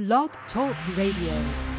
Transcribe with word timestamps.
Blog 0.00 0.30
Talk 0.50 0.74
Radio. 0.96 1.69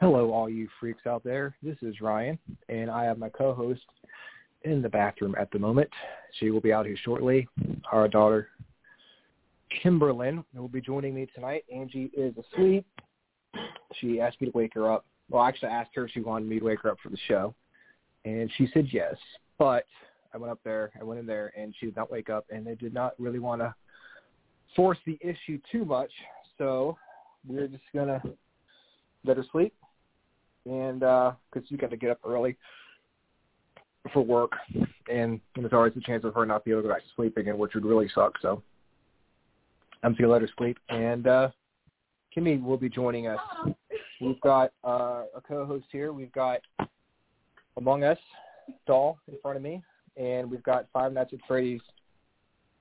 Hello, 0.00 0.32
all 0.32 0.48
you 0.48 0.66
freaks 0.80 1.06
out 1.06 1.22
there. 1.22 1.54
This 1.62 1.76
is 1.82 2.00
Ryan, 2.00 2.38
and 2.70 2.90
I 2.90 3.04
have 3.04 3.18
my 3.18 3.28
co-host 3.28 3.82
in 4.62 4.80
the 4.80 4.88
bathroom 4.88 5.34
at 5.38 5.50
the 5.50 5.58
moment. 5.58 5.90
She 6.38 6.50
will 6.50 6.62
be 6.62 6.72
out 6.72 6.86
here 6.86 6.96
shortly. 7.04 7.46
Our 7.92 8.08
daughter, 8.08 8.48
Kimberlyn, 9.84 10.42
will 10.54 10.68
be 10.68 10.80
joining 10.80 11.14
me 11.14 11.28
tonight. 11.34 11.64
Angie 11.70 12.10
is 12.16 12.32
asleep. 12.38 12.86
She 14.00 14.22
asked 14.22 14.40
me 14.40 14.46
to 14.50 14.56
wake 14.56 14.72
her 14.72 14.90
up. 14.90 15.04
Well, 15.28 15.42
I 15.42 15.50
actually, 15.50 15.68
asked 15.68 15.90
her 15.96 16.06
if 16.06 16.12
she 16.12 16.20
wanted 16.20 16.48
me 16.48 16.60
to 16.60 16.64
wake 16.64 16.80
her 16.80 16.90
up 16.92 16.98
for 17.02 17.10
the 17.10 17.18
show, 17.28 17.54
and 18.24 18.50
she 18.56 18.70
said 18.72 18.86
yes. 18.90 19.16
But 19.58 19.84
I 20.32 20.38
went 20.38 20.50
up 20.50 20.60
there, 20.64 20.92
I 20.98 21.04
went 21.04 21.20
in 21.20 21.26
there, 21.26 21.52
and 21.58 21.74
she 21.78 21.84
did 21.84 21.96
not 21.96 22.10
wake 22.10 22.30
up, 22.30 22.46
and 22.48 22.66
they 22.66 22.74
did 22.74 22.94
not 22.94 23.12
really 23.18 23.38
want 23.38 23.60
to 23.60 23.74
force 24.74 24.98
the 25.04 25.18
issue 25.20 25.60
too 25.70 25.84
much. 25.84 26.10
So 26.56 26.96
we're 27.46 27.68
just 27.68 27.84
gonna 27.94 28.22
let 29.26 29.36
her 29.36 29.44
sleep 29.52 29.74
and 30.66 31.00
because 31.00 31.68
you 31.68 31.76
got 31.76 31.90
to 31.90 31.96
get 31.96 32.10
up 32.10 32.18
early 32.26 32.56
for 34.12 34.22
work, 34.22 34.52
and 35.10 35.40
there's 35.56 35.72
always 35.72 35.92
a 35.96 36.00
chance 36.00 36.24
of 36.24 36.34
her 36.34 36.46
not 36.46 36.64
being 36.64 36.74
able 36.74 36.82
to 36.82 36.88
go 36.88 36.94
back 36.94 37.02
to 37.02 37.08
sleep 37.16 37.36
again, 37.36 37.58
which 37.58 37.74
would 37.74 37.84
really 37.84 38.08
suck. 38.14 38.34
So 38.40 38.62
I'm 40.02 40.12
just 40.12 40.20
gonna 40.20 40.32
let 40.32 40.42
her 40.42 40.48
sleep, 40.56 40.78
and 40.88 41.26
uh, 41.26 41.48
Kimmy 42.34 42.62
will 42.62 42.76
be 42.76 42.88
joining 42.88 43.26
us. 43.26 43.40
We've 44.20 44.40
got 44.40 44.72
uh, 44.84 45.24
a 45.34 45.40
co-host 45.46 45.86
here. 45.90 46.12
We've 46.12 46.32
got 46.32 46.60
Among 47.76 48.04
Us 48.04 48.18
doll 48.86 49.18
in 49.28 49.34
front 49.42 49.56
of 49.56 49.62
me, 49.62 49.82
and 50.16 50.50
we've 50.50 50.62
got 50.62 50.86
Five 50.92 51.12
Nights 51.12 51.32
at 51.32 51.40
Freddy's. 51.46 51.80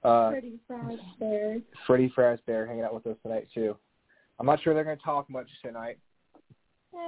Uh, 0.03 0.31
Freddy 0.31 0.59
Fazbear. 0.69 1.61
Freddy 1.85 2.13
Fazbear 2.17 2.67
hanging 2.67 2.83
out 2.83 2.93
with 2.93 3.05
us 3.07 3.17
tonight 3.23 3.47
too. 3.53 3.75
I'm 4.39 4.45
not 4.45 4.61
sure 4.63 4.73
they're 4.73 4.85
going 4.85 4.97
to 4.97 5.03
talk 5.03 5.29
much 5.29 5.47
tonight. 5.61 5.97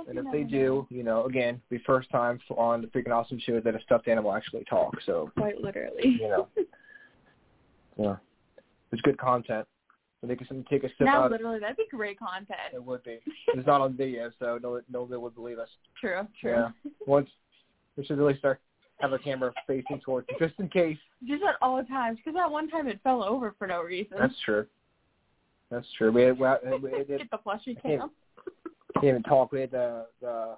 And 0.07 0.17
if 0.19 0.25
they 0.31 0.43
do, 0.43 0.85
you 0.89 1.03
know, 1.03 1.25
again, 1.25 1.61
the 1.69 1.79
first 1.79 2.09
time 2.11 2.39
on 2.51 2.81
the 2.81 2.87
freaking 2.87 3.11
awesome 3.11 3.39
show 3.39 3.59
that 3.59 3.75
a 3.75 3.81
stuffed 3.81 4.07
animal 4.07 4.33
actually 4.33 4.63
talks. 4.65 5.03
So, 5.05 5.31
quite 5.37 5.59
literally. 5.61 6.17
you 6.21 6.27
know, 6.27 6.47
yeah, 7.97 8.15
it's 8.91 9.01
good 9.01 9.17
content. 9.17 9.67
So 10.21 10.27
they 10.27 10.35
can 10.35 10.63
take 10.69 10.83
a 10.83 10.89
sip 10.89 11.01
Not 11.01 11.15
out. 11.15 11.31
literally. 11.31 11.59
That'd 11.59 11.77
be 11.77 11.85
great 11.89 12.19
content. 12.19 12.59
It 12.73 12.83
would 12.83 13.03
be. 13.03 13.19
It's 13.47 13.65
not 13.65 13.81
on 13.81 13.97
video, 13.97 14.31
so 14.39 14.59
no, 14.61 14.79
nobody 14.91 15.19
would 15.19 15.33
believe 15.33 15.57
us. 15.57 15.69
True. 15.99 16.27
True. 16.39 16.51
Yeah. 16.51 16.91
Once 17.07 17.29
we 17.97 18.05
should 18.05 18.19
really 18.19 18.37
start 18.37 18.59
have 18.99 19.13
a 19.13 19.17
camera 19.19 19.51
facing 19.65 19.99
towards 20.01 20.27
just 20.39 20.53
in 20.59 20.69
case. 20.69 20.97
Just 21.27 21.41
at 21.43 21.55
all 21.59 21.83
times, 21.85 22.19
because 22.19 22.35
that 22.35 22.49
one 22.51 22.69
time 22.69 22.87
it 22.87 22.99
fell 23.03 23.23
over 23.23 23.55
for 23.57 23.65
no 23.65 23.81
reason. 23.81 24.15
That's 24.19 24.35
true. 24.45 24.67
That's 25.71 25.87
true. 25.97 26.11
We 26.11 26.21
had, 26.21 26.37
we 26.37 26.45
had, 26.45 26.59
we 26.83 26.91
had, 26.91 27.07
Get 27.07 27.31
the 27.31 27.37
can't- 27.37 27.81
cam. 27.81 28.11
Didn't 28.95 29.09
even 29.09 29.23
talk. 29.23 29.51
We 29.51 29.61
had 29.61 29.71
the 29.71 30.05
the 30.21 30.55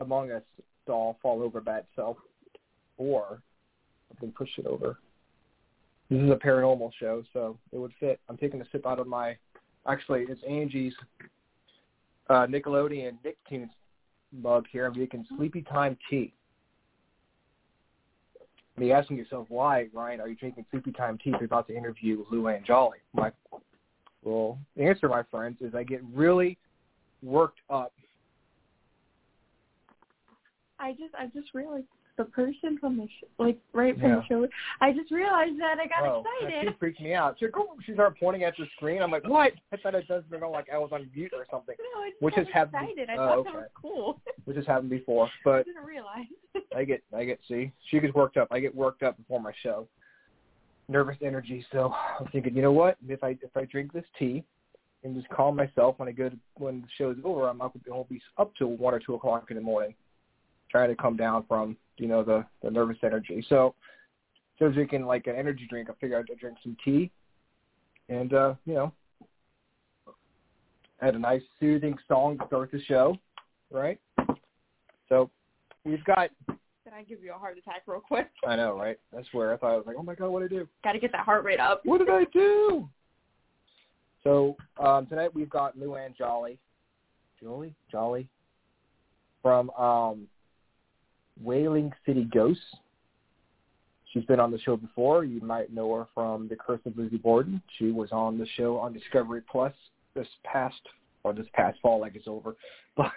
Among 0.00 0.30
Us 0.30 0.42
doll 0.86 1.18
fall 1.22 1.42
over 1.42 1.60
by 1.60 1.78
itself, 1.78 2.16
or 2.96 3.40
something 4.08 4.32
push 4.32 4.50
it 4.58 4.66
over. 4.66 4.98
This 6.10 6.20
is 6.20 6.30
a 6.30 6.36
paranormal 6.36 6.90
show, 6.98 7.22
so 7.32 7.58
it 7.72 7.78
would 7.78 7.92
fit. 8.00 8.20
I'm 8.28 8.36
taking 8.36 8.60
a 8.60 8.64
sip 8.72 8.86
out 8.86 8.98
of 8.98 9.06
my. 9.06 9.36
Actually, 9.86 10.24
it's 10.28 10.40
Angie's 10.48 10.94
uh, 12.28 12.46
Nickelodeon 12.46 13.18
Nicktoons 13.24 13.70
mug 14.32 14.66
here. 14.70 14.86
I'm 14.86 14.94
drinking 14.94 15.26
Sleepy 15.36 15.62
Time 15.62 15.96
tea. 16.10 16.32
And 18.76 18.90
asking 18.92 19.16
yourself, 19.16 19.46
why, 19.48 19.88
Ryan, 19.92 20.20
are 20.20 20.28
you 20.28 20.36
drinking 20.36 20.64
Sleepy 20.70 20.92
Time 20.92 21.18
tea 21.18 21.30
if 21.30 21.40
you're 21.40 21.46
about 21.46 21.66
to 21.68 21.76
interview 21.76 22.24
Luann 22.32 22.64
Joly? 22.64 22.98
My, 23.12 23.32
well, 24.22 24.58
the 24.76 24.84
answer, 24.84 25.08
my 25.08 25.24
friends, 25.30 25.58
is 25.60 25.74
I 25.74 25.82
get 25.82 26.00
really 26.14 26.58
worked 27.22 27.60
up 27.70 27.92
I 30.78 30.92
just 30.92 31.14
I 31.18 31.26
just 31.26 31.54
realized 31.54 31.86
the 32.16 32.24
person 32.24 32.78
from 32.80 32.96
the 32.96 33.06
sh- 33.06 33.24
like 33.38 33.58
right 33.72 33.98
from 33.98 34.10
Yeah. 34.10 34.16
the 34.16 34.24
show. 34.26 34.48
I 34.80 34.92
just 34.92 35.10
realized 35.10 35.58
that 35.60 35.78
I 35.78 35.86
got 35.86 36.08
oh, 36.08 36.24
excited. 36.42 36.68
She 36.72 36.78
freaked 36.78 37.00
me 37.00 37.14
out. 37.14 37.36
She, 37.38 37.46
oh, 37.54 37.76
she 37.84 37.94
started 37.94 38.18
pointing 38.18 38.42
at 38.44 38.54
the 38.58 38.66
screen. 38.76 39.00
I'm 39.02 39.10
like, 39.10 39.26
what? 39.28 39.52
I 39.72 39.76
thought 39.76 39.94
it 39.94 40.06
does 40.08 40.24
you 40.30 40.38
know, 40.38 40.50
like 40.50 40.66
I 40.72 40.78
was 40.78 40.90
on 40.92 41.08
mute 41.14 41.32
or 41.34 41.46
something, 41.50 41.76
No, 41.78 42.00
I 42.00 42.10
Which 42.20 42.34
has 42.34 42.46
happened- 42.52 42.88
excited. 42.90 43.10
I 43.10 43.14
oh, 43.14 43.16
thought 43.16 43.38
okay. 43.38 43.50
that 43.50 43.56
was 43.56 43.68
cool. 43.80 44.20
which 44.44 44.56
has 44.56 44.66
happened 44.66 44.90
before. 44.90 45.28
But 45.44 45.60
I 45.60 45.62
didn't 45.62 45.84
realize. 45.84 46.26
I 46.76 46.84
get, 46.84 47.02
I 47.16 47.24
get, 47.24 47.38
see, 47.48 47.70
she 47.88 48.00
gets 48.00 48.14
worked 48.14 48.36
up. 48.36 48.48
I 48.50 48.58
get 48.60 48.74
worked 48.74 49.02
up 49.02 49.16
before 49.16 49.40
my 49.40 49.52
show. 49.62 49.86
Nervous 50.88 51.16
energy. 51.22 51.64
So 51.70 51.94
I'm 52.18 52.26
thinking, 52.28 52.56
you 52.56 52.62
know 52.62 52.72
what? 52.72 52.96
If 53.06 53.22
I 53.22 53.30
if 53.42 53.54
I 53.56 53.64
drink 53.64 53.92
this 53.92 54.06
tea 54.18 54.42
and 55.04 55.14
just 55.14 55.28
calm 55.28 55.56
myself 55.56 55.98
when 55.98 56.08
I 56.08 56.12
go 56.12 56.28
to, 56.28 56.36
when 56.54 56.82
the 56.82 56.88
show's 56.96 57.16
over, 57.24 57.48
I'm 57.48 57.60
up, 57.60 57.76
I'll 57.92 58.04
be 58.04 58.20
up 58.36 58.52
till 58.56 58.76
one 58.76 58.94
or 58.94 58.98
two 58.98 59.14
o'clock 59.14 59.46
in 59.50 59.56
the 59.56 59.62
morning, 59.62 59.94
trying 60.70 60.88
to 60.88 60.96
come 60.96 61.16
down 61.16 61.44
from 61.46 61.76
you 61.98 62.08
know 62.08 62.22
the 62.22 62.44
the 62.62 62.70
nervous 62.70 62.98
energy. 63.02 63.44
So 63.48 63.74
instead 64.54 64.66
of 64.66 64.74
drinking 64.74 65.06
like 65.06 65.26
an 65.26 65.36
energy 65.36 65.66
drink, 65.68 65.88
I 65.90 65.94
figured 66.00 66.28
I'd 66.30 66.38
drink 66.38 66.58
some 66.62 66.76
tea, 66.84 67.10
and 68.08 68.32
uh, 68.34 68.54
you 68.64 68.74
know, 68.74 68.92
had 71.00 71.14
a 71.14 71.18
nice 71.18 71.42
soothing 71.60 71.96
song 72.08 72.38
to 72.38 72.46
start 72.46 72.72
the 72.72 72.82
show, 72.84 73.16
right? 73.70 74.00
So 75.08 75.30
we've 75.84 76.04
got 76.04 76.30
Did 76.48 76.92
I 76.92 77.02
give 77.02 77.22
you 77.22 77.32
a 77.32 77.38
heart 77.38 77.56
attack 77.56 77.82
real 77.86 78.00
quick? 78.00 78.30
I 78.46 78.56
know, 78.56 78.76
right? 78.76 78.98
That's 79.12 79.28
where 79.32 79.54
I 79.54 79.56
thought 79.56 79.72
I 79.72 79.76
was 79.76 79.86
like, 79.86 79.96
oh 79.98 80.02
my 80.02 80.14
god, 80.14 80.30
what 80.30 80.40
did 80.40 80.52
I 80.52 80.56
do? 80.60 80.68
Got 80.82 80.92
to 80.92 80.98
get 80.98 81.12
that 81.12 81.24
heart 81.24 81.44
rate 81.44 81.60
up. 81.60 81.82
What 81.84 81.98
did 81.98 82.10
I 82.10 82.24
do? 82.32 82.88
So 84.28 84.56
um, 84.78 85.06
tonight 85.06 85.34
we've 85.34 85.48
got 85.48 85.78
Lou 85.78 85.94
Ann 85.94 86.14
Jolly, 86.16 86.58
Joly, 87.42 87.74
Joly, 87.90 88.28
from 89.40 89.70
um, 89.70 90.28
Whaling 91.42 91.90
City 92.04 92.24
Ghosts. 92.24 92.62
She's 94.12 94.26
been 94.26 94.38
on 94.38 94.50
the 94.50 94.58
show 94.58 94.76
before. 94.76 95.24
You 95.24 95.40
might 95.40 95.72
know 95.72 95.94
her 95.94 96.06
from 96.12 96.46
The 96.46 96.56
Curse 96.56 96.82
of 96.84 96.98
Lizzie 96.98 97.16
Borden. 97.16 97.62
She 97.78 97.90
was 97.90 98.10
on 98.12 98.36
the 98.36 98.46
show 98.54 98.76
on 98.76 98.92
Discovery 98.92 99.40
Plus 99.50 99.72
this 100.14 100.28
past, 100.44 100.82
or 101.24 101.32
this 101.32 101.46
past 101.54 101.78
fall, 101.80 101.98
like 101.98 102.14
it's 102.14 102.28
over. 102.28 102.54
But 102.98 103.12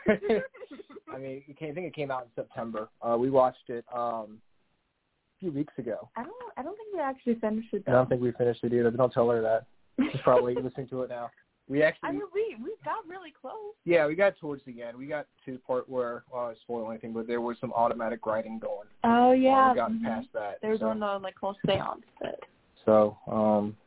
I 1.13 1.18
mean, 1.18 1.44
I 1.50 1.54
think 1.74 1.88
it 1.88 1.94
came 1.94 2.10
out 2.10 2.22
in 2.22 2.30
September. 2.42 2.88
Uh, 3.02 3.18
we 3.19 3.30
watched 3.30 3.68
it 3.68 3.84
um, 3.94 4.38
a 4.40 5.40
few 5.42 5.52
weeks 5.52 5.74
ago. 5.78 6.08
I 6.16 6.24
don't 6.24 6.36
I 6.56 6.63
don't 6.63 6.78
think 6.78 6.94
we 6.94 7.02
actually 7.02 7.36
finished 7.36 7.74
it 7.74 7.84
I 7.86 7.92
don't 7.92 8.08
think 8.08 8.22
we 8.22 8.31
finished 8.31 8.63
it 8.63 8.72
either. 8.72 8.92
But 8.92 8.98
don't 8.98 9.12
tell 9.12 9.30
her 9.30 9.42
that. 9.42 9.66
She's 10.12 10.21
probably 10.21 10.56
listening 10.56 10.88
to 10.89 11.03
it 11.03 11.09
now. 11.09 11.30
We 11.69 11.83
actually, 11.83 12.09
I 12.09 12.12
mean, 12.12 12.21
we 12.33 12.57
we 12.62 12.71
got 12.83 13.07
really 13.07 13.33
close. 13.39 13.53
yeah, 13.86 14.06
we 14.06 14.15
got 14.15 14.38
towards 14.39 14.62
the 14.65 14.81
end. 14.81 14.98
We 14.98 15.06
got 15.06 15.27
to 15.45 15.53
the 15.53 15.57
part 15.59 15.88
where, 15.88 16.24
well, 16.31 16.42
I 16.42 16.45
won't 16.48 16.57
spoil 16.59 16.89
anything, 16.92 17.13
but 17.13 17.27
there 17.27 17.39
was 17.39 17.56
some 17.62 17.71
automatic 17.74 18.25
writing 18.25 18.59
going. 18.59 18.88
Oh 19.03 19.31
yeah. 19.31 19.71
we 19.71 19.77
got 19.77 19.92
mhm. 19.92 20.03
past 20.03 20.27
that. 20.33 20.57
There 20.62 20.71
was 20.71 20.81
so, 20.81 20.88
one 20.88 21.01
of 21.01 21.21
like 21.21 21.36
whole 21.39 21.56
seance. 21.65 22.01
But 22.19 22.39
So, 22.83 23.18
um, 23.27 23.77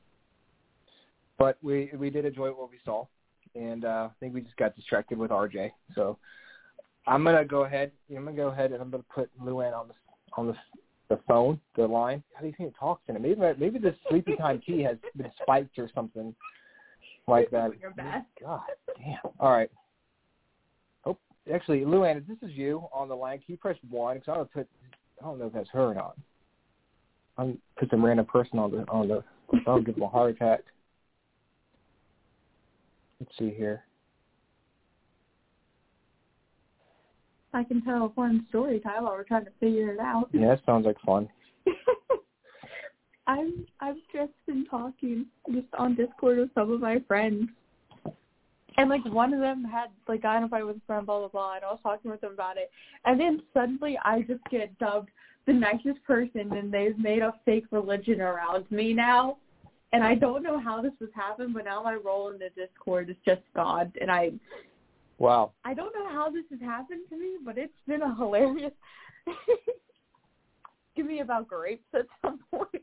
but 1.39 1.59
we 1.63 1.91
we 1.99 2.11
did 2.11 2.25
enjoy 2.25 2.51
what 2.51 2.71
we 2.71 2.79
saw, 2.85 3.07
and 3.55 3.85
uh, 3.85 4.09
I 4.11 4.15
think 4.19 4.33
we 4.33 4.41
just 4.41 4.57
got 4.57 4.75
distracted 4.77 5.19
with 5.19 5.31
RJ. 5.31 5.71
So, 5.95 6.17
I'm 7.07 7.23
gonna 7.25 7.45
go 7.45 7.65
ahead. 7.65 7.91
I'm 8.09 8.25
gonna 8.25 8.37
go 8.37 8.51
aheann 8.51 8.73
and 8.73 8.81
I'm 8.81 8.91
gonna 8.91 9.05
put 9.15 9.29
Luann 9.43 9.75
on 9.75 9.89
the 9.89 9.95
on 10.39 10.47
the 10.47 10.55
the 11.09 11.19
phone, 11.29 11.61
the 11.77 11.87
line. 11.87 12.23
How 12.35 12.41
do 12.41 12.47
you 12.47 12.55
think 12.57 12.71
it 12.71 12.75
talks 12.79 13.03
in 13.09 13.17
it? 13.17 13.23
Maybe 13.23 13.41
maybe 13.59 13.79
the 13.79 13.95
sleepy 14.09 14.37
time 14.37 14.61
tea 14.65 14.83
has 14.83 14.97
been 15.17 15.31
spiked 15.43 15.79
or 15.79 15.91
something 15.95 16.35
like 17.27 17.51
that. 17.51 17.73
God 18.41 18.61
damn. 18.99 19.19
All 19.39 19.53
right. 19.53 19.71
Oh, 21.05 21.17
actually, 21.53 21.81
Luann, 21.81 22.19
if 22.19 22.27
this 22.27 22.39
is 22.49 22.57
you 22.57 22.87
on 22.93 23.09
the 23.09 23.15
line, 23.15 23.39
can 23.39 23.47
you 23.49 23.57
press 23.57 23.77
one? 23.89 24.17
Because 24.19 24.35
I 24.35 24.39
would 24.39 24.53
put. 24.53 24.69
I 25.21 25.27
don't 25.27 25.39
know 25.39 25.47
if 25.47 25.53
that's 25.53 25.71
her 25.71 25.91
or 25.91 25.95
not. 25.95 26.17
I'm 27.37 27.59
put 27.79 27.91
some 27.91 28.05
random 28.05 28.27
person 28.27 28.59
on 28.59 28.71
the 28.71 28.85
on 28.89 29.09
the. 29.09 29.25
I'll 29.67 29.81
give 29.81 29.95
them 29.95 30.05
a 30.05 30.09
heart 30.09 30.31
attack. 30.31 30.61
Let's 33.21 33.33
see 33.39 33.51
here. 33.51 33.85
I 37.55 37.65
can 37.65 37.83
tell 37.83 38.07
a 38.07 38.09
fun 38.11 38.45
story 38.49 38.81
time 38.81 39.05
while 39.05 39.13
we're 39.13 39.25
trying 39.25 39.45
to 39.45 39.51
figure 39.61 39.93
it 39.93 40.01
out. 40.01 40.29
Yeah, 40.33 40.49
that 40.49 40.61
sounds 40.67 40.87
like 40.87 40.97
fun. 41.07 41.29
I'm 43.27 43.67
I've 43.81 43.97
just 44.13 44.33
been 44.47 44.67
talking 44.67 45.27
just 45.51 45.67
on 45.79 45.95
Discord 45.95 46.39
with 46.39 46.51
some 46.55 46.71
of 46.73 46.81
my 46.81 46.99
friends. 47.07 47.49
And 48.77 48.91
like 48.91 49.05
one 49.05 49.33
of 49.33 49.41
them 49.41 49.65
had 49.65 49.91
like 50.09 50.23
got 50.23 50.39
in 50.39 50.45
a 50.45 50.49
fight 50.49 50.67
with 50.67 50.77
a 50.77 50.81
friend, 50.87 51.07
blah 51.07 51.21
blah 51.21 51.29
blah, 51.29 51.55
and 51.55 51.65
I 51.65 51.69
was 51.69 51.79
talking 51.83 52.11
with 52.11 52.21
them 52.21 52.33
about 52.33 52.57
it. 52.57 52.71
And 53.05 53.19
then 53.19 53.43
suddenly 53.55 53.99
I 54.05 54.23
just 54.23 54.43
get 54.51 54.77
dubbed 54.79 55.11
the 55.47 55.53
nicest 55.53 56.03
person 56.05 56.53
and 56.53 56.73
they've 56.73 56.99
made 56.99 57.23
a 57.23 57.35
fake 57.45 57.67
religion 57.71 58.21
around 58.21 58.71
me 58.71 58.93
now. 58.93 59.39
And 59.93 60.03
I 60.03 60.17
don't 60.17 60.43
know 60.43 60.59
how 60.59 60.83
this 60.83 60.93
has 60.99 61.11
happened, 61.15 61.55
but 61.55 61.67
now 61.67 61.83
my 61.85 61.95
role 61.95 62.31
in 62.31 62.39
the 62.39 62.51
Discord 62.57 63.11
is 63.11 63.17
just 63.25 63.43
God 63.55 63.93
and 64.01 64.11
I 64.11 64.33
Wow. 65.19 65.53
I 65.65 65.75
don't 65.75 65.95
know 65.95 66.09
how 66.09 66.31
this 66.31 66.45
has 66.51 66.61
happened 66.61 67.03
to 67.11 67.17
me, 67.19 67.37
but 67.45 67.57
it's 67.57 67.73
been 67.87 68.03
a 68.03 68.15
hilarious. 68.15 68.73
Give 70.97 71.07
me 71.07 71.21
about 71.21 71.49
grapes 71.49 71.85
at 71.95 72.07
some 72.23 72.41
point. 72.51 72.69
and 72.75 72.83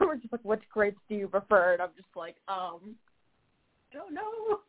we're 0.00 0.16
just 0.16 0.32
like, 0.32 0.44
which 0.44 0.62
grapes 0.72 1.00
do 1.08 1.14
you 1.14 1.28
prefer? 1.28 1.74
And 1.74 1.82
I'm 1.82 1.90
just 1.96 2.08
like, 2.16 2.36
um, 2.48 2.94
I 3.92 3.96
don't 3.96 4.14
know. 4.14 4.60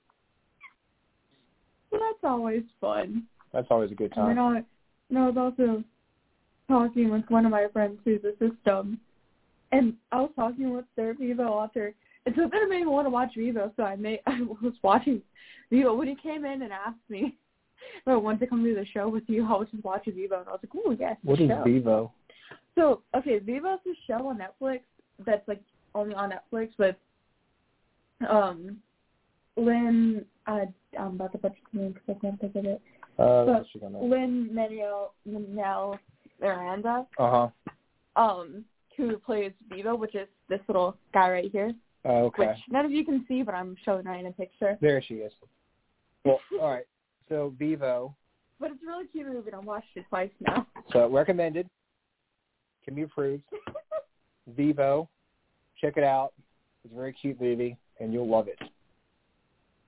That's 1.91 2.23
always 2.23 2.63
fun. 2.81 3.23
That's 3.53 3.67
always 3.69 3.91
a 3.91 3.95
good 3.95 4.13
And 4.15 4.37
time. 4.37 4.39
I, 4.39 4.63
and 5.09 5.17
I 5.17 5.27
was 5.29 5.37
also 5.37 5.83
talking 6.67 7.09
with 7.09 7.23
one 7.29 7.45
of 7.45 7.51
my 7.51 7.67
friends 7.71 7.99
who's 8.03 8.21
a 8.23 8.31
system, 8.33 8.99
and 9.71 9.93
I 10.11 10.21
was 10.21 10.31
talking 10.35 10.73
with 10.73 10.85
their 10.95 11.13
Vivo 11.13 11.43
author, 11.43 11.93
and 12.25 12.35
so 12.35 12.43
it 12.43 12.69
made 12.69 12.81
me 12.81 12.85
want 12.87 13.05
to 13.05 13.09
watch 13.11 13.31
Vivo. 13.35 13.71
So 13.75 13.83
I 13.83 13.95
made 13.95 14.19
I 14.27 14.41
was 14.61 14.73
watching 14.81 15.21
Vivo 15.69 15.95
when 15.95 16.07
he 16.07 16.15
came 16.15 16.45
in 16.45 16.61
and 16.61 16.71
asked 16.73 16.97
me 17.09 17.35
if 17.97 18.07
I 18.07 18.15
wanted 18.15 18.39
to 18.41 18.47
come 18.47 18.63
to 18.63 18.73
the 18.75 18.85
show 18.93 19.07
with 19.09 19.23
you. 19.27 19.45
I 19.45 19.57
was 19.57 19.67
just 19.71 19.83
watching 19.83 20.13
Vivo, 20.15 20.39
and 20.39 20.47
I 20.47 20.51
was 20.51 20.59
like, 20.63 20.83
"Oh 20.85 20.91
yes, 20.99 21.17
What 21.23 21.39
is 21.39 21.49
show." 21.49 21.63
Vivo? 21.63 22.11
So 22.75 23.01
okay, 23.15 23.39
Vivo's 23.39 23.79
a 23.85 23.93
show 24.07 24.27
on 24.27 24.39
Netflix 24.39 24.81
that's 25.25 25.47
like 25.47 25.61
only 25.93 26.13
on 26.15 26.31
Netflix 26.31 26.69
with 26.77 26.95
um 28.29 28.77
Lin. 29.57 30.25
Uh, 30.47 30.65
I'm 30.99 31.15
about 31.15 31.31
to 31.31 31.37
butcher 31.37 31.55
the 31.73 31.79
name 31.79 31.91
because 31.93 32.15
I 32.17 32.19
can't 32.19 32.39
think 32.39 32.55
of 32.55 32.65
it. 32.65 32.81
Uh, 33.17 33.45
But 33.45 33.47
what's 33.47 33.69
she 33.71 33.79
gonna? 33.79 33.99
Lin 34.01 34.53
Manuel 34.53 35.13
Manuel 35.25 35.97
Miranda, 36.41 37.07
Uh 37.17 37.49
huh. 38.17 38.21
um, 38.21 38.65
who 38.97 39.17
plays 39.17 39.51
Vivo, 39.69 39.95
which 39.95 40.15
is 40.15 40.27
this 40.49 40.59
little 40.67 40.97
guy 41.13 41.29
right 41.31 41.51
here, 41.51 41.73
Uh, 42.05 42.09
okay. 42.25 42.47
which 42.47 42.57
none 42.69 42.85
of 42.85 42.91
you 42.91 43.03
can 43.03 43.25
see, 43.27 43.41
but 43.41 43.55
I'm 43.55 43.75
showing 43.83 44.05
in 44.05 44.27
a 44.27 44.31
picture. 44.31 44.77
There 44.79 45.01
she 45.01 45.15
is. 45.15 45.33
Well, 46.23 46.39
all 46.61 46.71
right. 46.71 46.85
So 47.29 47.53
Vivo. 47.57 48.15
But 48.59 48.71
it's 48.71 48.83
a 48.83 48.85
really 48.85 49.07
cute 49.07 49.27
movie. 49.27 49.47
and 49.47 49.55
I've 49.55 49.65
watched 49.65 49.87
it 49.95 50.05
twice 50.09 50.29
now. 50.39 50.67
So 50.91 51.09
recommended. 51.09 51.67
Can 52.85 52.95
be 52.95 53.01
approved. 53.01 53.43
Vivo. 54.55 55.09
Check 55.81 55.97
it 55.97 56.03
out. 56.03 56.33
It's 56.83 56.93
a 56.93 56.95
very 56.95 57.13
cute 57.13 57.41
movie, 57.41 57.77
and 57.99 58.13
you'll 58.13 58.29
love 58.29 58.47
it. 58.47 58.59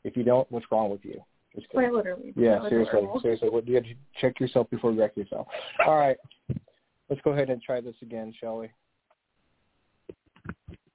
If 0.04 0.18
you 0.18 0.24
don't, 0.24 0.52
what's 0.52 0.66
wrong 0.72 0.90
with 0.90 1.06
you? 1.06 1.22
Just 1.56 1.70
kidding. 1.70 1.90
Quite 1.90 1.94
literally. 1.94 2.34
Yeah, 2.36 2.60
Quite 2.60 2.70
seriously, 2.70 3.00
literal. 3.02 3.22
seriously. 3.22 3.50
What, 3.50 3.68
you 3.68 3.76
have 3.76 3.84
to 3.84 3.94
check 4.20 4.40
yourself 4.40 4.70
before 4.70 4.92
you 4.92 5.00
wreck 5.00 5.16
yourself. 5.16 5.48
All 5.86 5.98
right, 5.98 6.18
let's 7.10 7.22
go 7.24 7.32
ahead 7.32 7.50
and 7.50 7.62
try 7.62 7.80
this 7.82 7.96
again, 8.02 8.34
shall 8.40 8.58
we? 8.58 8.70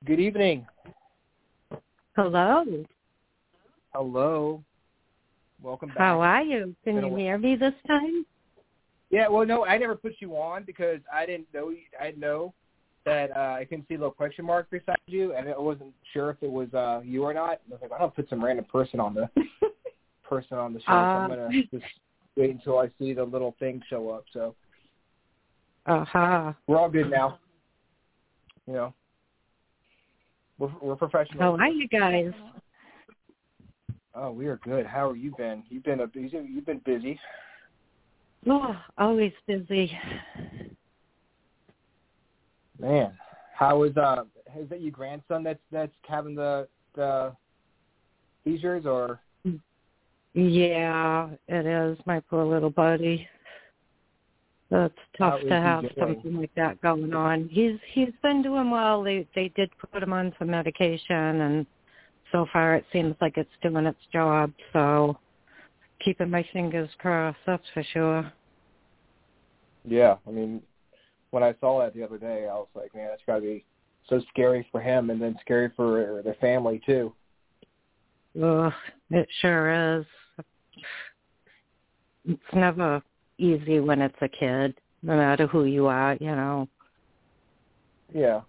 Good 0.05 0.21
evening. 0.21 0.67
Hello. 2.15 2.65
Hello. 3.95 4.63
Welcome 5.63 5.89
back. 5.91 5.99
How 5.99 6.21
are 6.21 6.43
you? 6.43 6.77
Can 6.85 6.97
you 6.97 7.17
hear 7.17 7.39
me 7.39 7.57
this 7.57 7.73
time? 7.87 8.27
Yeah, 9.11 9.29
well, 9.29 9.47
no, 9.47 9.65
I 9.65 9.79
never 9.79 9.95
put 9.95 10.15
you 10.19 10.37
on 10.37 10.65
because 10.65 11.01
I 11.13 11.25
didn't 11.25 11.47
know. 11.55 11.71
you, 11.71 11.79
I 11.99 12.07
didn't 12.07 12.21
know 12.21 12.53
that 13.07 13.35
uh, 13.35 13.57
I 13.59 13.65
couldn't 13.65 13.89
see 13.89 13.95
a 13.95 13.99
little 13.99 14.11
question 14.13 14.45
mark 14.45 14.69
beside 14.71 14.97
you, 15.07 15.35
and 15.35 15.49
I 15.49 15.59
wasn't 15.59 15.95
sure 16.13 16.31
if 16.31 16.37
it 16.43 16.51
was 16.51 16.73
uh, 16.75 17.01
you 17.03 17.23
or 17.23 17.33
not. 17.33 17.61
I 17.67 17.71
was 17.71 17.79
like, 17.83 17.93
I'll 17.99 18.11
put 18.11 18.29
some 18.29 18.45
random 18.45 18.67
person 18.67 19.01
on 19.01 19.15
the 19.15 19.31
person 20.23 20.59
on 20.59 20.75
the 20.75 20.81
show. 20.81 20.87
so 20.87 21.19
I'm 21.19 21.25
Uh. 21.25 21.29
gonna 21.29 21.51
just 21.73 21.85
wait 22.37 22.51
until 22.51 22.79
I 22.79 22.89
see 22.99 23.15
the 23.15 23.25
little 23.25 23.57
thing 23.59 23.83
show 23.89 24.11
up. 24.11 24.25
So 24.35 24.55
Uh 25.87 26.05
huh. 26.05 26.53
we're 26.67 26.79
all 26.79 26.91
good 26.91 27.11
now. 27.11 27.39
You 28.67 28.75
know, 28.75 28.95
we're 30.63 30.71
we're 30.81 30.97
professionals. 30.97 31.59
How 31.59 31.65
are 31.65 31.69
you 31.69 31.89
guys? 31.89 32.33
Oh, 34.15 34.31
we 34.31 34.47
are 34.47 34.59
good. 34.59 34.87
How 34.87 35.09
are 35.09 35.17
you 35.17 35.35
been? 35.37 35.65
You've 35.69 35.85
been 35.85 36.01
a 36.01 36.07
busy. 36.07 36.39
You've 36.49 36.67
been 36.67 36.83
busy. 36.85 37.19
Oh, 38.49 38.77
always 38.99 39.33
busy. 39.47 39.91
Man, 42.79 43.13
how 43.55 43.83
is 43.83 43.97
uh 43.97 44.25
is 44.59 44.69
that 44.69 44.81
your 44.81 44.93
grandson 44.93 45.43
that's 45.43 45.61
that's 45.71 45.93
having 46.09 46.35
the 46.35 46.69
the 46.95 47.35
seizures 48.45 48.87
or 48.87 49.21
Yeah, 50.35 51.31
it 51.49 51.67
is, 51.67 51.99
my 52.07 52.21
poor 52.21 52.45
little 52.45 52.71
buddy. 52.71 53.27
It's 54.75 54.95
How 55.19 55.31
tough 55.31 55.41
to 55.43 55.51
have 55.51 55.83
doing? 55.83 55.95
something 55.99 56.37
like 56.39 56.55
that 56.57 56.81
going 56.81 57.13
on. 57.13 57.49
He's 57.51 57.79
he's 57.93 58.13
been 58.23 58.43
doing 58.43 58.71
well. 58.71 59.03
They 59.03 59.27
they 59.35 59.49
did 59.55 59.71
put 59.93 60.03
him 60.03 60.13
on 60.13 60.33
some 60.39 60.51
medication 60.51 61.41
and 61.43 61.67
so 62.33 62.47
far 62.53 62.75
it 62.75 62.87
seems 62.93 63.15
like 63.21 63.37
it's 63.37 63.51
doing 63.63 63.85
its 63.85 63.99
job, 64.11 64.53
so 64.73 65.19
keeping 66.03 66.31
my 66.31 66.45
fingers 66.53 66.89
crossed, 66.99 67.39
that's 67.47 67.63
for 67.75 67.83
sure. 67.93 68.33
yeah 69.85 70.17
i 70.27 70.31
mean 70.31 70.63
when 71.31 71.43
i 71.43 71.55
saw 71.61 71.81
that 71.81 71.93
the 71.95 72.03
other 72.03 72.19
day 72.19 72.47
i 72.49 72.55
was 72.55 72.69
like 72.75 72.95
man 72.95 73.11
it's 73.13 73.23
got 73.27 73.37
to 73.37 73.41
be 73.41 73.65
so 74.09 74.21
scary 74.31 74.67
for 74.71 74.81
him 74.81 75.11
and 75.11 75.21
then 75.21 75.37
scary 75.41 75.71
for 75.77 76.23
their 76.25 76.35
family 76.35 76.81
too 76.87 77.13
Ugh, 78.43 78.73
it 79.11 79.29
sure 79.43 79.99
is. 79.99 80.07
It's 82.25 82.55
never 82.55 83.03
easy 83.43 83.81
when 83.81 84.01
it's 84.01 84.17
a 84.21 84.29
kid, 84.29 84.75
no 85.03 85.17
matter 85.17 85.47
who 85.47 85.65
you 85.65 85.87
are, 85.87 86.17
you 86.21 86.35
know. 86.35 86.69
yeah. 88.15 88.41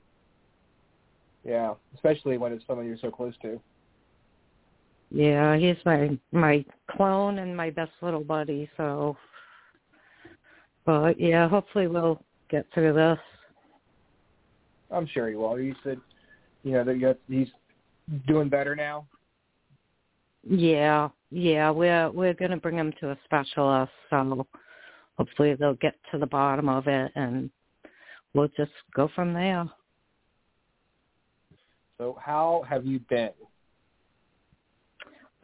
Yeah 1.43 1.73
especially 2.03 2.38
when 2.38 2.51
it's 2.51 2.65
someone 2.67 2.85
you're 2.85 2.97
so 2.97 3.12
close 3.12 3.33
to. 3.41 3.59
Yeah, 5.12 5.57
he's 5.57 5.77
my 5.85 6.17
my 6.31 6.65
clone 6.89 7.39
and 7.39 7.55
my 7.55 7.69
best 7.69 7.91
little 8.01 8.23
buddy, 8.23 8.69
so. 8.77 9.15
But 10.85 11.19
yeah, 11.19 11.47
hopefully 11.47 11.88
we'll 11.88 12.21
get 12.50 12.65
through 12.73 12.93
this. 12.93 13.19
i'm 14.91 15.07
sure 15.07 15.29
he 15.29 15.35
will. 15.35 15.59
You 15.59 15.75
said 15.83 16.00
you 16.63 16.71
know 16.73 16.83
that 16.83 16.97
you 16.97 17.15
he's 17.29 17.47
doing 18.27 18.50
better 18.50 18.75
now? 18.75 19.05
Yeah, 20.43 21.09
yeah, 21.29 21.69
we're 21.69 22.09
we're 22.12 22.33
gonna 22.33 22.57
bring 22.57 22.77
him 22.77 22.93
to 23.00 23.12
a 23.12 23.17
specialist, 23.23 23.91
so 24.09 24.45
hopefully 25.17 25.55
they'll 25.55 25.75
get 25.75 25.96
to 26.12 26.17
the 26.17 26.25
bottom 26.25 26.70
of 26.70 26.88
it 26.88 27.12
and 27.15 27.50
we'll 28.34 28.50
just 28.58 28.72
go 28.96 29.10
from 29.15 29.34
there. 29.34 29.70
so 31.98 32.17
how 32.22 32.63
have 32.70 32.86
you 32.86 33.00
been 33.10 33.32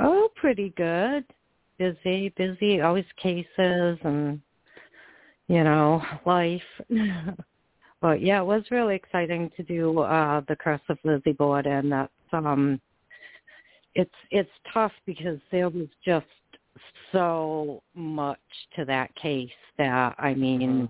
Oh, 0.02 0.30
pretty 0.36 0.74
good. 0.78 1.26
Busy, 1.78 2.30
busy, 2.38 2.80
always 2.80 3.06
cases 3.22 3.98
and 4.04 4.40
you 5.50 5.64
know, 5.64 6.02
life. 6.26 6.62
but 8.02 8.22
yeah, 8.22 8.40
it 8.40 8.46
was 8.46 8.64
really 8.72 8.96
exciting 8.96 9.52
to 9.58 9.64
do 9.64 10.00
uh 10.00 10.42
the 10.48 10.56
Curse 10.56 10.82
of 10.90 10.98
Lizzie 11.04 11.34
Borden. 11.34 11.90
That's 11.90 12.12
um 12.32 12.80
it's 13.96 14.14
it's 14.32 14.50
tough 14.74 14.94
because 15.06 15.40
there 15.52 15.70
was 15.70 15.88
just 16.06 16.26
so 17.12 17.82
much 17.96 18.40
to 18.76 18.86
that 18.86 19.14
case 19.16 19.50
that 19.78 20.16
I 20.18 20.34
mean 20.34 20.90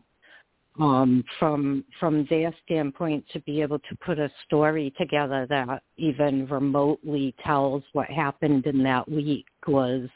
um 0.79 1.23
from 1.39 1.83
from 1.99 2.25
their 2.29 2.53
standpoint 2.65 3.25
to 3.33 3.39
be 3.41 3.61
able 3.61 3.79
to 3.79 3.95
put 4.05 4.19
a 4.19 4.31
story 4.45 4.93
together 4.97 5.45
that 5.49 5.83
even 5.97 6.47
remotely 6.47 7.35
tells 7.43 7.83
what 7.93 8.07
happened 8.09 8.65
in 8.65 8.83
that 8.83 9.09
week 9.09 9.45
was 9.67 10.07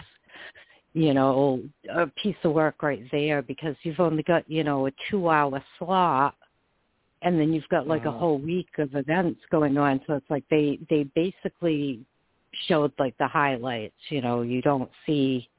you 0.93 1.13
know 1.13 1.61
a 1.93 2.07
piece 2.07 2.35
of 2.43 2.53
work 2.53 2.81
right 2.83 3.03
there 3.11 3.41
because 3.41 3.75
you've 3.83 3.99
only 3.99 4.23
got 4.23 4.49
you 4.49 4.63
know 4.63 4.87
a 4.87 4.91
2 5.09 5.27
hour 5.29 5.61
slot 5.77 6.35
and 7.23 7.39
then 7.39 7.51
you've 7.53 7.67
got 7.69 7.87
like 7.87 8.05
a 8.05 8.11
Mhm. 8.11 8.19
whole 8.19 8.37
week 8.37 8.77
of 8.77 8.95
events 8.95 9.41
going 9.49 9.77
on 9.77 10.01
so 10.05 10.13
it's 10.13 10.29
like 10.29 10.47
they 10.49 10.77
they 10.89 11.03
basically 11.15 12.05
showed 12.67 12.91
like 12.99 13.17
the 13.17 13.27
highlights 13.27 13.95
you 14.09 14.21
know 14.21 14.43
you 14.43 14.61
don't 14.61 14.91
see 15.05 15.49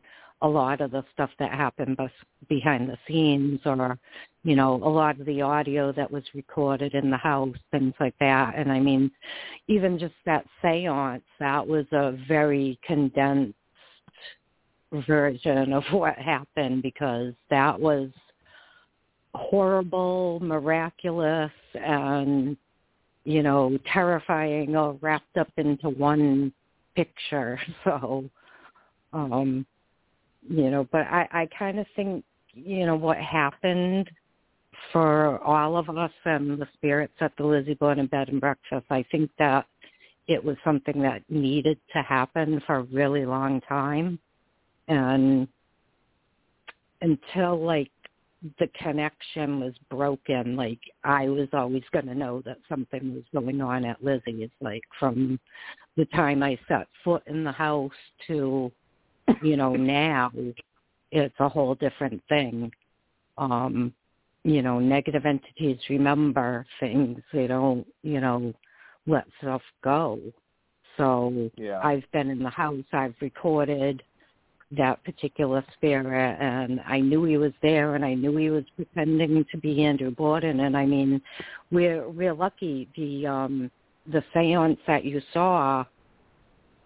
a 0.45 0.49
lot 0.49 0.83
of 0.83 0.91
the 0.91 1.03
stuff 1.15 1.31
that 1.39 1.51
happened 1.51 1.99
behind 2.51 2.87
the 2.87 2.99
scenes 3.09 3.59
or 3.65 3.99
you 4.43 4.55
know 4.55 4.75
a 4.85 4.89
lot 4.89 5.19
of 5.19 5.25
the 5.25 5.41
audio 5.41 5.91
that 5.91 6.11
was 6.11 6.23
recorded 6.35 6.95
in 6.95 7.11
the 7.11 7.17
house 7.17 7.57
things 7.71 7.95
like 7.99 8.15
that. 8.21 8.55
And 8.55 8.71
i 8.71 8.79
mean 8.79 9.11
even 9.69 9.99
just 9.99 10.15
that 10.27 10.45
seance 10.61 11.25
that 11.41 11.67
was 11.67 11.87
a 11.93 12.13
very 12.29 12.79
condensed 12.87 13.55
version 15.07 15.73
of 15.73 15.83
what 15.91 16.17
happened 16.19 16.83
because 16.83 17.33
that 17.49 17.81
was 17.81 18.11
horrible 19.35 20.39
miraculous 20.41 21.51
and 21.75 22.57
you 23.25 23.43
know 23.43 23.79
terrifying 23.91 24.77
all 24.77 24.99
wrapped 25.01 25.39
up 25.39 25.51
into 25.57 25.89
one 25.89 26.53
picture. 26.95 27.59
So 27.85 28.29
um 29.15 29.65
you 30.49 30.71
know 30.71 30.87
but 30.93 31.03
i 31.03 31.29
i 31.33 31.49
kind 31.59 31.79
of 31.79 31.87
think 31.97 32.25
you 32.53 32.87
know 32.87 32.97
what 32.97 33.17
happened 33.19 34.11
for 34.93 35.43
all 35.43 35.77
of 35.77 35.89
us 35.89 36.11
and 36.25 36.59
the 36.59 36.69
spirits 36.75 37.15
at 37.21 37.33
the 37.37 37.45
Lizzie 37.45 37.75
Borden 37.75 38.07
Bed 38.07 38.29
and 38.29 38.41
Breakfast, 38.41 38.87
I 38.91 39.05
think 39.11 39.31
that 39.39 39.67
it 40.27 40.43
was 40.43 40.57
something 40.65 41.03
that 41.03 41.23
needed 41.29 41.79
to 41.93 42.03
happen 42.03 42.61
for 42.67 42.77
a 42.77 42.83
really 42.85 43.27
long 43.27 43.61
time. 43.63 44.19
And 44.89 45.49
until 47.01 47.63
like 47.65 47.91
the 48.59 48.69
connection 48.83 49.61
was 49.61 49.75
broken, 49.91 50.57
like 50.57 50.81
I 51.03 51.29
was 51.29 51.49
always 51.53 51.83
going 51.93 52.07
to 52.07 52.15
know 52.15 52.43
that 52.45 52.59
something 52.69 53.15
was 53.15 53.25
going 53.33 53.61
on 53.61 53.85
at 53.85 54.03
Lizzie's. 54.03 54.51
Like 54.61 54.83
from 54.99 55.39
the 55.97 56.07
time 56.07 56.43
I 56.43 56.59
set 56.69 56.87
foot 57.03 57.23
in 57.27 57.45
the 57.45 57.53
house 57.53 57.93
to, 58.27 58.71
you 59.43 59.57
know, 59.57 59.75
now, 59.75 60.33
it's 61.11 61.35
a 61.39 61.49
whole 61.49 61.75
different 61.77 62.23
thing. 62.29 62.71
Um, 63.39 63.93
you 64.45 64.63
know, 64.63 64.79
negative 64.79 65.25
entities 65.27 65.79
remember 65.89 66.67
things. 66.79 67.21
They 67.33 67.47
don't, 67.47 67.87
you 68.03 68.21
know, 68.21 68.53
let 69.07 69.25
stuff 69.41 69.63
go. 69.83 70.19
So 70.97 71.51
yeah 71.57 71.81
I've 71.83 72.05
been 72.13 72.31
in 72.31 72.43
the 72.43 72.51
house. 72.51 72.85
I've 72.93 73.15
recorded 73.21 74.03
that 74.77 75.03
particular 75.05 75.65
spirit, 75.75 76.37
and 76.41 76.81
I 76.87 77.01
knew 77.01 77.25
he 77.25 77.37
was 77.37 77.53
there, 77.63 77.95
and 77.95 78.05
I 78.05 78.15
knew 78.15 78.37
he 78.37 78.51
was 78.51 78.65
pretending 78.77 79.45
to 79.51 79.59
be 79.59 79.85
Andrew 79.85 80.11
Borden. 80.11 80.61
And 80.61 80.77
I 80.77 80.87
mean, 80.87 81.21
we're 81.71 82.09
we're 82.09 82.35
lucky. 82.35 82.89
The 82.97 83.27
um 83.27 83.71
the 84.13 84.23
séance 84.35 84.79
that 84.87 85.05
you 85.05 85.21
saw, 85.33 85.85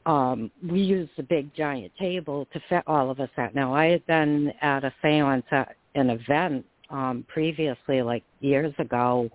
um, 0.08 0.50
we 0.66 0.80
used 0.80 1.12
a 1.18 1.22
big 1.22 1.54
giant 1.54 1.92
table 1.98 2.48
to 2.54 2.60
fit 2.70 2.82
all 2.86 3.10
of 3.10 3.20
us 3.20 3.28
at. 3.36 3.54
Now 3.54 3.74
I 3.74 3.86
had 3.86 4.06
been 4.06 4.50
at 4.62 4.82
a 4.82 4.92
séance 5.04 5.44
at 5.52 5.76
an 5.94 6.10
event 6.10 6.64
um 6.90 7.26
previously, 7.28 8.00
like 8.00 8.24
years 8.40 8.72
ago, 8.78 9.28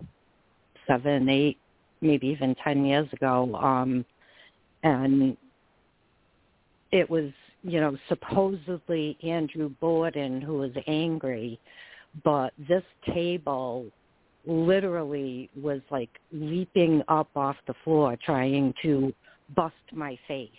seven, 0.87 1.29
eight, 1.29 1.57
maybe 2.01 2.27
even 2.27 2.55
ten 2.63 2.83
years 2.85 3.07
ago. 3.13 3.55
Um 3.55 4.03
and 4.81 5.37
it 6.91 7.07
was, 7.09 7.31
you 7.63 7.79
know, 7.79 7.95
supposedly 8.09 9.17
Andrew 9.23 9.69
Borden 9.79 10.41
who 10.41 10.55
was 10.55 10.71
angry, 10.87 11.59
but 12.23 12.51
this 12.67 12.83
table 13.13 13.85
literally 14.45 15.49
was 15.61 15.81
like 15.91 16.09
leaping 16.31 17.03
up 17.07 17.29
off 17.35 17.55
the 17.67 17.75
floor 17.83 18.17
trying 18.25 18.73
to 18.81 19.13
bust 19.55 19.75
my 19.91 20.17
face. 20.27 20.49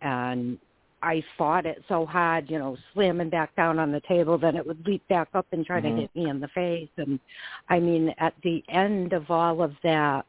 and 0.00 0.58
I 1.02 1.22
fought 1.36 1.66
it 1.66 1.82
so 1.88 2.06
hard, 2.06 2.50
you 2.50 2.58
know, 2.58 2.76
slamming 2.94 3.30
back 3.30 3.54
down 3.56 3.78
on 3.78 3.92
the 3.92 4.00
table, 4.00 4.38
then 4.38 4.56
it 4.56 4.66
would 4.66 4.86
leap 4.86 5.06
back 5.08 5.28
up 5.34 5.46
and 5.52 5.64
try 5.64 5.80
Mhm. 5.80 5.82
to 5.82 6.00
hit 6.02 6.14
me 6.14 6.28
in 6.28 6.40
the 6.40 6.48
face. 6.48 6.90
And 6.96 7.20
I 7.68 7.80
mean, 7.80 8.14
at 8.18 8.34
the 8.42 8.64
end 8.68 9.12
of 9.12 9.30
all 9.30 9.62
of 9.62 9.74
that 9.82 10.26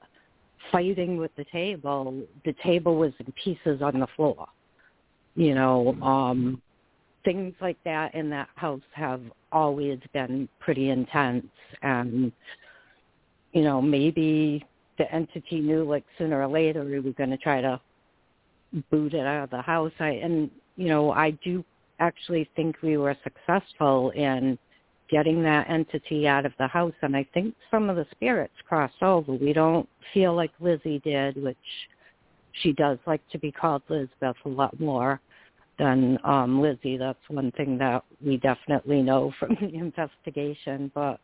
fighting 0.72 1.18
with 1.18 1.36
the 1.36 1.46
table, 1.46 2.24
the 2.44 2.54
table 2.54 2.96
was 2.98 3.14
in 3.20 3.32
pieces 3.34 3.82
on 3.82 4.00
the 4.00 4.08
floor. 4.08 4.48
You 5.36 5.56
know, 5.56 5.96
um, 6.02 6.62
things 7.24 7.56
like 7.62 7.82
that 7.84 8.14
in 8.14 8.30
that 8.32 8.50
house 8.56 8.82
have 8.94 9.22
always 9.52 10.00
been 10.14 10.48
pretty 10.60 10.90
intense 10.90 11.48
and 11.82 12.32
you 13.52 13.64
know, 13.64 13.82
maybe 13.82 14.64
the 15.00 15.12
entity 15.12 15.62
knew 15.62 15.84
like 15.84 16.04
sooner 16.18 16.40
or 16.40 16.48
later 16.48 16.84
we 16.84 17.00
were 17.00 17.14
going 17.14 17.32
to 17.32 17.38
try 17.38 17.62
to 17.62 17.82
boot 18.92 19.16
it 19.16 19.26
out 19.26 19.46
of 19.46 19.50
the 19.50 19.62
house. 19.62 19.92
I 20.00 20.10
and 20.10 20.52
you 20.76 20.90
know 20.90 21.12
I 21.12 21.32
do 21.44 21.66
actually 22.00 22.48
think 22.56 22.76
we 22.84 22.98
were 22.98 23.18
successful 23.24 24.12
in 24.12 24.60
getting 25.10 25.42
that 25.42 25.68
entity 25.68 26.28
out 26.28 26.46
of 26.46 26.54
the 26.60 26.68
house, 26.68 26.94
and 27.02 27.16
I 27.16 27.26
think 27.34 27.56
some 27.72 27.90
of 27.90 27.96
the 27.96 28.06
spirits 28.12 28.54
crossed 28.68 29.02
over. 29.02 29.34
We 29.34 29.54
don't 29.54 29.90
feel 30.14 30.36
like 30.36 30.52
Lizzie 30.60 31.00
did, 31.00 31.42
which 31.42 31.58
she 32.62 32.74
does 32.74 33.00
like 33.08 33.22
to 33.32 33.40
be 33.40 33.52
called 33.52 33.82
Lizbeth 33.90 34.36
a 34.46 34.50
lot 34.50 34.80
more 34.80 35.20
than 35.80 36.20
um 36.26 36.62
Lizzie. 36.62 36.98
That's 36.98 37.18
one 37.30 37.52
thing 37.54 37.78
that 37.80 38.04
we 38.24 38.38
definitely 38.38 39.02
know 39.02 39.34
from 39.40 39.58
the 39.62 39.74
investigation, 39.74 40.92
but 40.94 41.20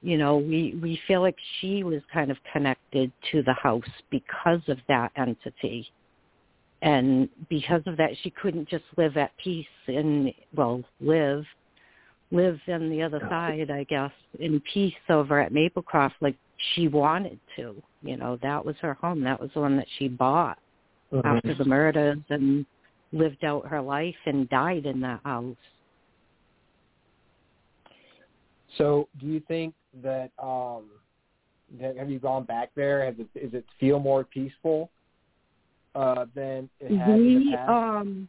you 0.00 0.16
know, 0.16 0.36
we 0.36 0.78
we 0.80 1.00
feel 1.06 1.20
like 1.20 1.36
she 1.60 1.82
was 1.82 2.00
kind 2.12 2.30
of 2.30 2.36
connected 2.52 3.10
to 3.32 3.42
the 3.42 3.54
house 3.54 3.82
because 4.10 4.60
of 4.68 4.78
that 4.88 5.12
entity. 5.16 5.90
And 6.80 7.28
because 7.48 7.82
of 7.86 7.96
that 7.96 8.10
she 8.22 8.30
couldn't 8.30 8.68
just 8.68 8.84
live 8.96 9.16
at 9.16 9.32
peace 9.42 9.66
and 9.88 10.32
well, 10.54 10.82
live 11.00 11.44
live 12.30 12.58
in 12.66 12.90
the 12.90 13.02
other 13.02 13.20
side, 13.28 13.70
I 13.70 13.84
guess, 13.84 14.12
in 14.38 14.60
peace 14.72 14.92
over 15.08 15.40
at 15.40 15.52
Maplecroft 15.52 16.12
like 16.20 16.36
she 16.74 16.88
wanted 16.88 17.38
to. 17.56 17.74
You 18.02 18.16
know, 18.16 18.38
that 18.42 18.64
was 18.64 18.76
her 18.80 18.94
home. 18.94 19.22
That 19.22 19.40
was 19.40 19.50
the 19.54 19.60
one 19.60 19.76
that 19.76 19.86
she 19.98 20.08
bought 20.08 20.58
uh-huh. 21.12 21.22
after 21.24 21.54
the 21.54 21.64
murders 21.64 22.18
and 22.30 22.64
lived 23.12 23.44
out 23.44 23.66
her 23.66 23.80
life 23.80 24.14
and 24.26 24.48
died 24.48 24.86
in 24.86 25.00
that 25.00 25.20
house. 25.24 25.56
So, 28.76 29.08
do 29.18 29.26
you 29.26 29.40
think 29.48 29.74
that 30.02 30.30
um 30.38 30.84
have 31.96 32.10
you 32.10 32.18
gone 32.18 32.44
back 32.44 32.70
there? 32.74 33.04
Has 33.04 33.14
it 33.18 33.28
is 33.34 33.54
it 33.54 33.64
feel 33.78 33.98
more 33.98 34.24
peaceful 34.24 34.90
uh 35.94 36.26
than 36.34 36.68
it 36.80 36.96
has 36.96 37.18
in 37.18 37.26
we 37.26 37.50
the 37.50 37.56
past? 37.56 37.70
um 37.70 38.28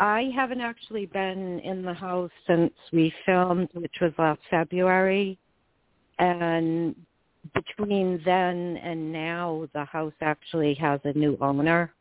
I 0.00 0.30
haven't 0.34 0.60
actually 0.60 1.06
been 1.06 1.60
in 1.60 1.82
the 1.82 1.94
house 1.94 2.30
since 2.46 2.72
we 2.92 3.12
filmed, 3.24 3.68
which 3.74 3.94
was 4.00 4.12
last 4.18 4.40
February. 4.50 5.38
And 6.18 6.96
between 7.54 8.20
then 8.24 8.76
and 8.82 9.12
now, 9.12 9.68
the 9.72 9.84
house 9.84 10.12
actually 10.20 10.74
has 10.74 11.00
a 11.04 11.12
new 11.16 11.38
owner. 11.40 11.92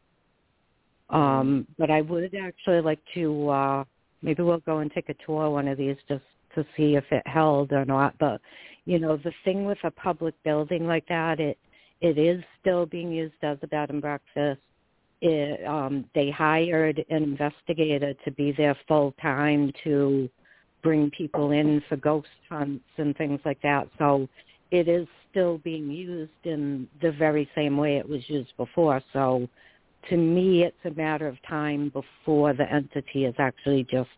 Um, 1.10 1.68
but 1.78 1.92
I 1.92 2.02
would 2.02 2.34
actually 2.34 2.82
like 2.82 3.00
to, 3.14 3.50
uh, 3.50 3.84
maybe 4.24 4.42
we'll 4.42 4.58
go 4.60 4.80
and 4.80 4.92
take 4.92 5.10
a 5.10 5.16
tour 5.26 5.50
one 5.52 5.68
of 5.68 5.78
these 5.78 5.98
just 6.08 6.24
to 6.56 6.66
see 6.76 6.96
if 6.96 7.06
it 7.12 7.26
held 7.26 7.72
or 7.72 7.86
not. 7.86 8.16
But, 8.20 8.42
you 8.86 9.00
know, 9.00 9.18
the 9.18 9.34
thing 9.44 9.66
with 9.66 9.78
a 9.84 9.92
public 9.92 10.36
building 10.44 10.88
like 10.88 11.08
that, 11.08 11.40
it, 11.40 11.58
it 12.02 12.18
is 12.18 12.44
still 12.60 12.86
being 12.86 13.12
used 13.12 13.36
as 13.44 13.58
a 13.62 13.68
bed 13.68 13.90
and 13.90 14.02
breakfast 14.02 14.62
it, 15.24 15.66
um, 15.66 16.06
they 16.14 16.30
hired 16.30 17.04
an 17.10 17.24
investigator 17.24 18.14
to 18.26 18.32
be 18.32 18.52
there 18.52 18.78
full 18.88 19.14
time 19.22 19.72
to 19.86 20.30
bring 20.84 21.10
people 21.12 21.52
in 21.52 21.82
for 21.88 21.96
ghost 21.96 22.28
hunts 22.50 22.84
and 22.98 23.16
things 23.16 23.40
like 23.46 23.62
that. 23.62 23.88
So 23.98 24.28
it 24.72 24.90
is 24.90 25.08
still 25.32 25.60
being 25.60 25.90
used 25.90 26.32
in 26.44 26.90
the 27.02 27.14
very 27.14 27.50
same 27.56 27.78
way 27.78 27.96
it 27.96 28.08
was 28.08 28.22
used 28.28 28.52
before. 28.58 29.02
So 29.14 29.48
to 30.10 30.18
me, 30.18 30.64
it's 30.64 30.76
a 30.84 30.92
matter 30.92 31.30
of 31.30 31.38
time 31.48 31.90
before 31.90 32.54
the 32.54 32.70
entity 32.70 33.24
is 33.24 33.36
actually 33.40 33.88
just 33.90 34.10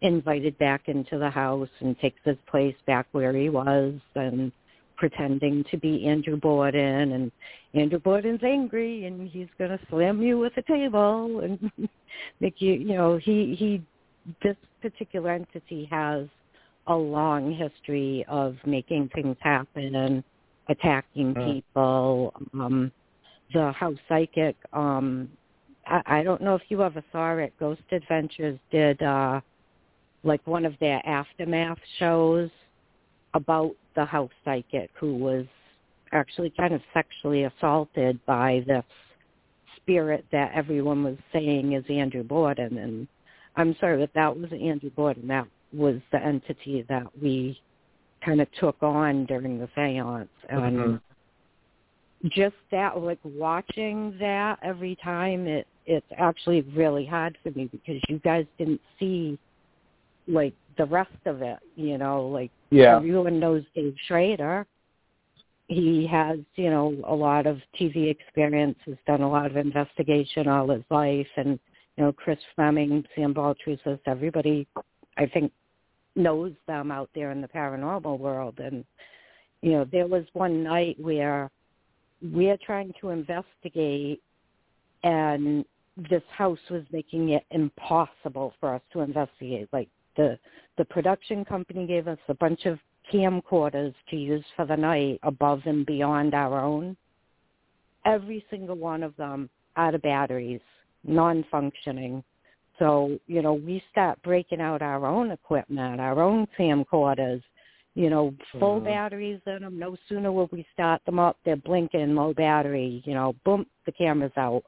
invited 0.00 0.56
back 0.58 0.88
into 0.88 1.18
the 1.18 1.30
house 1.30 1.68
and 1.80 1.98
takes 1.98 2.20
his 2.24 2.36
place 2.48 2.76
back 2.86 3.06
where 3.12 3.32
he 3.32 3.48
was 3.48 3.94
and 4.14 4.52
pretending 4.96 5.64
to 5.70 5.76
be 5.76 6.06
Andrew 6.06 6.36
Borden 6.36 7.12
and 7.12 7.32
Andrew 7.74 7.98
Borden's 7.98 8.42
angry 8.42 9.06
and 9.06 9.28
he's 9.28 9.48
going 9.58 9.70
to 9.70 9.78
slam 9.88 10.20
you 10.22 10.38
with 10.38 10.52
a 10.56 10.62
table 10.62 11.40
and 11.40 11.70
make 12.40 12.60
you, 12.60 12.74
you 12.74 12.96
know, 12.96 13.16
he, 13.16 13.54
he, 13.56 13.82
this 14.42 14.56
particular 14.82 15.30
entity 15.30 15.88
has 15.90 16.26
a 16.88 16.94
long 16.94 17.52
history 17.52 18.24
of 18.28 18.56
making 18.66 19.10
things 19.14 19.36
happen 19.40 19.94
and 19.94 20.24
attacking 20.68 21.34
Hmm. 21.34 21.52
people. 21.52 22.34
Um, 22.54 22.92
the 23.52 23.72
house 23.72 23.96
psychic, 24.08 24.56
um, 24.72 25.30
I, 25.86 26.18
I 26.18 26.22
don't 26.22 26.42
know 26.42 26.54
if 26.54 26.62
you 26.68 26.82
ever 26.82 27.02
saw 27.12 27.36
it. 27.36 27.52
Ghost 27.58 27.80
Adventures 27.92 28.58
did, 28.70 29.02
uh, 29.02 29.40
like 30.24 30.46
one 30.46 30.64
of 30.64 30.74
their 30.80 31.00
aftermath 31.06 31.78
shows 31.98 32.50
about 33.34 33.74
the 33.94 34.04
house 34.04 34.30
psychic 34.44 34.90
who 34.98 35.16
was 35.16 35.46
actually 36.12 36.50
kind 36.56 36.72
of 36.72 36.80
sexually 36.94 37.44
assaulted 37.44 38.18
by 38.26 38.64
this 38.66 38.84
spirit 39.76 40.24
that 40.32 40.50
everyone 40.54 41.04
was 41.04 41.16
saying 41.32 41.72
is 41.72 41.84
Andrew 41.88 42.22
Borden. 42.22 42.78
And 42.78 43.08
I'm 43.56 43.76
sorry, 43.80 43.98
but 43.98 44.10
that 44.14 44.36
was 44.36 44.50
Andrew 44.52 44.90
Borden. 44.90 45.28
That 45.28 45.46
was 45.72 45.96
the 46.12 46.22
entity 46.22 46.84
that 46.88 47.06
we 47.20 47.60
kind 48.24 48.40
of 48.40 48.48
took 48.58 48.82
on 48.82 49.26
during 49.26 49.58
the 49.58 49.68
seance. 49.74 50.28
And 50.48 50.78
Mhm. 50.78 51.00
just 52.30 52.56
that, 52.70 52.98
like 52.98 53.20
watching 53.22 54.16
that 54.18 54.58
every 54.62 54.96
time, 54.96 55.46
it 55.46 55.66
it's 55.86 56.06
actually 56.18 56.60
really 56.60 57.06
hard 57.06 57.38
for 57.42 57.50
me 57.52 57.64
because 57.64 58.02
you 58.08 58.18
guys 58.18 58.46
didn't 58.58 58.82
see 58.98 59.38
like 60.28 60.54
the 60.76 60.84
rest 60.84 61.10
of 61.26 61.42
it, 61.42 61.58
you 61.74 61.98
know, 61.98 62.26
like 62.28 62.50
Yeah. 62.70 62.96
everyone 62.96 63.40
knows 63.40 63.64
Dave 63.74 63.96
Schrader. 64.06 64.66
He 65.68 66.06
has, 66.06 66.38
you 66.54 66.70
know, 66.70 66.94
a 67.04 67.14
lot 67.14 67.46
of 67.46 67.60
TV 67.74 68.08
experience, 68.08 68.78
has 68.86 68.96
done 69.06 69.22
a 69.22 69.28
lot 69.28 69.46
of 69.46 69.56
investigation 69.56 70.48
all 70.48 70.68
his 70.68 70.84
life 70.90 71.28
and, 71.36 71.58
you 71.96 72.04
know, 72.04 72.12
Chris 72.12 72.38
Fleming, 72.54 73.04
Sam 73.14 73.34
Baltrusis, 73.34 74.00
everybody 74.06 74.66
I 75.16 75.26
think 75.26 75.52
knows 76.14 76.52
them 76.66 76.90
out 76.90 77.10
there 77.14 77.32
in 77.32 77.40
the 77.40 77.48
paranormal 77.48 78.18
world 78.18 78.58
and 78.60 78.84
you 79.60 79.72
know, 79.72 79.84
there 79.90 80.06
was 80.06 80.24
one 80.34 80.62
night 80.62 80.96
where 81.00 81.50
we're 82.22 82.58
trying 82.64 82.92
to 83.00 83.10
investigate 83.10 84.22
and 85.02 85.64
this 86.08 86.22
house 86.30 86.58
was 86.70 86.84
making 86.92 87.30
it 87.30 87.44
impossible 87.50 88.54
for 88.60 88.74
us 88.74 88.82
to 88.92 89.00
investigate. 89.00 89.68
Like 89.72 89.88
the 90.18 90.38
the 90.76 90.84
production 90.84 91.44
company 91.44 91.86
gave 91.86 92.06
us 92.06 92.18
a 92.28 92.34
bunch 92.34 92.66
of 92.66 92.78
camcorders 93.12 93.94
to 94.10 94.16
use 94.16 94.44
for 94.54 94.66
the 94.66 94.76
night 94.76 95.18
above 95.22 95.62
and 95.64 95.86
beyond 95.86 96.34
our 96.34 96.60
own. 96.60 96.96
Every 98.04 98.44
single 98.50 98.76
one 98.76 99.02
of 99.02 99.16
them 99.16 99.48
out 99.76 99.94
of 99.94 100.02
batteries, 100.02 100.60
non-functioning. 101.04 102.22
So, 102.78 103.18
you 103.26 103.42
know, 103.42 103.54
we 103.54 103.82
start 103.90 104.22
breaking 104.22 104.60
out 104.60 104.82
our 104.82 105.04
own 105.04 105.32
equipment, 105.32 106.00
our 106.00 106.20
own 106.20 106.46
camcorders, 106.56 107.42
you 107.94 108.08
know, 108.08 108.32
full 108.52 108.80
Mhm. 108.80 108.84
batteries 108.84 109.40
in 109.46 109.62
them. 109.62 109.78
No 109.78 109.96
sooner 110.08 110.30
will 110.30 110.48
we 110.52 110.64
start 110.72 111.04
them 111.04 111.18
up, 111.18 111.38
they're 111.42 111.56
blinking, 111.56 112.14
low 112.14 112.32
battery, 112.34 113.02
you 113.04 113.14
know, 113.14 113.34
boom, 113.44 113.66
the 113.84 113.92
camera's 113.92 114.36
out. 114.36 114.62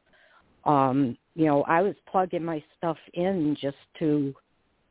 Um, 0.64 1.16
you 1.36 1.46
know, 1.46 1.62
I 1.64 1.82
was 1.82 1.94
plugging 2.06 2.44
my 2.44 2.62
stuff 2.76 2.98
in 3.14 3.54
just 3.54 3.78
to 4.00 4.34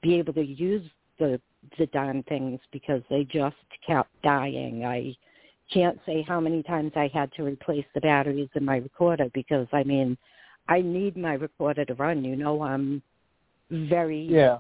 be 0.02 0.16
able 0.16 0.34
to 0.34 0.46
use 0.46 0.84
the 1.20 1.40
the 1.78 1.88
darn 1.88 2.24
things 2.24 2.60
because 2.72 3.02
they 3.10 3.26
just 3.26 3.56
kept 3.86 4.10
dying. 4.24 4.86
I 4.86 5.16
can't 5.74 6.00
say 6.06 6.22
how 6.28 6.40
many 6.40 6.64
times 6.64 6.92
I 6.96 7.10
had 7.14 7.32
to 7.34 7.44
replace 7.44 7.86
the 7.94 8.02
batteries 8.02 8.50
in 8.56 8.66
my 8.66 8.78
recorder 8.78 9.30
because 9.34 9.68
I 9.74 9.84
mean, 9.84 10.18
I 10.68 10.82
need 10.82 11.18
my 11.18 11.34
recorder 11.34 11.86
to 11.86 11.94
run. 11.96 12.24
You 12.24 12.36
know, 12.36 12.62
I'm 12.64 13.02
very 13.70 14.22
Yeah. 14.22 14.60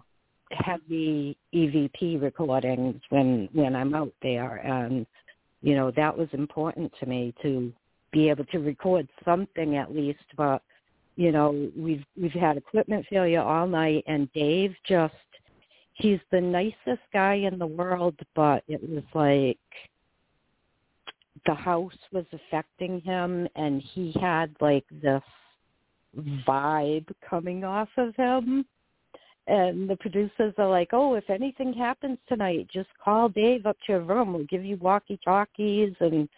heavy 0.51 1.37
EVP 1.53 2.21
recordings 2.21 3.01
when 3.09 3.47
when 3.53 3.75
I'm 3.75 3.93
out 3.93 4.13
there, 4.21 4.57
and 4.57 5.05
you 5.61 5.75
know 5.75 5.91
that 5.91 6.17
was 6.17 6.27
important 6.33 6.91
to 6.99 7.05
me 7.05 7.33
to 7.41 7.71
be 8.11 8.29
able 8.29 8.45
to 8.45 8.59
record 8.59 9.07
something 9.23 9.77
at 9.77 9.93
least. 9.95 10.25
But 10.35 10.61
you 11.15 11.31
know 11.31 11.69
we've 11.77 12.05
we've 12.19 12.31
had 12.31 12.57
equipment 12.57 13.05
failure 13.09 13.41
all 13.41 13.67
night, 13.67 14.03
and 14.07 14.31
Dave 14.33 14.75
just 14.87 15.13
he's 15.99 16.19
the 16.31 16.41
nicest 16.41 17.03
guy 17.13 17.35
in 17.35 17.59
the 17.59 17.67
world, 17.67 18.15
but 18.35 18.63
it 18.67 18.81
was 18.81 19.03
like 19.13 19.57
the 21.45 21.53
house 21.53 21.93
was 22.11 22.25
affecting 22.33 23.01
him, 23.01 23.47
and 23.55 23.81
he 23.81 24.13
had 24.19 24.55
like 24.59 24.85
this 25.01 25.21
vibe 26.47 27.07
coming 27.29 27.63
off 27.63 27.89
of 27.97 28.15
him. 28.15 28.65
And 29.47 29.89
the 29.89 29.95
producers 29.97 30.53
are 30.57 30.69
like, 30.69 30.89
"Oh, 30.93 31.15
if 31.15 31.29
anything 31.29 31.73
happens 31.73 32.19
tonight, 32.27 32.67
just 32.71 32.89
call 33.03 33.29
Dave 33.29 33.65
up 33.65 33.77
to 33.85 33.93
your 33.93 34.01
room. 34.01 34.33
We'll 34.33 34.45
give 34.45 34.63
you 34.63 34.77
walkie-talkies 34.77 35.95
and 35.99 36.29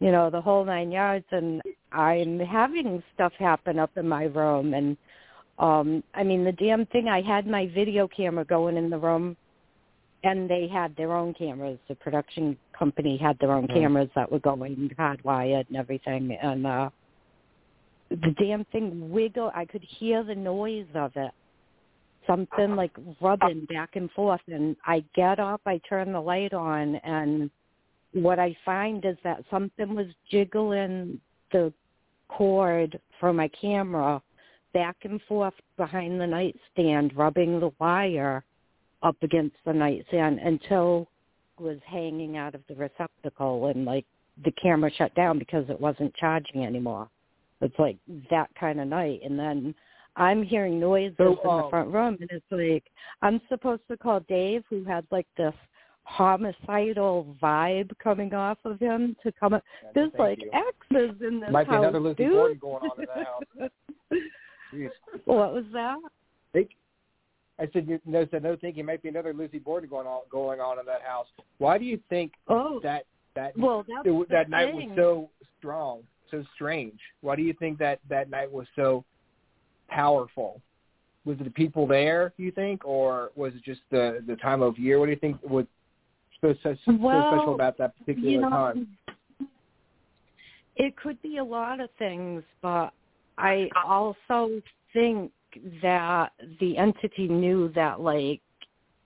you 0.00 0.10
know 0.10 0.30
the 0.30 0.40
whole 0.40 0.64
nine 0.64 0.90
yards." 0.90 1.26
And 1.30 1.62
I'm 1.92 2.38
having 2.40 3.02
stuff 3.14 3.32
happen 3.34 3.78
up 3.78 3.96
in 3.96 4.08
my 4.08 4.24
room, 4.24 4.74
and 4.74 4.96
um 5.58 6.02
I 6.14 6.22
mean 6.22 6.44
the 6.44 6.52
damn 6.52 6.86
thing. 6.86 7.08
I 7.08 7.22
had 7.22 7.46
my 7.46 7.66
video 7.68 8.08
camera 8.08 8.44
going 8.44 8.76
in 8.76 8.90
the 8.90 8.98
room, 8.98 9.36
and 10.24 10.48
they 10.48 10.68
had 10.68 10.94
their 10.96 11.12
own 11.12 11.34
cameras. 11.34 11.78
The 11.88 11.94
production 11.94 12.56
company 12.78 13.16
had 13.16 13.38
their 13.38 13.52
own 13.52 13.66
Mhm. 13.66 13.74
cameras 13.74 14.10
that 14.14 14.30
were 14.30 14.40
going 14.40 14.90
hardwired 14.98 15.68
and 15.68 15.76
everything, 15.76 16.32
and 16.32 16.66
uh 16.66 16.90
the 18.08 18.34
damn 18.38 18.64
thing 18.66 19.10
wiggle. 19.10 19.50
I 19.54 19.64
could 19.64 19.82
hear 19.82 20.22
the 20.22 20.34
noise 20.34 20.86
of 20.94 21.16
it. 21.16 21.32
Something 22.26 22.76
like 22.76 22.92
rubbing 23.20 23.64
back 23.66 23.96
and 23.96 24.10
forth. 24.12 24.40
And 24.48 24.76
I 24.84 25.04
get 25.14 25.38
up, 25.38 25.60
I 25.66 25.78
turn 25.78 26.12
the 26.12 26.20
light 26.20 26.54
on, 26.54 26.96
and 26.96 27.50
what 28.12 28.38
I 28.38 28.56
find 28.64 29.04
is 29.04 29.16
that 29.24 29.44
something 29.50 29.94
was 29.94 30.06
jiggling 30.30 31.20
the 31.52 31.72
cord 32.28 33.00
for 33.20 33.32
my 33.32 33.48
camera 33.48 34.22
back 34.76 34.96
and 35.04 35.22
forth 35.26 35.54
behind 35.78 36.20
the 36.20 36.26
nightstand, 36.26 37.16
rubbing 37.16 37.58
the 37.58 37.70
wire 37.80 38.44
up 39.02 39.16
against 39.22 39.56
the 39.64 39.72
nightstand 39.72 40.38
until 40.38 41.08
it 41.58 41.62
was 41.62 41.78
hanging 41.86 42.36
out 42.36 42.54
of 42.54 42.60
the 42.68 42.74
receptacle 42.74 43.68
and 43.68 43.86
like 43.86 44.04
the 44.44 44.50
camera 44.62 44.90
shut 44.98 45.14
down 45.14 45.38
because 45.38 45.64
it 45.70 45.80
wasn't 45.80 46.14
charging 46.14 46.62
anymore. 46.66 47.08
It's 47.62 47.78
like 47.78 47.96
that 48.30 48.50
kind 48.60 48.78
of 48.78 48.86
night. 48.88 49.20
And 49.24 49.38
then 49.38 49.74
I'm 50.14 50.42
hearing 50.42 50.78
noises 50.78 51.16
So, 51.16 51.28
in 51.28 51.38
the 51.42 51.48
um, 51.48 51.70
front 51.70 51.88
room 51.88 52.18
and 52.20 52.28
it's 52.30 52.44
like 52.50 52.84
I'm 53.22 53.40
supposed 53.48 53.82
to 53.90 53.96
call 53.96 54.20
Dave 54.28 54.62
who 54.68 54.84
had 54.84 55.06
like 55.10 55.26
this 55.38 55.54
homicidal 56.02 57.34
vibe 57.42 57.92
coming 57.98 58.34
off 58.34 58.58
of 58.66 58.78
him 58.78 59.16
to 59.22 59.32
come 59.40 59.54
up. 59.54 59.64
There's 59.94 60.12
like 60.18 60.38
you. 60.42 60.50
exes 60.52 61.16
in 61.26 61.40
this 61.40 61.50
Might 61.50 61.66
be 61.66 61.72
house, 61.72 61.84
another 61.84 62.00
Lucy 62.00 62.24
dude. 62.24 62.32
Gordon 62.32 62.58
going 62.58 62.82
on 62.82 63.00
in 63.00 63.06
that 63.06 63.26
house. 63.26 63.70
What 65.24 65.52
was 65.52 65.64
that? 65.72 65.98
Think, 66.52 66.70
I 67.58 67.68
said, 67.72 67.88
you 67.88 68.00
no, 68.04 68.26
said 68.30 68.42
no 68.42 68.56
thinking 68.56 68.84
might 68.84 69.02
be 69.02 69.08
another 69.08 69.32
Lizzie 69.32 69.58
Borden 69.58 69.88
going 69.88 70.06
on 70.06 70.22
going 70.30 70.60
on 70.60 70.78
in 70.78 70.86
that 70.86 71.02
house. 71.02 71.26
Why 71.58 71.78
do 71.78 71.84
you 71.84 71.98
think 72.08 72.32
Oh, 72.48 72.80
that 72.82 73.04
that 73.34 73.56
well, 73.56 73.84
it, 73.88 74.28
that 74.30 74.50
night 74.50 74.74
was 74.74 74.84
so 74.96 75.30
strong, 75.58 76.02
so 76.30 76.44
strange? 76.54 76.98
Why 77.20 77.36
do 77.36 77.42
you 77.42 77.54
think 77.54 77.78
that 77.78 78.00
that 78.08 78.30
night 78.30 78.50
was 78.50 78.66
so 78.76 79.04
powerful? 79.88 80.60
Was 81.24 81.38
it 81.40 81.44
the 81.44 81.50
people 81.50 81.86
there? 81.86 82.32
You 82.36 82.52
think, 82.52 82.84
or 82.84 83.30
was 83.36 83.52
it 83.54 83.64
just 83.64 83.80
the 83.90 84.22
the 84.26 84.36
time 84.36 84.62
of 84.62 84.78
year? 84.78 84.98
What 84.98 85.06
do 85.06 85.12
you 85.12 85.18
think 85.18 85.38
was 85.42 85.66
so 86.40 86.54
so, 86.62 86.76
so 86.84 86.96
Well, 86.98 87.32
special 87.32 87.54
about 87.54 87.78
that 87.78 87.96
particular 87.98 88.30
you 88.30 88.40
know, 88.40 88.50
time? 88.50 88.88
It 90.76 90.94
could 90.96 91.20
be 91.22 91.38
a 91.38 91.44
lot 91.44 91.80
of 91.80 91.88
things, 91.98 92.42
but 92.60 92.92
I 93.38 93.68
also 93.84 94.62
think 94.92 95.32
that 95.82 96.32
the 96.60 96.76
entity 96.76 97.28
knew 97.28 97.70
that 97.74 98.00
like 98.00 98.40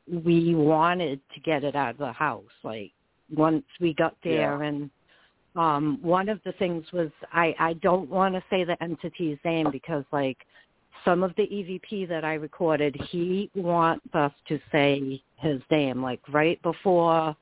we 0.06 0.54
wanted 0.54 1.20
to 1.34 1.40
get 1.40 1.64
it 1.64 1.76
out 1.76 1.90
of 1.92 1.98
the 1.98 2.12
house. 2.12 2.44
Like 2.62 2.92
once 3.34 3.64
we 3.80 3.94
got 3.94 4.16
there 4.24 4.62
and 4.62 4.90
um 5.56 5.98
one 6.00 6.28
of 6.28 6.40
the 6.44 6.52
things 6.52 6.84
was 6.92 7.10
I 7.32 7.54
I 7.58 7.72
don't 7.74 8.08
want 8.08 8.34
to 8.34 8.42
say 8.50 8.64
the 8.64 8.80
entity's 8.82 9.38
name 9.44 9.70
because 9.70 10.04
like 10.12 10.38
some 11.04 11.22
of 11.22 11.34
the 11.36 11.44
EVP 11.44 12.08
that 12.08 12.24
I 12.24 12.34
recorded, 12.34 12.94
he 13.08 13.50
wants 13.54 14.06
us 14.14 14.32
to 14.48 14.60
say 14.70 15.22
his 15.36 15.62
name. 15.70 16.02
Like 16.02 16.20
right 16.28 16.60
before 16.62 17.34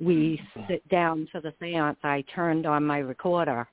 we 0.00 0.40
sit 0.68 0.86
down 0.88 1.28
for 1.30 1.40
the 1.40 1.52
seance, 1.60 1.98
I 2.02 2.24
turned 2.34 2.66
on 2.66 2.84
my 2.84 2.98
recorder 2.98 3.68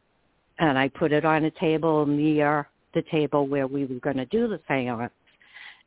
and 0.59 0.77
I 0.77 0.87
put 0.87 1.11
it 1.11 1.25
on 1.25 1.45
a 1.45 1.51
table 1.51 2.05
near 2.05 2.67
the 2.93 3.03
table 3.11 3.47
where 3.47 3.67
we 3.67 3.85
were 3.85 3.99
going 3.99 4.17
to 4.17 4.25
do 4.25 4.47
the 4.47 4.59
seance. 4.67 5.11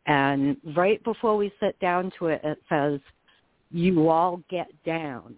And 0.07 0.57
right 0.77 1.03
before 1.05 1.37
we 1.37 1.53
sit 1.61 1.79
down 1.81 2.13
to 2.19 2.29
it, 2.29 2.41
it 2.45 2.59
says, 2.69 3.01
you 3.71 4.09
all 4.09 4.43
get 4.49 4.69
down, 4.85 5.35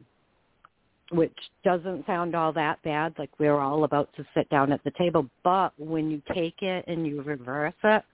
which 1.11 1.37
doesn't 1.65 2.07
sound 2.07 2.37
all 2.37 2.53
that 2.53 2.83
bad. 2.83 3.15
Like 3.19 3.31
we're 3.39 3.59
all 3.59 3.85
about 3.85 4.11
to 4.17 4.25
sit 4.35 4.49
down 4.51 4.73
at 4.73 4.83
the 4.85 4.93
table. 4.93 5.29
But 5.43 5.73
when 5.79 6.11
you 6.11 6.23
take 6.33 6.63
it 6.63 6.85
and 6.87 7.07
you 7.07 7.23
reverse 7.23 7.75
it, 7.83 8.05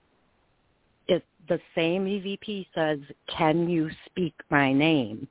it 1.07 1.23
the 1.47 1.59
same 1.75 2.05
EVP 2.05 2.67
says, 2.73 2.99
can 3.27 3.69
you 3.69 3.89
speak 4.05 4.33
my 4.49 4.73
name? 4.73 5.27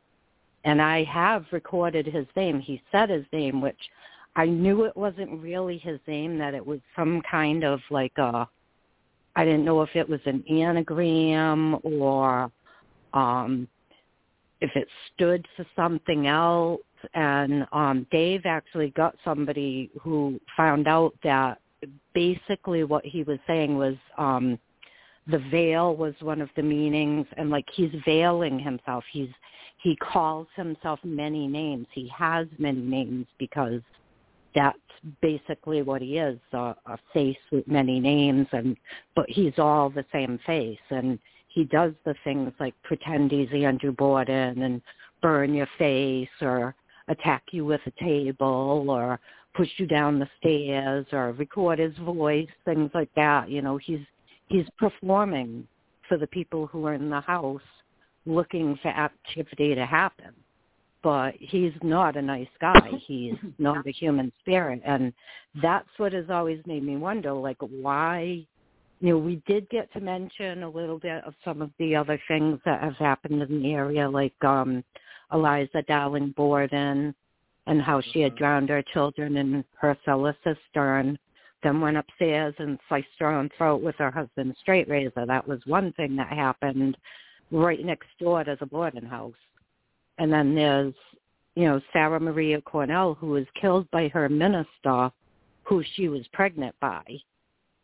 And 0.64 0.80
I 0.80 1.04
have 1.04 1.44
recorded 1.52 2.06
his 2.06 2.26
name. 2.34 2.60
He 2.60 2.82
said 2.90 3.10
his 3.10 3.24
name, 3.32 3.60
which 3.60 3.78
I 4.36 4.44
knew 4.44 4.84
it 4.84 4.94
wasn't 4.94 5.40
really 5.40 5.78
his 5.78 5.98
name, 6.06 6.36
that 6.38 6.52
it 6.52 6.64
was 6.64 6.78
some 6.94 7.22
kind 7.28 7.64
of 7.64 7.80
like 7.90 8.12
a, 8.18 8.46
I 9.34 9.44
didn't 9.46 9.64
know 9.64 9.80
if 9.82 9.90
it 9.94 10.08
was 10.08 10.20
an 10.26 10.44
anagram 10.48 11.78
or 11.82 12.50
um 13.14 13.66
if 14.60 14.70
it 14.74 14.88
stood 15.14 15.46
for 15.56 15.66
something 15.74 16.26
else. 16.26 16.80
And 17.14 17.66
um 17.72 18.06
Dave 18.10 18.42
actually 18.44 18.90
got 18.90 19.16
somebody 19.24 19.90
who 20.00 20.38
found 20.56 20.86
out 20.86 21.14
that 21.24 21.58
basically 22.14 22.84
what 22.84 23.04
he 23.04 23.22
was 23.22 23.38
saying 23.46 23.76
was 23.76 23.96
um 24.18 24.58
the 25.28 25.38
veil 25.50 25.96
was 25.96 26.14
one 26.20 26.40
of 26.40 26.50
the 26.56 26.62
meanings 26.62 27.26
and 27.36 27.50
like 27.50 27.66
he's 27.74 27.90
veiling 28.04 28.58
himself. 28.58 29.04
He's 29.12 29.30
he 29.82 29.96
calls 29.96 30.46
himself 30.56 30.98
many 31.04 31.46
names. 31.46 31.86
He 31.92 32.08
has 32.08 32.46
many 32.58 32.80
names 32.80 33.26
because 33.38 33.80
that's 34.56 34.78
basically 35.22 35.82
what 35.82 36.02
he 36.02 36.18
is, 36.18 36.40
a, 36.52 36.74
a 36.86 36.98
face 37.12 37.36
with 37.52 37.68
many 37.68 38.00
names 38.00 38.48
and 38.52 38.76
but 39.14 39.26
he's 39.28 39.52
all 39.58 39.88
the 39.88 40.04
same 40.12 40.40
face 40.44 40.78
and 40.90 41.20
he 41.46 41.64
does 41.64 41.92
the 42.04 42.14
things 42.24 42.52
like 42.58 42.74
pretend 42.82 43.30
he's 43.30 43.48
Andrew 43.52 43.92
Borden 43.92 44.62
and 44.62 44.82
burn 45.22 45.54
your 45.54 45.68
face 45.78 46.28
or 46.40 46.74
attack 47.08 47.44
you 47.52 47.64
with 47.64 47.80
a 47.86 48.04
table 48.04 48.86
or 48.88 49.20
push 49.54 49.68
you 49.78 49.86
down 49.86 50.18
the 50.18 50.28
stairs 50.38 51.06
or 51.12 51.32
record 51.32 51.78
his 51.78 51.96
voice, 51.98 52.48
things 52.64 52.90
like 52.94 53.08
that. 53.16 53.48
You 53.48 53.62
know, 53.62 53.78
he's 53.78 54.04
he's 54.48 54.66
performing 54.78 55.66
for 56.08 56.18
the 56.18 56.26
people 56.26 56.66
who 56.66 56.86
are 56.86 56.94
in 56.94 57.10
the 57.10 57.20
house 57.20 57.62
looking 58.26 58.78
for 58.82 58.88
activity 58.88 59.74
to 59.74 59.86
happen. 59.86 60.32
But 61.02 61.34
he's 61.38 61.72
not 61.82 62.16
a 62.16 62.22
nice 62.22 62.48
guy. 62.60 62.90
He's 63.06 63.34
not 63.58 63.86
a 63.86 63.92
human 63.92 64.32
spirit. 64.40 64.80
And 64.84 65.12
that's 65.62 65.88
what 65.98 66.12
has 66.12 66.24
always 66.30 66.60
made 66.66 66.82
me 66.82 66.96
wonder, 66.96 67.32
like, 67.32 67.58
why, 67.60 68.44
you 69.00 69.10
know, 69.10 69.18
we 69.18 69.40
did 69.46 69.68
get 69.68 69.92
to 69.92 70.00
mention 70.00 70.64
a 70.64 70.68
little 70.68 70.98
bit 70.98 71.22
of 71.24 71.34
some 71.44 71.62
of 71.62 71.70
the 71.78 71.94
other 71.94 72.20
things 72.26 72.58
that 72.64 72.82
have 72.82 72.96
happened 72.96 73.40
in 73.40 73.62
the 73.62 73.72
area, 73.72 74.08
like 74.08 74.34
um 74.44 74.82
Eliza 75.32 75.82
Dowling 75.86 76.32
Borden 76.36 77.14
and 77.66 77.82
how 77.82 78.00
she 78.00 78.20
had 78.20 78.36
drowned 78.36 78.68
her 78.68 78.82
children 78.92 79.36
in 79.36 79.64
her 79.80 79.96
cellar 80.04 80.36
cistern 80.44 81.18
then 81.62 81.80
went 81.80 81.96
upstairs 81.96 82.54
and 82.58 82.78
sliced 82.88 83.08
her 83.18 83.32
own 83.32 83.50
throat 83.56 83.82
with 83.82 83.96
her 83.96 84.10
husband's 84.10 84.58
straight 84.60 84.88
razor. 84.88 85.26
That 85.26 85.46
was 85.46 85.60
one 85.66 85.92
thing 85.94 86.14
that 86.16 86.28
happened 86.28 86.96
right 87.50 87.84
next 87.84 88.08
door 88.20 88.44
to 88.44 88.56
the 88.58 88.66
boarding 88.66 89.04
house. 89.04 89.34
And 90.18 90.32
then 90.32 90.54
there's, 90.54 90.94
you 91.54 91.64
know, 91.64 91.80
Sarah 91.92 92.20
Maria 92.20 92.60
Cornell, 92.60 93.14
who 93.14 93.28
was 93.28 93.46
killed 93.60 93.90
by 93.90 94.08
her 94.08 94.28
minister, 94.28 95.10
who 95.64 95.82
she 95.94 96.08
was 96.08 96.26
pregnant 96.32 96.74
by. 96.80 97.04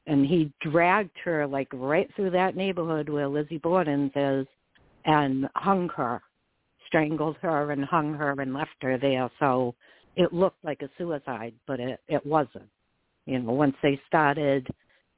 And 0.06 0.26
he 0.26 0.52
dragged 0.60 1.16
her 1.24 1.46
like 1.46 1.68
right 1.72 2.10
through 2.16 2.30
that 2.30 2.56
neighborhood 2.56 3.08
where 3.08 3.28
Lizzie 3.28 3.58
Borden's 3.58 4.12
is 4.16 4.46
and 5.04 5.48
hung 5.54 5.88
her, 5.90 6.22
strangled 6.86 7.36
her 7.42 7.70
and 7.70 7.84
hung 7.84 8.14
her 8.14 8.32
and 8.40 8.54
left 8.54 8.70
her 8.82 8.98
there. 8.98 9.30
So 9.38 9.74
it 10.16 10.32
looked 10.32 10.64
like 10.64 10.82
a 10.82 10.90
suicide, 10.98 11.54
but 11.66 11.80
it, 11.80 12.00
it 12.08 12.24
wasn't 12.26 12.68
you 13.26 13.38
know, 13.38 13.52
once 13.52 13.76
they 13.82 14.00
started 14.06 14.66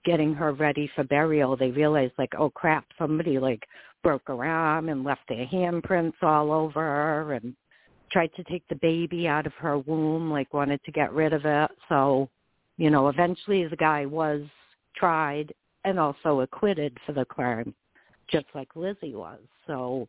getting 0.04 0.34
her 0.34 0.52
ready 0.52 0.90
for 0.94 1.04
burial, 1.04 1.56
they 1.56 1.70
realized 1.70 2.12
like, 2.18 2.32
oh 2.38 2.50
crap, 2.50 2.84
somebody 2.98 3.38
like 3.38 3.62
broke 4.04 4.22
her 4.26 4.44
arm 4.44 4.88
and 4.88 5.02
left 5.02 5.22
their 5.28 5.46
handprints 5.46 6.22
all 6.22 6.52
over 6.52 7.32
and 7.32 7.56
tried 8.12 8.30
to 8.36 8.44
take 8.44 8.62
the 8.68 8.76
baby 8.76 9.26
out 9.26 9.46
of 9.46 9.54
her 9.54 9.78
womb, 9.78 10.30
like 10.30 10.54
wanted 10.54 10.80
to 10.84 10.92
get 10.92 11.12
rid 11.12 11.32
of 11.32 11.44
it. 11.44 11.70
So, 11.88 12.28
you 12.76 12.90
know, 12.90 13.08
eventually 13.08 13.66
the 13.66 13.76
guy 13.76 14.06
was 14.06 14.42
tried 14.94 15.52
and 15.84 15.98
also 15.98 16.40
acquitted 16.40 16.96
for 17.04 17.12
the 17.12 17.24
crime, 17.24 17.74
just 18.30 18.46
like 18.54 18.68
Lizzie 18.76 19.16
was. 19.16 19.40
So, 19.66 20.06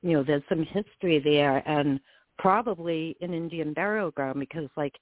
you 0.00 0.12
know, 0.12 0.22
there's 0.22 0.42
some 0.48 0.64
history 0.64 1.20
there 1.22 1.62
and 1.68 2.00
probably 2.38 3.16
an 3.20 3.34
Indian 3.34 3.74
burial 3.74 4.10
ground 4.12 4.40
because 4.40 4.68
like 4.76 4.94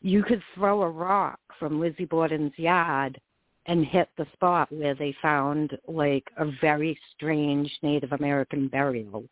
you 0.00 0.22
could 0.22 0.42
throw 0.54 0.82
a 0.82 0.88
rock 0.88 1.40
from 1.58 1.80
Lizzie 1.80 2.04
Borden's 2.04 2.56
yard 2.56 3.20
and 3.68 3.84
hit 3.84 4.08
the 4.16 4.26
spot 4.32 4.72
where 4.72 4.94
they 4.94 5.14
found 5.20 5.78
like 5.86 6.24
a 6.38 6.50
very 6.60 6.98
strange 7.14 7.70
Native 7.82 8.12
American 8.12 8.66
burial. 8.66 9.24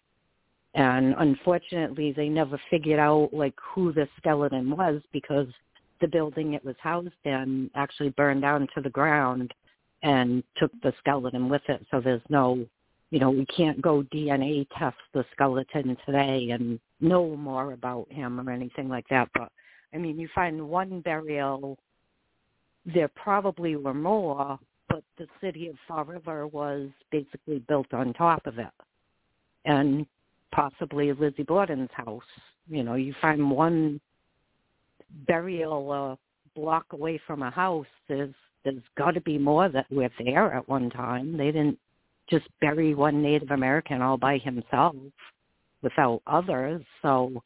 And 0.75 1.15
unfortunately, 1.19 2.13
they 2.13 2.29
never 2.29 2.61
figured 2.71 2.99
out 3.01 3.31
like 3.33 3.55
who 3.75 3.93
the 3.93 4.07
skeleton 4.19 4.77
was 4.77 5.01
because 5.11 5.49
the 6.03 6.07
building 6.07 6.53
it 6.53 6.63
was 6.63 6.77
housed 6.79 7.15
in 7.25 7.71
actually 7.75 8.11
burned 8.11 8.43
down 8.43 8.69
to 8.75 8.83
the 8.83 8.91
ground 8.91 9.55
and 10.03 10.45
took 10.59 10.71
the 10.83 10.93
skeleton 10.99 11.49
with 11.49 11.63
it. 11.69 11.85
So 11.91 12.03
there's 12.03 12.21
no, 12.29 12.67
you 13.11 13.19
know, 13.19 13.31
we 13.31 13.47
can't 13.47 13.81
go 13.81 14.03
DNA 14.15 14.67
test 14.79 14.99
the 15.15 15.25
skeleton 15.33 15.97
today 16.05 16.51
and 16.51 16.79
know 17.01 17.35
more 17.37 17.73
about 17.73 18.13
him 18.13 18.39
or 18.39 18.53
anything 18.53 18.91
like 18.91 19.09
that. 19.09 19.31
But 19.33 19.51
I 19.95 19.97
mean, 19.97 20.19
you 20.19 20.29
find 20.35 20.69
one 20.69 21.01
burial, 21.01 21.79
there 22.95 23.09
probably 23.09 23.77
were 23.77 23.95
more, 23.95 24.59
but 24.89 25.03
the 25.19 25.27
city 25.41 25.69
of 25.69 25.77
Fall 25.89 26.05
River 26.05 26.47
was 26.47 26.89
basically 27.11 27.59
built 27.69 27.93
on 27.93 28.13
top 28.13 28.47
of 28.47 28.59
it. 28.59 28.67
And 29.65 30.07
possibly 30.53 31.13
Lizzie 31.13 31.43
Borden's 31.43 31.91
house. 31.93 32.23
You 32.69 32.83
know, 32.83 32.95
you 32.95 33.15
find 33.21 33.51
one 33.51 34.01
burial 35.27 35.93
a 35.93 36.19
block 36.55 36.87
away 36.93 37.21
from 37.27 37.43
a 37.43 37.51
house. 37.51 37.87
There's 38.09 38.35
there's 38.65 38.83
got 38.97 39.13
to 39.13 39.21
be 39.21 39.39
more 39.39 39.69
that 39.69 39.87
were 39.91 40.11
there 40.19 40.53
at 40.53 40.69
one 40.69 40.91
time. 40.91 41.37
They 41.37 41.53
didn't 41.53 41.79
just 42.29 42.47
bury 42.61 42.95
one 42.95 43.23
Native 43.23 43.53
American 43.53 44.03
all 44.03 44.17
by 44.17 44.39
himself 44.39 44.97
without 45.83 46.21
others. 46.27 46.83
So, 47.01 47.43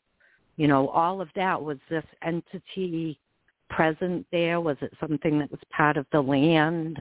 you 0.57 0.67
know, 0.67 0.89
all 0.89 1.21
of 1.21 1.29
that 1.37 1.61
was 1.61 1.77
this 1.91 2.05
entity 2.23 3.19
present 3.71 4.27
there? 4.31 4.61
Was 4.61 4.77
it 4.81 4.93
something 5.01 5.39
that 5.39 5.51
was 5.51 5.61
part 5.75 5.97
of 5.97 6.07
the 6.13 6.21
land? 6.21 7.01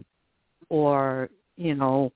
Or, 0.69 1.29
you 1.57 1.75
know, 1.75 2.11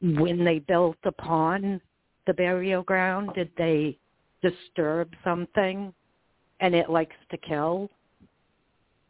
when 0.00 0.44
they 0.44 0.58
built 0.60 0.98
upon 1.04 1.80
the 2.26 2.34
burial 2.34 2.82
ground, 2.82 3.30
did 3.34 3.50
they 3.56 3.98
disturb 4.42 5.10
something 5.24 5.92
and 6.60 6.74
it 6.74 6.90
likes 6.90 7.16
to 7.30 7.36
kill? 7.38 7.90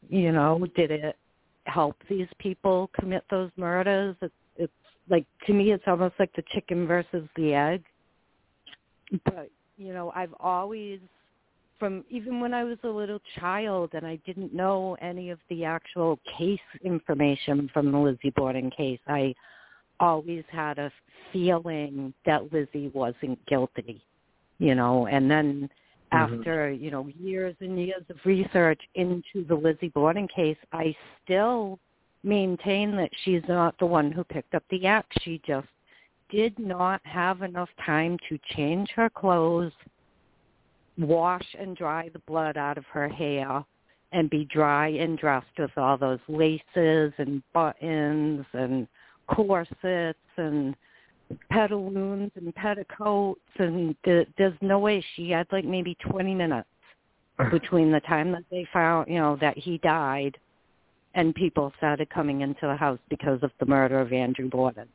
You 0.08 0.32
know, 0.32 0.66
did 0.76 0.90
it 0.90 1.16
help 1.64 1.96
these 2.08 2.28
people 2.38 2.90
commit 2.98 3.24
those 3.30 3.50
murders? 3.56 4.16
It's, 4.22 4.34
it's 4.56 4.72
like 5.08 5.26
to 5.46 5.52
me, 5.52 5.72
it's 5.72 5.84
almost 5.86 6.14
like 6.18 6.34
the 6.36 6.44
chicken 6.54 6.86
versus 6.86 7.28
the 7.36 7.54
egg. 7.54 7.84
But 9.24 9.50
you 9.76 9.92
know, 9.92 10.12
I've 10.14 10.34
always 10.40 11.00
from 11.78 12.04
even 12.10 12.40
when 12.40 12.54
I 12.54 12.64
was 12.64 12.78
a 12.84 12.88
little 12.88 13.20
child 13.38 13.90
and 13.92 14.06
I 14.06 14.16
didn't 14.26 14.54
know 14.54 14.96
any 15.00 15.30
of 15.30 15.38
the 15.48 15.64
actual 15.64 16.18
case 16.38 16.58
information 16.82 17.70
from 17.72 17.92
the 17.92 17.98
Lizzie 17.98 18.32
Borden 18.34 18.70
case, 18.70 19.00
I 19.06 19.34
always 20.00 20.44
had 20.50 20.78
a 20.78 20.90
feeling 21.32 22.12
that 22.24 22.52
Lizzie 22.52 22.90
wasn't 22.94 23.44
guilty, 23.46 24.02
you 24.58 24.74
know, 24.74 25.06
and 25.06 25.30
then 25.30 25.68
mm-hmm. 26.12 26.38
after, 26.38 26.70
you 26.70 26.90
know, 26.90 27.08
years 27.18 27.54
and 27.60 27.78
years 27.78 28.02
of 28.08 28.16
research 28.24 28.80
into 28.94 29.44
the 29.48 29.54
Lizzie 29.54 29.88
Borden 29.88 30.28
case, 30.28 30.58
I 30.72 30.94
still 31.24 31.78
maintain 32.22 32.96
that 32.96 33.10
she's 33.24 33.42
not 33.48 33.78
the 33.78 33.86
one 33.86 34.10
who 34.10 34.24
picked 34.24 34.54
up 34.54 34.64
the 34.70 34.86
axe. 34.86 35.16
She 35.22 35.40
just 35.46 35.68
did 36.30 36.58
not 36.58 37.00
have 37.04 37.42
enough 37.42 37.68
time 37.84 38.18
to 38.28 38.38
change 38.56 38.90
her 38.96 39.08
clothes, 39.08 39.72
wash 40.98 41.46
and 41.58 41.76
dry 41.76 42.08
the 42.12 42.20
blood 42.20 42.56
out 42.56 42.78
of 42.78 42.84
her 42.86 43.08
hair, 43.08 43.64
and 44.12 44.30
be 44.30 44.46
dry 44.46 44.88
and 44.88 45.18
dressed 45.18 45.46
with 45.58 45.76
all 45.76 45.96
those 45.96 46.20
laces 46.28 47.12
and 47.18 47.42
buttons 47.52 48.46
and 48.52 48.86
corsets 49.28 50.18
and 50.36 50.74
pantaloons 51.50 52.30
and 52.36 52.54
petticoats 52.54 53.40
and 53.58 53.96
th- 54.04 54.28
there's 54.38 54.56
no 54.60 54.78
way 54.78 55.04
she 55.16 55.30
had 55.30 55.46
like 55.50 55.64
maybe 55.64 55.96
20 56.08 56.34
minutes 56.34 56.68
between 57.50 57.90
the 57.90 58.00
time 58.00 58.30
that 58.32 58.44
they 58.50 58.66
found, 58.72 59.08
you 59.08 59.18
know, 59.18 59.36
that 59.40 59.58
he 59.58 59.78
died 59.78 60.36
and 61.14 61.34
people 61.34 61.72
started 61.78 62.08
coming 62.10 62.42
into 62.42 62.66
the 62.66 62.76
house 62.76 62.98
because 63.08 63.42
of 63.42 63.50
the 63.58 63.66
murder 63.66 63.98
of 63.98 64.12
Andrew 64.12 64.48
Borden. 64.48 64.88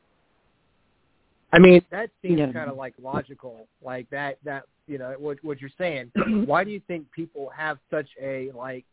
I 1.52 1.58
mean, 1.58 1.82
that 1.90 2.10
seems 2.22 2.38
yeah. 2.38 2.52
kind 2.52 2.70
of 2.70 2.76
like 2.76 2.94
logical, 3.00 3.66
like 3.84 4.08
that. 4.10 4.38
That 4.44 4.64
you 4.86 4.98
know 4.98 5.14
what 5.18 5.38
what 5.42 5.60
you're 5.60 5.70
saying. 5.76 6.10
Why 6.46 6.64
do 6.64 6.70
you 6.70 6.80
think 6.88 7.10
people 7.12 7.50
have 7.56 7.78
such 7.90 8.08
a 8.20 8.50
like? 8.56 8.84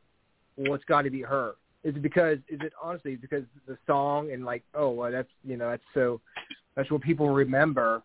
Well, 0.58 0.74
it's 0.74 0.84
got 0.86 1.04
to 1.04 1.10
be 1.10 1.22
her. 1.22 1.54
Is 1.84 1.95
it 1.95 2.02
because? 2.02 2.38
Is 2.50 2.60
it 2.62 2.74
honestly 2.82 3.15
because 3.15 3.43
the 3.65 3.78
song 3.88 4.32
and 4.34 4.43
like, 4.43 4.63
oh, 4.74 4.89
well, 4.89 5.12
that's 5.12 5.30
you 5.45 5.56
know 5.56 5.69
that's 5.69 5.84
so 5.93 6.19
that's 6.76 6.91
what 6.91 7.02
people 7.02 7.30
remember. 7.30 8.04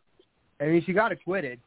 I 0.60 0.66
mean, 0.66 0.84
she 0.86 0.92
got 0.92 1.10
acquitted, 1.10 1.58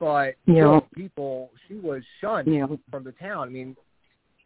but 0.00 0.34
yeah. 0.46 0.54
you 0.54 0.60
know, 0.62 0.86
people 0.96 1.50
she 1.68 1.74
was 1.74 2.02
shunned 2.20 2.52
yeah. 2.52 2.66
from 2.90 3.04
the 3.04 3.12
town. 3.12 3.46
I 3.46 3.50
mean, 3.52 3.76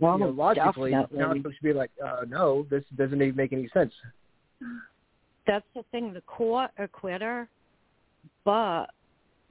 well, 0.00 0.18
you 0.18 0.26
know, 0.26 0.30
logically, 0.30 0.90
definitely. 0.90 1.18
now 1.18 1.32
supposed 1.32 1.56
to 1.56 1.62
be 1.62 1.72
like, 1.72 1.90
uh, 2.04 2.26
no, 2.28 2.66
this 2.68 2.84
doesn't 2.98 3.22
even 3.22 3.36
make 3.36 3.54
any 3.54 3.70
sense 3.72 3.94
that's 5.46 5.66
the 5.74 5.84
thing. 5.90 6.12
The 6.12 6.20
court 6.22 6.70
acquit 6.78 7.22
her, 7.22 7.48
but 8.44 8.86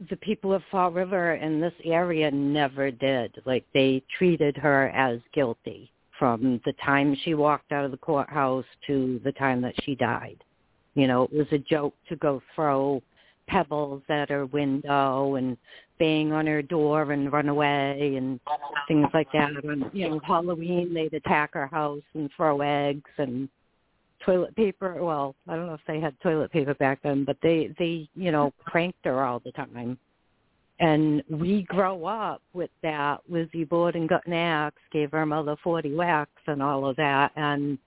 the 0.09 0.17
people 0.17 0.53
of 0.53 0.63
Fall 0.71 0.91
River 0.91 1.35
in 1.35 1.61
this 1.61 1.73
area 1.83 2.31
never 2.31 2.91
did. 2.91 3.41
Like 3.45 3.65
they 3.73 4.03
treated 4.17 4.57
her 4.57 4.89
as 4.89 5.19
guilty 5.33 5.91
from 6.17 6.61
the 6.65 6.73
time 6.73 7.15
she 7.23 7.33
walked 7.33 7.71
out 7.71 7.85
of 7.85 7.91
the 7.91 7.97
courthouse 7.97 8.65
to 8.87 9.19
the 9.23 9.31
time 9.33 9.61
that 9.61 9.73
she 9.83 9.95
died. 9.95 10.43
You 10.95 11.07
know, 11.07 11.23
it 11.23 11.33
was 11.33 11.47
a 11.51 11.57
joke 11.57 11.95
to 12.09 12.15
go 12.15 12.41
throw 12.55 13.01
pebbles 13.47 14.03
at 14.09 14.29
her 14.29 14.45
window 14.45 15.35
and 15.35 15.57
bang 15.99 16.31
on 16.31 16.47
her 16.47 16.61
door 16.61 17.11
and 17.11 17.31
run 17.31 17.49
away 17.49 18.15
and 18.17 18.39
things 18.87 19.07
like 19.13 19.31
that. 19.33 19.51
And, 19.63 19.85
you 19.93 20.09
know, 20.09 20.19
Halloween 20.23 20.93
they'd 20.93 21.13
attack 21.13 21.53
her 21.53 21.67
house 21.67 22.03
and 22.13 22.29
throw 22.35 22.61
eggs 22.61 23.09
and 23.17 23.49
toilet 24.25 24.55
paper. 24.55 25.03
Well, 25.03 25.35
I 25.47 25.55
don't 25.55 25.67
know 25.67 25.73
if 25.73 25.81
they 25.87 25.99
had 25.99 26.19
toilet 26.21 26.51
paper 26.51 26.73
back 26.75 26.99
then, 27.03 27.25
but 27.25 27.37
they 27.41 27.73
they 27.79 28.09
you 28.15 28.31
know 28.31 28.53
pranked 28.65 29.05
her 29.05 29.23
all 29.23 29.39
the 29.39 29.51
time. 29.51 29.97
And 30.79 31.23
we 31.29 31.61
grow 31.63 32.05
up 32.05 32.41
with 32.53 32.71
that. 32.81 33.21
Lizzie 33.29 33.65
Borden 33.65 34.07
got 34.07 34.25
an 34.25 34.33
axe, 34.33 34.81
gave 34.91 35.11
her 35.11 35.25
mother 35.25 35.55
forty 35.63 35.93
whacks, 35.93 36.41
and 36.47 36.61
all 36.61 36.87
of 36.87 36.95
that. 36.95 37.31
And 37.35 37.77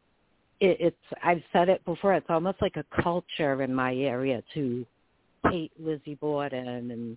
it, 0.60 0.76
it's 0.80 1.20
I've 1.22 1.42
said 1.52 1.68
it 1.68 1.84
before. 1.84 2.14
It's 2.14 2.26
almost 2.28 2.62
like 2.62 2.76
a 2.76 3.02
culture 3.02 3.62
in 3.62 3.74
my 3.74 3.94
area 3.94 4.42
to 4.54 4.86
hate 5.50 5.72
Lizzie 5.78 6.14
Borden 6.14 6.90
and 6.90 7.16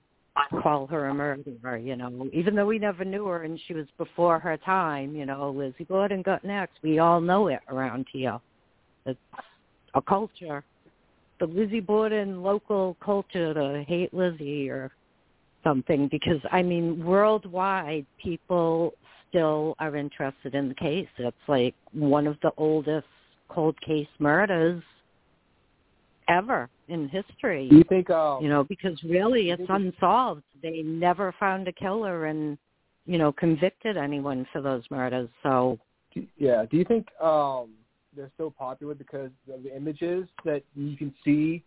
call 0.61 0.87
her 0.87 1.07
a 1.07 1.13
murderer, 1.13 1.77
you 1.77 1.95
know, 1.95 2.29
even 2.33 2.55
though 2.55 2.65
we 2.65 2.79
never 2.79 3.03
knew 3.03 3.25
her 3.25 3.43
and 3.43 3.59
she 3.67 3.73
was 3.73 3.87
before 3.97 4.39
her 4.39 4.57
time, 4.57 5.15
you 5.15 5.25
know, 5.25 5.49
Lizzie 5.49 5.83
Borden 5.83 6.21
got 6.21 6.43
an 6.43 6.49
axe. 6.49 6.73
We 6.83 6.99
all 6.99 7.21
know 7.21 7.47
it 7.47 7.59
around 7.69 8.07
here. 8.11 8.39
It's 9.07 9.19
a 9.93 10.01
culture. 10.01 10.63
The 11.39 11.45
Lizzie 11.45 11.79
Borden 11.79 12.43
local 12.43 12.97
culture 13.03 13.53
to 13.53 13.83
hate 13.87 14.13
Lizzie 14.13 14.69
or 14.69 14.91
something 15.63 16.07
because 16.09 16.41
I 16.51 16.61
mean 16.61 17.03
worldwide 17.03 18.05
people 18.21 18.93
still 19.29 19.75
are 19.79 19.95
interested 19.95 20.55
in 20.55 20.69
the 20.69 20.75
case. 20.75 21.07
It's 21.17 21.35
like 21.47 21.75
one 21.93 22.27
of 22.27 22.37
the 22.41 22.51
oldest 22.57 23.07
cold 23.49 23.79
case 23.81 24.07
murders 24.19 24.81
ever 26.27 26.69
in 26.87 27.09
history. 27.09 27.67
You 27.71 27.83
think 27.83 28.09
um, 28.09 28.43
you 28.43 28.49
know, 28.49 28.63
because 28.63 29.01
really 29.03 29.51
it's 29.51 29.69
unsolved. 29.69 30.43
They 30.61 30.81
never 30.81 31.33
found 31.39 31.67
a 31.67 31.73
killer 31.73 32.25
and 32.25 32.57
you 33.05 33.17
know, 33.17 33.31
convicted 33.31 33.97
anyone 33.97 34.45
for 34.51 34.61
those 34.61 34.83
murders. 34.91 35.29
So 35.41 35.79
yeah, 36.37 36.65
do 36.69 36.77
you 36.77 36.83
think 36.83 37.07
um 37.21 37.69
they're 38.17 38.31
so 38.37 38.49
popular 38.49 38.95
because 38.95 39.31
of 39.53 39.63
the 39.63 39.75
images 39.75 40.27
that 40.43 40.63
you 40.75 40.97
can 40.97 41.13
see, 41.23 41.63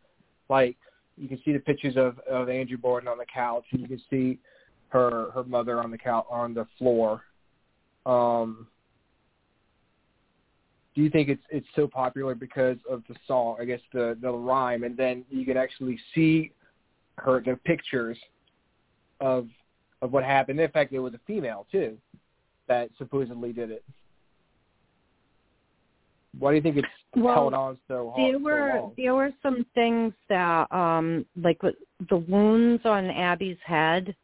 like 0.49 0.77
you 1.17 1.29
can 1.29 1.41
see 1.45 1.53
the 1.53 1.61
pictures 1.61 1.97
of 1.97 2.19
of 2.21 2.49
Andrew 2.49 2.77
Borden 2.77 3.09
on 3.09 3.19
the 3.19 3.27
couch, 3.33 3.65
and 3.73 3.81
you 3.81 3.89
can 3.89 4.03
see 4.11 4.39
her 4.89 5.31
her 5.31 5.45
mother 5.45 5.83
on 5.83 5.91
the 5.91 5.99
couch 5.99 6.27
on 6.29 6.53
the 6.53 6.67
floor. 6.77 7.23
Um, 8.05 8.67
do 10.95 11.03
you 11.03 11.11
think 11.11 11.29
it's 11.29 11.43
it's 11.51 11.67
so 11.77 11.87
popular 11.87 12.35
because 12.35 12.77
of 12.89 13.03
the 13.09 13.15
song? 13.27 13.57
I 13.61 13.65
guess 13.65 13.81
the 13.93 14.19
the 14.21 14.31
rhyme, 14.31 14.83
and 14.83 14.97
then 14.97 15.25
you 15.31 15.45
can 15.47 15.57
actually 15.57 15.99
see 16.15 16.53
her 17.19 17.41
the 17.41 17.57
pictures 17.65 18.19
of 19.21 19.49
of 20.03 20.13
what 20.13 20.25
happened. 20.25 20.59
In 20.61 20.71
fact, 20.71 20.93
it 20.93 20.99
was 20.99 21.15
a 21.15 21.21
female 21.27 21.67
too 21.71 21.97
that 22.69 22.91
supposedly 22.99 23.53
did 23.53 23.71
it. 23.71 23.85
Why 26.39 26.51
do 26.51 26.57
you 26.57 26.63
think 26.63 26.77
it's 26.77 26.89
well, 27.17 27.35
held 27.35 27.55
on 27.55 27.79
so 27.89 28.13
hard? 28.15 28.33
There 28.33 28.39
were 28.39 28.73
so 28.75 28.93
there 28.97 29.15
were 29.15 29.31
some 29.43 29.67
things 29.75 30.13
that 30.29 30.71
um 30.73 31.27
like 31.43 31.61
the 31.61 32.17
wounds 32.17 32.83
on 32.85 33.11
Abby's 33.11 33.59
head. 33.65 34.15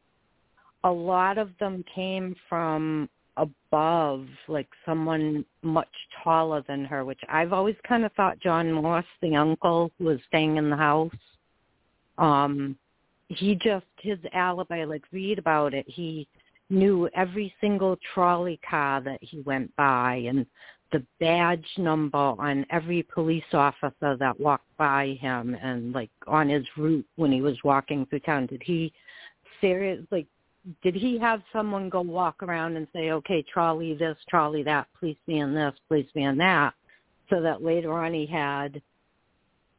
A 0.85 0.91
lot 0.91 1.37
of 1.37 1.51
them 1.59 1.85
came 1.93 2.37
from 2.49 3.09
above, 3.37 4.27
like 4.49 4.69
someone 4.85 5.45
much 5.63 5.89
taller 6.23 6.63
than 6.69 6.85
her, 6.85 7.05
which 7.05 7.21
I've 7.29 7.53
always 7.53 7.77
kind 7.87 8.05
of 8.05 8.13
thought 8.13 8.39
John 8.41 8.73
Morse, 8.73 9.05
the 9.21 9.35
uncle 9.35 9.91
who 9.99 10.07
was 10.07 10.21
staying 10.29 10.57
in 10.57 10.71
the 10.71 10.77
house, 10.77 11.11
um, 12.19 12.77
he 13.29 13.57
just 13.57 13.85
his 13.99 14.19
alibi, 14.33 14.85
like 14.85 15.03
read 15.13 15.39
about 15.39 15.75
it. 15.75 15.87
He 15.89 16.29
knew 16.71 17.09
every 17.15 17.55
single 17.61 17.97
trolley 18.15 18.59
car 18.69 19.01
that 19.01 19.19
he 19.21 19.41
went 19.41 19.75
by 19.77 20.25
and 20.29 20.47
the 20.97 21.05
badge 21.21 21.67
number 21.77 22.17
on 22.17 22.65
every 22.71 23.03
police 23.03 23.45
officer 23.53 24.17
that 24.19 24.41
walked 24.41 24.77
by 24.79 25.19
him 25.21 25.55
and 25.61 25.93
like 25.93 26.11
on 26.27 26.49
his 26.49 26.65
route 26.77 27.07
when 27.17 27.31
he 27.31 27.43
was 27.43 27.57
walking 27.65 28.07
through 28.07 28.21
town. 28.21 28.47
Did 28.47 28.63
he 28.65 28.93
serious 29.61 30.03
like 30.11 30.27
did 30.83 30.95
he 30.95 31.19
have 31.19 31.43
someone 31.53 31.89
go 31.89 32.01
walk 32.01 32.43
around 32.43 32.77
and 32.77 32.89
say, 32.93 33.11
okay, 33.11 33.45
trolley 33.53 33.95
this, 33.95 34.17
trolley 34.29 34.63
that, 34.65 34.89
policeman 34.99 35.55
this, 35.55 35.75
policeman 35.87 36.39
that, 36.39 36.75
so 37.31 37.41
that 37.41 37.63
later 37.63 37.93
on 37.93 38.13
he 38.13 38.27
had 38.27 38.81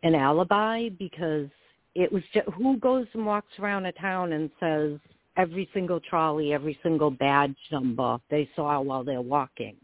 an 0.04 0.16
alibi 0.16 0.88
because 0.90 1.50
it 1.94 2.10
was 2.12 2.24
just, 2.34 2.48
who 2.50 2.78
goes 2.78 3.06
and 3.14 3.26
walks 3.26 3.52
around 3.60 3.86
a 3.86 3.92
town 3.94 4.32
and 4.32 4.50
says 4.62 4.98
every 5.36 5.68
single 5.74 6.00
trolley, 6.00 6.54
every 6.54 6.80
single 6.84 7.12
badge 7.12 7.58
number 7.70 8.18
they 8.30 8.48
saw 8.56 8.80
while 8.80 9.04
they're 9.04 9.20
walking. 9.20 9.76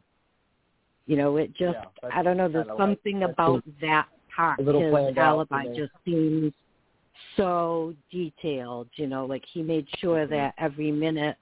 You 1.05 1.17
know, 1.17 1.37
it 1.37 1.49
just 1.55 1.77
Yeah, 2.01 2.09
I 2.13 2.23
don't 2.23 2.37
know, 2.37 2.47
there's 2.47 2.67
something 2.77 3.19
like- 3.19 3.31
about 3.31 3.63
that 3.81 4.07
part. 4.35 4.59
His 4.59 5.17
alibi 5.17 5.65
just 5.75 5.91
seems 6.05 6.53
so 7.35 7.93
detailed, 8.11 8.89
you 8.95 9.07
know, 9.07 9.25
like 9.25 9.43
he 9.45 9.61
made 9.61 9.87
sure 9.99 10.21
Mm-hmm. 10.25 10.33
that 10.33 10.53
every 10.57 10.91
minute 10.91 11.37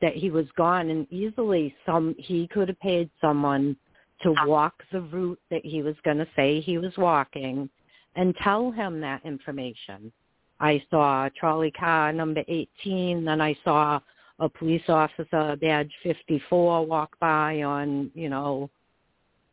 that 0.00 0.14
he 0.14 0.30
was 0.30 0.46
gone 0.56 0.90
and 0.90 1.06
easily 1.12 1.74
some 1.86 2.14
he 2.18 2.46
could 2.48 2.68
have 2.68 2.80
paid 2.80 3.08
someone 3.20 3.76
to 4.22 4.34
walk 4.46 4.82
the 4.92 5.00
route 5.00 5.38
that 5.50 5.64
he 5.64 5.82
was 5.82 5.94
going 6.04 6.18
to 6.18 6.26
say 6.36 6.60
he 6.60 6.78
was 6.78 6.96
walking 6.96 7.68
and 8.16 8.34
tell 8.36 8.70
him 8.70 9.00
that 9.00 9.24
information. 9.24 10.12
I 10.60 10.82
saw 10.90 11.28
trolley 11.38 11.70
car 11.72 12.12
number 12.12 12.42
18, 12.48 13.24
then 13.24 13.40
I 13.40 13.56
saw 13.64 14.00
a 14.38 14.48
police 14.48 14.88
officer 14.88 15.56
badge 15.60 15.92
54 16.02 16.86
walk 16.86 17.18
by 17.20 17.62
on, 17.62 18.10
you 18.14 18.28
know, 18.28 18.70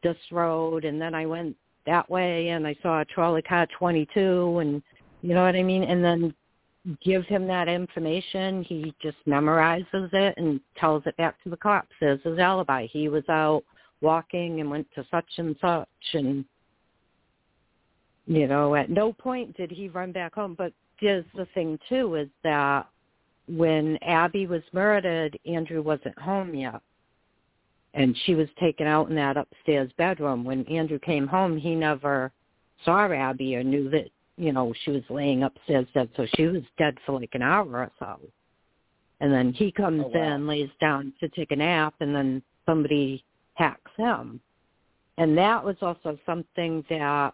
this 0.03 0.17
road 0.31 0.85
and 0.85 1.01
then 1.01 1.13
I 1.15 1.25
went 1.25 1.55
that 1.85 2.09
way 2.09 2.49
and 2.49 2.67
I 2.67 2.75
saw 2.81 3.01
a 3.01 3.05
trolley 3.05 3.41
car 3.41 3.67
22 3.77 4.59
and 4.59 4.83
you 5.21 5.35
know 5.35 5.43
what 5.43 5.55
I 5.55 5.63
mean? 5.63 5.83
And 5.83 6.03
then 6.03 6.33
give 7.03 7.25
him 7.25 7.47
that 7.47 7.67
information. 7.67 8.63
He 8.63 8.93
just 9.01 9.17
memorizes 9.27 10.11
it 10.13 10.33
and 10.37 10.59
tells 10.77 11.03
it 11.05 11.15
back 11.17 11.41
to 11.43 11.49
the 11.49 11.57
cops 11.57 11.95
as 12.01 12.19
his 12.23 12.39
alibi. 12.39 12.87
He 12.87 13.07
was 13.07 13.27
out 13.29 13.63
walking 14.01 14.61
and 14.61 14.69
went 14.69 14.87
to 14.95 15.05
such 15.11 15.29
and 15.37 15.55
such 15.61 15.87
and 16.13 16.43
you 18.27 18.47
know, 18.47 18.75
at 18.75 18.89
no 18.89 19.13
point 19.13 19.57
did 19.57 19.71
he 19.71 19.89
run 19.89 20.11
back 20.11 20.35
home. 20.35 20.55
But 20.57 20.73
there's 21.01 21.25
the 21.35 21.47
thing 21.53 21.77
too 21.89 22.15
is 22.15 22.29
that 22.43 22.87
when 23.47 23.97
Abby 24.03 24.47
was 24.47 24.61
murdered, 24.71 25.37
Andrew 25.45 25.81
wasn't 25.81 26.17
home 26.17 26.53
yet. 26.53 26.81
And 27.93 28.15
she 28.25 28.35
was 28.35 28.47
taken 28.59 28.87
out 28.87 29.09
in 29.09 29.15
that 29.15 29.37
upstairs 29.37 29.91
bedroom. 29.97 30.43
When 30.45 30.65
Andrew 30.67 30.99
came 30.99 31.27
home, 31.27 31.57
he 31.57 31.75
never 31.75 32.31
saw 32.85 33.11
Abby 33.11 33.55
or 33.55 33.63
knew 33.63 33.89
that, 33.89 34.09
you 34.37 34.53
know, 34.53 34.73
she 34.83 34.91
was 34.91 35.03
laying 35.09 35.43
upstairs 35.43 35.87
dead. 35.93 36.09
So 36.15 36.25
she 36.35 36.47
was 36.47 36.63
dead 36.77 36.97
for 37.05 37.19
like 37.19 37.31
an 37.33 37.41
hour 37.41 37.67
or 37.67 37.91
so. 37.99 38.19
And 39.19 39.31
then 39.31 39.53
he 39.53 39.71
comes 39.71 40.03
Oh, 40.05 40.11
wow. 40.17 40.35
in, 40.35 40.47
lays 40.47 40.69
down 40.79 41.13
to 41.19 41.29
take 41.29 41.51
a 41.51 41.55
nap, 41.55 41.93
and 41.99 42.15
then 42.15 42.41
somebody 42.65 43.23
hacks 43.53 43.91
him. 43.97 44.39
And 45.17 45.37
that 45.37 45.63
was 45.63 45.75
also 45.81 46.17
something 46.25 46.83
that 46.89 47.33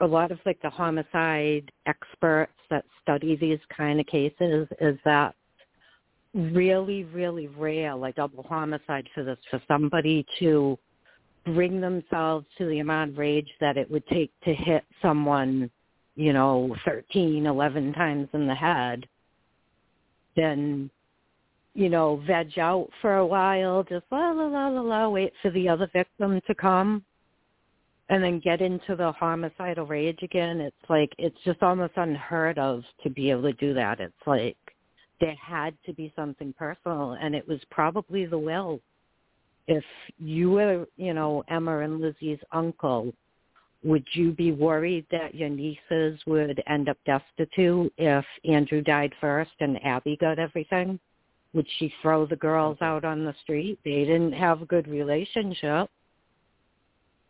a 0.00 0.06
lot 0.06 0.30
of 0.32 0.38
like 0.46 0.60
the 0.62 0.70
homicide 0.70 1.70
experts 1.86 2.52
that 2.70 2.84
study 3.02 3.36
these 3.36 3.58
kind 3.74 4.00
of 4.00 4.06
cases 4.06 4.66
is 4.80 4.98
that 5.04 5.34
really, 6.34 7.04
really 7.04 7.46
rare, 7.48 7.94
like 7.94 8.16
double 8.16 8.42
homicide 8.44 9.08
for 9.14 9.24
this, 9.24 9.38
for 9.50 9.62
somebody 9.66 10.26
to 10.38 10.78
bring 11.44 11.80
themselves 11.80 12.46
to 12.58 12.66
the 12.66 12.80
amount 12.80 13.12
of 13.12 13.18
rage 13.18 13.48
that 13.60 13.76
it 13.76 13.90
would 13.90 14.06
take 14.08 14.30
to 14.44 14.54
hit 14.54 14.84
someone, 15.00 15.70
you 16.16 16.32
know, 16.32 16.76
thirteen, 16.84 17.46
eleven 17.46 17.92
times 17.92 18.28
in 18.34 18.46
the 18.46 18.54
head, 18.54 19.06
then, 20.36 20.90
you 21.74 21.88
know, 21.88 22.22
veg 22.26 22.58
out 22.58 22.88
for 23.00 23.16
a 23.16 23.26
while, 23.26 23.82
just 23.82 24.04
la 24.10 24.30
la 24.32 24.46
la 24.46 24.68
la 24.68 24.80
la, 24.80 25.08
wait 25.08 25.32
for 25.40 25.50
the 25.50 25.68
other 25.68 25.88
victim 25.92 26.40
to 26.46 26.54
come 26.54 27.02
and 28.10 28.22
then 28.22 28.40
get 28.40 28.60
into 28.60 28.96
the 28.96 29.12
homicidal 29.12 29.86
rage 29.86 30.18
again. 30.22 30.60
It's 30.60 30.76
like 30.88 31.12
it's 31.18 31.36
just 31.44 31.62
almost 31.62 31.94
unheard 31.96 32.58
of 32.58 32.82
to 33.02 33.10
be 33.10 33.30
able 33.30 33.42
to 33.42 33.52
do 33.54 33.74
that. 33.74 34.00
It's 34.00 34.14
like 34.26 34.56
there 35.20 35.36
had 35.36 35.74
to 35.86 35.92
be 35.92 36.12
something 36.14 36.54
personal 36.58 37.16
and 37.20 37.34
it 37.34 37.46
was 37.46 37.60
probably 37.70 38.26
the 38.26 38.38
will. 38.38 38.80
If 39.66 39.84
you 40.18 40.50
were, 40.50 40.86
you 40.96 41.12
know, 41.12 41.44
Emma 41.48 41.80
and 41.80 42.00
Lizzie's 42.00 42.38
uncle, 42.52 43.12
would 43.84 44.04
you 44.12 44.32
be 44.32 44.52
worried 44.52 45.06
that 45.10 45.34
your 45.34 45.48
nieces 45.48 46.20
would 46.26 46.62
end 46.66 46.88
up 46.88 46.96
destitute 47.06 47.92
if 47.96 48.24
Andrew 48.44 48.82
died 48.82 49.12
first 49.20 49.52
and 49.60 49.82
Abby 49.84 50.16
got 50.20 50.38
everything? 50.38 50.98
Would 51.54 51.66
she 51.78 51.92
throw 52.02 52.26
the 52.26 52.36
girls 52.36 52.78
out 52.80 53.04
on 53.04 53.24
the 53.24 53.34
street? 53.42 53.78
They 53.84 54.04
didn't 54.04 54.32
have 54.32 54.62
a 54.62 54.66
good 54.66 54.88
relationship. 54.88 55.88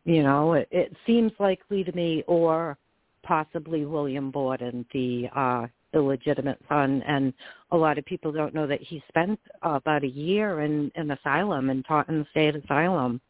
You 0.04 0.22
know, 0.22 0.54
it, 0.54 0.68
it 0.70 0.96
seems 1.06 1.32
likely 1.38 1.84
to 1.84 1.92
me, 1.92 2.24
or 2.26 2.78
possibly 3.22 3.84
William 3.84 4.30
Borden, 4.30 4.86
the 4.92 5.28
uh, 5.36 5.66
illegitimate 5.94 6.58
son. 6.68 7.02
And 7.06 7.32
a 7.70 7.76
lot 7.76 7.98
of 7.98 8.04
people 8.04 8.32
don't 8.32 8.54
know 8.54 8.66
that 8.66 8.80
he 8.82 9.02
spent 9.08 9.40
uh, 9.64 9.70
about 9.70 10.04
a 10.04 10.08
year 10.08 10.60
in 10.60 10.90
an 10.94 11.10
asylum 11.10 11.70
and 11.70 11.84
Taunton 11.84 12.20
the 12.20 12.26
state 12.30 12.56
asylum. 12.56 13.20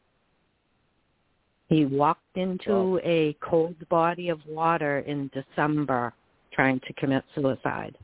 He 1.68 1.84
walked 1.84 2.36
into 2.36 2.94
Wow. 2.94 3.00
a 3.04 3.36
cold 3.40 3.76
body 3.88 4.28
of 4.30 4.40
water 4.46 5.00
in 5.00 5.30
December 5.34 6.14
trying 6.52 6.80
to 6.80 6.92
commit 6.94 7.24
suicide. 7.34 7.96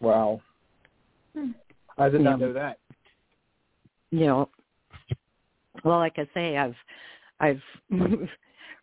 Wow. 0.00 0.40
Hmm. 1.34 1.50
I 1.98 2.08
did 2.08 2.20
not 2.22 2.38
Yeah. 2.40 2.46
know 2.46 2.52
that. 2.54 2.78
you 4.10 4.24
know 4.26 4.48
well 5.84 5.98
like 5.98 6.18
i 6.18 6.26
say 6.32 6.56
i've 6.56 6.74
i've 7.40 7.62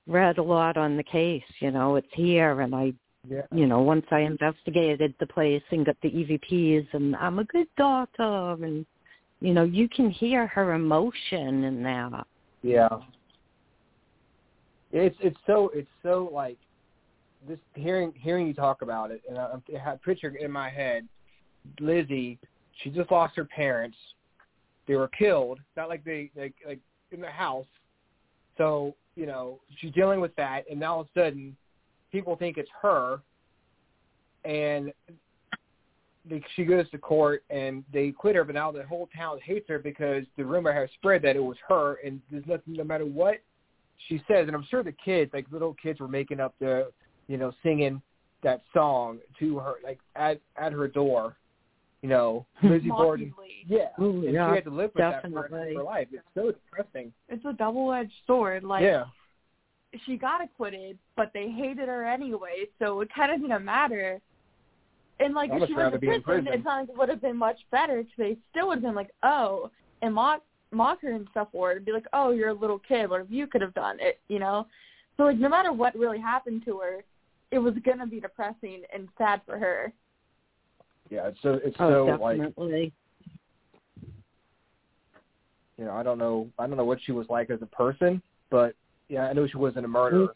read 0.07 0.37
a 0.37 0.43
lot 0.43 0.77
on 0.77 0.97
the 0.97 1.03
case 1.03 1.43
you 1.59 1.71
know 1.71 1.95
it's 1.95 2.07
here 2.13 2.61
and 2.61 2.75
i 2.75 2.93
Yeah. 3.27 3.41
you 3.51 3.65
know 3.65 3.81
once 3.81 4.05
i 4.11 4.19
investigated 4.19 5.15
the 5.19 5.27
place 5.27 5.63
and 5.71 5.85
got 5.85 5.97
the 6.01 6.11
evps 6.11 6.87
and 6.93 7.15
i'm 7.15 7.39
a 7.39 7.43
good 7.45 7.67
daughter 7.75 8.63
and 8.63 8.85
you 9.41 9.53
know 9.53 9.63
you 9.63 9.89
can 9.89 10.09
hear 10.09 10.47
her 10.47 10.73
emotion 10.73 11.63
in 11.63 11.83
that 11.83 12.25
Yeah. 12.61 12.89
It's 14.91 15.15
it's 15.19 15.37
so 15.45 15.71
it's 15.73 15.89
so 16.03 16.29
like 16.31 16.57
just 17.47 17.61
hearing 17.73 18.13
hearing 18.15 18.47
you 18.47 18.53
talk 18.53 18.81
about 18.81 19.11
it, 19.11 19.21
and 19.27 19.37
I, 19.37 19.57
I 19.85 19.95
picture 19.97 20.29
in 20.29 20.51
my 20.51 20.69
head. 20.69 21.05
Lizzie, 21.79 22.39
she 22.81 22.89
just 22.91 23.11
lost 23.11 23.35
her 23.35 23.45
parents. 23.45 23.97
They 24.87 24.95
were 24.95 25.09
killed. 25.09 25.59
Not 25.75 25.89
like 25.89 26.05
they 26.05 26.31
like 26.35 26.53
like 26.65 26.79
in 27.11 27.19
the 27.19 27.29
house. 27.29 27.65
So 28.57 28.95
you 29.15 29.25
know 29.25 29.59
she's 29.79 29.91
dealing 29.93 30.19
with 30.19 30.35
that, 30.35 30.63
and 30.69 30.79
now 30.79 30.95
all 30.95 31.01
of 31.01 31.07
a 31.15 31.19
sudden, 31.19 31.55
people 32.11 32.35
think 32.35 32.57
it's 32.57 32.69
her, 32.81 33.21
and 34.43 34.91
they, 36.29 36.41
she 36.55 36.65
goes 36.65 36.89
to 36.89 36.97
court 36.97 37.43
and 37.49 37.83
they 37.93 38.11
quit 38.11 38.35
her. 38.35 38.43
But 38.43 38.55
now 38.55 38.71
the 38.71 38.83
whole 38.83 39.09
town 39.15 39.39
hates 39.43 39.67
her 39.69 39.79
because 39.79 40.23
the 40.37 40.45
rumor 40.45 40.73
has 40.73 40.89
spread 40.95 41.21
that 41.23 41.35
it 41.35 41.43
was 41.43 41.57
her, 41.67 41.99
and 42.05 42.21
there's 42.31 42.45
nothing. 42.47 42.73
No 42.73 42.83
matter 42.83 43.05
what 43.05 43.41
she 44.07 44.17
says, 44.27 44.47
and 44.47 44.55
I'm 44.55 44.65
sure 44.69 44.83
the 44.83 44.91
kids, 44.91 45.31
like 45.33 45.45
little 45.51 45.73
kids, 45.75 45.99
were 45.99 46.07
making 46.07 46.39
up 46.39 46.55
the, 46.59 46.91
you 47.27 47.37
know, 47.37 47.53
singing 47.63 48.01
that 48.43 48.61
song 48.73 49.19
to 49.39 49.57
her, 49.59 49.75
like 49.83 49.99
at 50.15 50.39
at 50.57 50.73
her 50.73 50.87
door. 50.87 51.37
You 52.05 52.11
know, 52.11 52.45
Lizzie 52.63 52.89
Borden. 52.89 53.33
Yeah, 53.65 53.87
Ooh, 53.99 54.25
and 54.25 54.33
yeah, 54.35 54.51
she 54.51 54.55
had 54.57 54.63
to 54.65 54.69
live 54.69 54.91
with 54.93 55.01
that 55.01 55.23
for 55.23 55.29
the 55.29 55.35
rest 55.35 55.53
of 55.53 55.59
her 55.59 55.83
life. 55.83 56.07
It's 56.11 56.23
so 56.35 56.51
depressing. 56.51 57.11
It's 57.29 57.43
a 57.45 57.53
double-edged 57.53 58.13
sword. 58.27 58.63
Like 58.63 58.83
yeah, 58.83 59.05
she 60.05 60.15
got 60.15 60.43
acquitted, 60.43 60.99
but 61.15 61.31
they 61.33 61.49
hated 61.49 61.87
her 61.87 62.05
anyway, 62.05 62.65
so 62.77 63.01
it 63.01 63.09
kind 63.11 63.31
of 63.31 63.41
didn't 63.41 63.65
matter. 63.65 64.21
And 65.19 65.33
like 65.33 65.49
I'd 65.49 65.63
if 65.63 65.69
she 65.69 65.73
much 65.73 65.79
rather 65.79 65.91
went 65.93 66.03
to 66.03 66.11
in 66.13 66.21
prison, 66.21 66.43
prison. 66.45 66.59
it's 66.59 66.63
not 66.65 66.81
like 66.81 66.89
it 66.89 66.97
would 66.97 67.09
have 67.09 67.21
been 67.23 67.37
much 67.37 67.57
better 67.71 68.03
because 68.03 68.17
they 68.19 68.37
still 68.51 68.67
would 68.67 68.75
have 68.75 68.83
been 68.83 68.93
like, 68.93 69.09
oh, 69.23 69.71
and 70.03 70.13
mock 70.13 70.43
mock 70.69 71.01
her 71.01 71.11
and 71.11 71.27
stuff 71.31 71.47
for 71.51 71.71
it, 71.71 71.77
and 71.77 71.85
be 71.87 71.91
like, 71.91 72.05
oh, 72.13 72.29
you're 72.29 72.49
a 72.49 72.53
little 72.53 72.79
kid. 72.87 73.09
What 73.09 73.21
if 73.21 73.27
you 73.31 73.47
could 73.47 73.61
have 73.61 73.73
done 73.73 73.97
it? 73.99 74.19
You 74.27 74.37
know. 74.37 74.67
So 75.17 75.23
like 75.23 75.39
no 75.39 75.49
matter 75.49 75.73
what 75.73 75.97
really 75.97 76.19
happened 76.19 76.65
to 76.65 76.77
her, 76.81 77.03
it 77.49 77.57
was 77.57 77.73
gonna 77.83 78.05
be 78.05 78.19
depressing 78.19 78.83
and 78.93 79.07
sad 79.17 79.41
for 79.47 79.57
her. 79.57 79.91
Yeah. 81.09 81.27
It's 81.27 81.37
so 81.41 81.59
it's 81.63 81.75
oh 81.79 82.07
so 82.07 82.23
like 82.23 82.39
you 85.77 85.83
know, 85.85 85.91
I 85.91 86.03
don't 86.03 86.17
know, 86.17 86.47
I 86.57 86.67
don't 86.67 86.77
know 86.77 86.85
what 86.85 86.99
she 87.05 87.11
was 87.11 87.27
like 87.29 87.49
as 87.49 87.61
a 87.61 87.65
person, 87.65 88.21
but 88.49 88.75
yeah, 89.09 89.25
I 89.25 89.33
know 89.33 89.45
she 89.47 89.57
wasn't 89.57 89.85
a 89.85 89.89
murderer. 89.89 90.35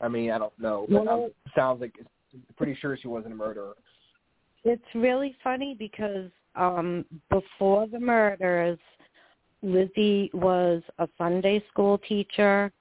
I 0.00 0.08
mean, 0.08 0.30
I 0.30 0.38
don't 0.38 0.58
know, 0.58 0.86
but 0.88 1.04
Well- 1.04 1.24
um, 1.24 1.30
sounds 1.54 1.80
like 1.80 1.94
pretty 2.56 2.74
sure 2.80 2.96
she 2.96 3.08
wasn't 3.08 3.34
a 3.34 3.36
murderer. 3.36 3.74
It's 4.64 4.82
really 4.94 5.36
funny 5.42 5.74
because 5.78 6.30
um 6.56 7.04
before 7.30 7.86
the 7.86 8.00
murders, 8.00 8.78
Lizzie 9.62 10.30
was 10.32 10.82
a 10.98 11.08
Sunday 11.16 11.62
school 11.70 11.98
teacher. 11.98 12.72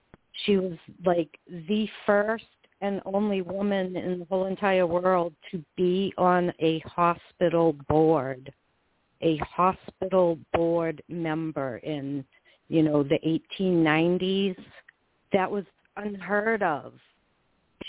She 0.46 0.58
was 0.58 0.78
like 1.06 1.40
the 1.48 1.88
first 2.06 2.46
and 2.82 3.02
only 3.06 3.42
woman 3.42 3.96
in 3.96 4.20
the 4.20 4.26
whole 4.26 4.46
entire 4.46 4.88
world 4.88 5.34
to 5.52 5.64
be 5.76 6.14
on 6.18 6.54
a 6.60 6.80
hospital 6.80 7.74
board. 7.88 8.52
A 9.22 9.38
hospital 9.38 10.40
board 10.54 11.02
member 11.10 11.78
in, 11.78 12.24
you 12.70 12.84
know, 12.84 13.04
the 13.04 13.20
1890s. 13.60 14.56
That 15.34 15.52
was 15.52 15.66
unheard 15.98 16.64
of. 16.64 16.94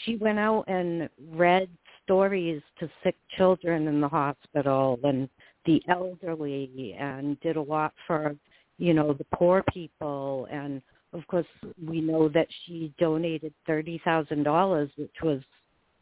She 0.04 0.16
went 0.16 0.38
out 0.38 0.64
and 0.66 1.08
read 1.32 1.68
stories 2.04 2.60
to 2.80 2.90
sick 3.04 3.16
children 3.36 3.86
in 3.86 4.00
the 4.00 4.08
hospital 4.08 4.98
and 5.04 5.28
the 5.66 5.82
elderly 5.88 6.96
and 6.98 7.38
did 7.40 7.56
a 7.56 7.62
lot 7.62 7.92
for 8.06 8.34
you 8.78 8.94
know 8.94 9.12
the 9.12 9.26
poor 9.34 9.62
people 9.72 10.48
and 10.50 10.82
of 11.12 11.26
course 11.26 11.46
we 11.86 12.00
know 12.00 12.28
that 12.28 12.46
she 12.64 12.92
donated 12.98 13.52
thirty 13.66 14.00
thousand 14.04 14.42
dollars 14.44 14.90
which 14.96 15.14
was 15.22 15.40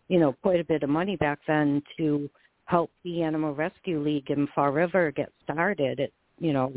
you 0.09 0.19
know 0.19 0.35
quite 0.43 0.61
a 0.61 0.65
bit 0.65 0.83
of 0.83 0.91
money 0.91 1.17
back 1.17 1.39
then 1.47 1.83
to 1.97 2.29
help 2.65 2.91
the 3.05 3.23
animal 3.23 3.55
rescue 3.55 4.03
league 4.03 4.31
in 4.31 4.47
fall 4.55 4.71
river 4.71 5.11
get 5.11 5.33
started 5.43 5.99
it 5.99 6.13
you 6.39 6.53
know 6.53 6.73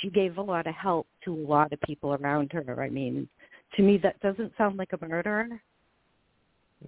she 0.00 0.10
gave 0.10 0.38
a 0.38 0.42
lot 0.42 0.66
of 0.66 0.74
help 0.74 1.06
to 1.24 1.32
a 1.34 1.46
lot 1.46 1.72
of 1.72 1.80
people 1.82 2.14
around 2.14 2.50
her 2.52 2.82
i 2.82 2.88
mean 2.88 3.28
to 3.76 3.82
me 3.82 3.98
that 4.02 4.18
doesn't 4.20 4.52
sound 4.56 4.76
like 4.76 4.92
a 4.92 5.06
murderer 5.06 5.48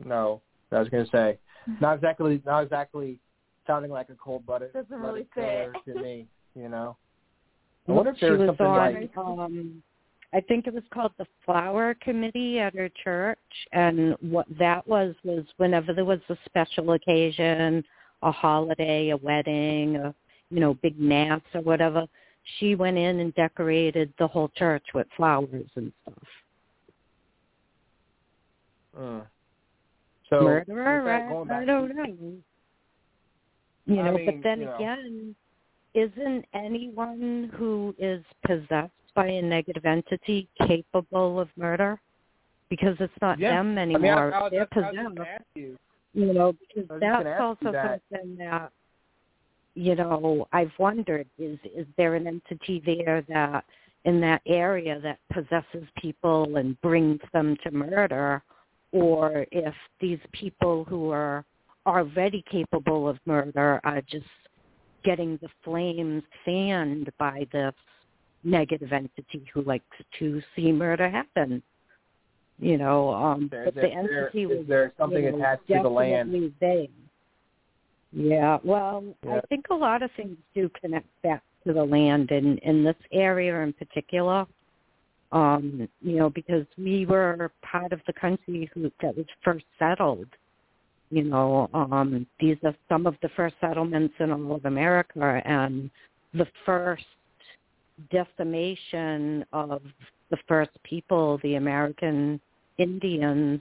No, 0.04 0.40
I 0.70 0.78
was 0.78 0.88
gonna 0.88 1.06
say, 1.10 1.38
not 1.80 1.94
exactly, 1.96 2.42
not 2.44 2.62
exactly 2.62 3.18
sounding 3.66 3.90
like 3.90 4.08
a 4.10 4.14
cold-blooded 4.14 4.72
Doesn't 4.72 5.00
really 5.00 5.26
blooded 5.34 5.74
fit. 5.84 5.94
to 5.94 6.02
me. 6.02 6.26
You 6.54 6.68
know, 6.68 6.96
I 7.88 7.92
wonder 7.92 8.10
if 8.10 8.16
she 8.18 8.26
there 8.26 8.32
was 8.32 8.40
was 8.40 8.48
something 8.50 8.66
on, 8.66 8.94
like 8.94 9.16
um, 9.16 9.82
I 10.34 10.40
think 10.40 10.66
it 10.66 10.74
was 10.74 10.82
called 10.92 11.12
the 11.16 11.26
Flower 11.44 11.94
Committee 11.94 12.58
at 12.58 12.74
her 12.74 12.90
church, 13.02 13.38
and 13.72 14.14
what 14.20 14.46
that 14.58 14.86
was 14.86 15.14
was 15.24 15.44
whenever 15.56 15.94
there 15.94 16.04
was 16.04 16.20
a 16.28 16.36
special 16.44 16.92
occasion, 16.92 17.82
a 18.22 18.30
holiday, 18.30 19.10
a 19.10 19.16
wedding, 19.16 19.96
a 19.96 20.14
you 20.50 20.60
know 20.60 20.74
big 20.74 21.00
mass 21.00 21.40
or 21.54 21.62
whatever, 21.62 22.06
she 22.58 22.74
went 22.74 22.98
in 22.98 23.20
and 23.20 23.34
decorated 23.34 24.12
the 24.18 24.26
whole 24.26 24.50
church 24.56 24.84
with 24.94 25.06
flowers 25.16 25.70
and 25.76 25.92
stuff. 26.02 26.28
Mm. 28.98 29.26
So 30.28 30.42
Murderer? 30.42 31.10
I 31.50 31.64
don't 31.64 31.96
know. 31.96 32.34
You 33.86 34.00
I 34.00 34.04
know, 34.04 34.12
mean, 34.12 34.26
but 34.26 34.42
then 34.42 34.60
you 34.60 34.66
know. 34.66 34.74
again, 34.74 35.34
isn't 35.94 36.44
anyone 36.52 37.50
who 37.56 37.94
is 37.98 38.22
possessed 38.46 38.92
by 39.18 39.26
a 39.26 39.42
negative 39.42 39.84
entity 39.84 40.48
capable 40.66 41.40
of 41.40 41.48
murder? 41.56 42.00
Because 42.70 42.96
it's 43.00 43.20
not 43.20 43.38
Yeah. 43.38 43.50
them 43.50 43.78
anymore. 43.78 44.26
mean, 44.26 44.34
I, 44.34 44.42
was, 44.42 44.50
They're 44.50 44.66
possessed. 44.66 45.44
you. 45.54 45.78
You 46.14 46.32
know, 46.32 46.52
because 46.52 46.90
I 46.90 46.94
was 46.94 47.00
just 47.00 47.12
gonna 47.12 47.24
that's 47.24 47.40
also 47.40 47.72
that. 47.72 48.02
something 48.10 48.36
that 48.36 48.72
you 49.74 49.94
know 49.94 50.48
I've 50.52 50.72
wondered 50.78 51.28
is 51.38 51.58
is 51.64 51.86
there 51.96 52.14
an 52.14 52.26
entity 52.26 52.80
there 52.84 53.22
that 53.28 53.64
in 54.04 54.20
that 54.20 54.40
area 54.46 55.00
that 55.00 55.18
possesses 55.30 55.86
people 55.96 56.56
and 56.56 56.80
brings 56.80 57.20
them 57.32 57.56
to 57.62 57.70
murder, 57.70 58.42
or 58.92 59.46
if 59.52 59.74
these 60.00 60.20
people 60.32 60.84
who 60.84 61.10
are 61.10 61.44
already 61.86 62.42
capable 62.50 63.08
of 63.08 63.18
murder 63.26 63.80
are 63.84 64.00
just 64.02 64.26
getting 65.04 65.38
the 65.42 65.48
flames 65.62 66.22
fanned 66.44 67.10
by 67.18 67.46
this 67.52 67.74
negative 68.44 68.92
entity 68.92 69.44
who 69.52 69.62
likes 69.62 69.84
to 70.18 70.40
see 70.54 70.72
murder 70.72 71.08
happen. 71.08 71.62
You 72.58 72.76
know, 72.76 73.10
um, 73.10 73.48
There- 73.48 73.66
but 73.66 73.74
there- 73.74 73.84
the 73.84 73.88
there- 73.90 74.20
entity 74.24 74.42
is 74.42 74.58
was 74.58 74.66
there 74.66 74.92
something 74.98 75.22
you 75.22 75.32
know, 75.32 75.38
attached 75.38 75.66
to 75.68 75.80
the 75.82 75.90
land? 75.90 76.54
vague. 76.60 76.90
Yeah, 78.12 78.58
well, 78.64 79.04
I 79.28 79.40
think 79.48 79.66
a 79.70 79.74
lot 79.74 80.02
of 80.02 80.10
things 80.12 80.36
do 80.54 80.70
connect 80.70 81.06
back 81.22 81.42
to 81.66 81.72
the 81.72 81.84
land 81.84 82.30
in 82.30 82.58
in 82.58 82.82
this 82.82 82.96
area 83.12 83.60
in 83.60 83.72
particular. 83.74 84.46
Um, 85.30 85.88
you 86.00 86.16
know, 86.16 86.30
because 86.30 86.66
we 86.78 87.04
were 87.04 87.52
part 87.60 87.92
of 87.92 88.00
the 88.06 88.14
country 88.14 88.70
who 88.72 88.90
that 89.02 89.14
was 89.14 89.26
first 89.42 89.66
settled. 89.78 90.28
You 91.10 91.24
know, 91.24 91.68
um, 91.74 92.26
these 92.40 92.56
are 92.64 92.74
some 92.88 93.06
of 93.06 93.14
the 93.20 93.28
first 93.30 93.56
settlements 93.60 94.14
in 94.20 94.32
all 94.32 94.54
of 94.54 94.64
America, 94.64 95.42
and 95.44 95.90
the 96.32 96.46
first 96.64 97.04
decimation 98.10 99.44
of 99.52 99.82
the 100.30 100.38
first 100.46 100.70
people, 100.82 101.38
the 101.42 101.56
American 101.56 102.40
Indians, 102.78 103.60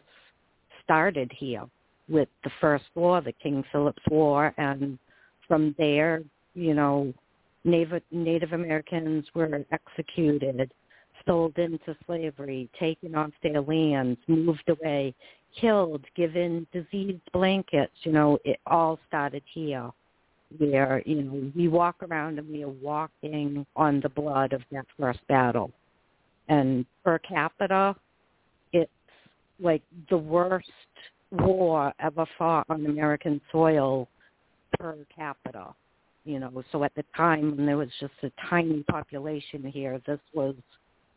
started 0.84 1.32
here 1.36 1.64
with 2.10 2.30
the 2.44 2.52
first 2.62 2.86
war, 2.96 3.22
the 3.22 3.34
King 3.34 3.64
Philip's 3.72 4.04
War, 4.10 4.54
and 4.58 4.98
from 5.48 5.76
there, 5.78 6.22
you 6.54 6.74
know, 6.74 7.14
Native 7.64 8.02
Native 8.12 8.54
Americans 8.54 9.26
were 9.34 9.66
executed, 9.72 10.72
sold 11.26 11.58
into 11.58 11.96
slavery, 12.06 12.70
taken 12.80 13.16
off 13.16 13.32
their 13.44 13.62
lands, 13.62 14.20
moved 14.28 14.70
away, 14.70 15.14
killed, 15.60 16.06
given 16.16 16.66
diseased 16.72 17.22
blankets. 17.34 17.94
You 18.04 18.14
know, 18.14 18.40
it 18.46 18.60
all 18.66 19.00
started 19.08 19.44
here, 19.54 19.90
where 20.58 21.02
you 21.06 21.24
know 21.24 21.52
we 21.56 21.68
walk 21.68 21.98
around 22.04 22.40
and 22.40 22.50
we 22.50 22.64
are 22.64 22.70
walking 22.70 23.66
on 23.76 24.00
the 24.02 24.10
blood 24.10 24.54
of 24.54 24.62
that 24.72 24.86
first 25.00 25.20
battle, 25.28 25.72
and 26.48 26.86
per 27.04 27.20
capita, 27.20 27.96
it's 28.74 28.92
like 29.60 29.82
the 30.10 30.18
worst 30.18 30.68
war 31.32 31.94
ever 32.00 32.26
fought 32.38 32.66
on 32.70 32.86
American 32.86 33.42
soil 33.52 34.08
per 34.80 34.98
capita. 35.16 35.74
You 36.24 36.40
know, 36.40 36.64
so 36.72 36.84
at 36.84 36.94
the 36.96 37.06
time 37.16 37.56
when 37.56 37.66
there 37.66 37.78
was 37.78 37.90
just 38.00 38.14
a 38.24 38.32
tiny 38.50 38.84
population 38.84 39.64
here, 39.64 40.02
this 40.06 40.20
was 40.34 40.56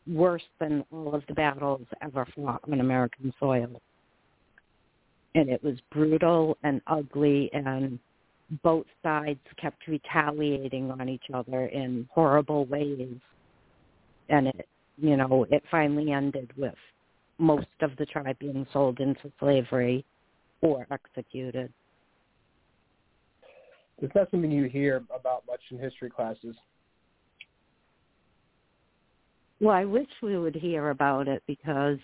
worse 0.06 0.42
than 0.60 0.84
all 0.92 1.14
of 1.14 1.22
the 1.26 1.34
battles 1.34 1.86
ever 2.00 2.26
fought 2.36 2.60
on 2.70 2.80
American 2.80 3.32
soil. 3.40 3.80
And 5.34 5.48
it 5.48 5.62
was 5.62 5.76
brutal 5.92 6.56
and 6.62 6.80
ugly 6.86 7.50
and 7.52 7.98
both 8.62 8.86
sides 9.02 9.40
kept 9.60 9.86
retaliating 9.86 10.90
on 10.90 11.08
each 11.08 11.24
other 11.32 11.66
in 11.66 12.08
horrible 12.12 12.66
ways. 12.66 13.16
And 14.28 14.48
it, 14.48 14.68
you 14.96 15.16
know, 15.16 15.46
it 15.50 15.62
finally 15.70 16.12
ended 16.12 16.50
with 16.56 16.74
most 17.38 17.66
of 17.80 17.96
the 17.96 18.06
tribe 18.06 18.38
being 18.38 18.66
sold 18.72 19.00
into 19.00 19.30
slavery 19.38 20.04
or 20.60 20.86
executed. 20.90 21.72
It's 24.02 24.14
not 24.14 24.30
something 24.30 24.50
you 24.50 24.64
hear 24.64 25.02
about 25.14 25.44
much 25.46 25.60
in 25.70 25.78
history 25.78 26.10
classes. 26.10 26.56
Well, 29.60 29.74
I 29.74 29.84
wish 29.84 30.08
we 30.22 30.38
would 30.38 30.54
hear 30.54 30.88
about 30.88 31.28
it 31.28 31.42
because 31.46 31.98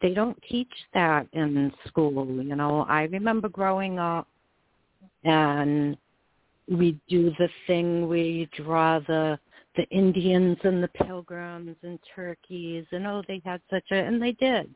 they 0.00 0.14
don't 0.14 0.40
teach 0.48 0.72
that 0.94 1.26
in 1.32 1.72
school. 1.88 2.26
You 2.26 2.54
know, 2.54 2.86
I 2.88 3.02
remember 3.04 3.48
growing 3.48 3.98
up 3.98 4.28
and 5.26 5.96
we 6.68 6.98
do 7.08 7.32
the 7.38 7.48
thing 7.66 8.10
you 8.10 8.46
draw 8.56 8.98
the 9.00 9.38
the 9.76 9.84
Indians 9.90 10.56
and 10.64 10.82
the 10.82 10.88
pilgrims 10.88 11.76
and 11.82 11.98
turkeys 12.14 12.86
and 12.92 13.06
oh 13.06 13.22
they 13.28 13.42
had 13.44 13.60
such 13.70 13.84
a 13.90 13.94
and 13.94 14.22
they 14.22 14.32
did. 14.32 14.74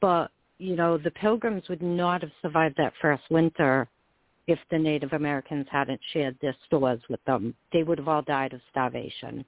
But, 0.00 0.30
you 0.58 0.76
know, 0.76 0.98
the 0.98 1.12
pilgrims 1.12 1.62
would 1.68 1.82
not 1.82 2.22
have 2.22 2.32
survived 2.42 2.76
that 2.78 2.92
first 3.00 3.22
winter 3.30 3.88
if 4.46 4.58
the 4.70 4.78
Native 4.78 5.12
Americans 5.12 5.66
hadn't 5.70 6.00
shared 6.12 6.36
their 6.42 6.54
stores 6.66 7.00
with 7.08 7.24
them. 7.24 7.54
They 7.72 7.84
would 7.84 7.98
have 7.98 8.08
all 8.08 8.22
died 8.22 8.52
of 8.52 8.60
starvation. 8.70 9.44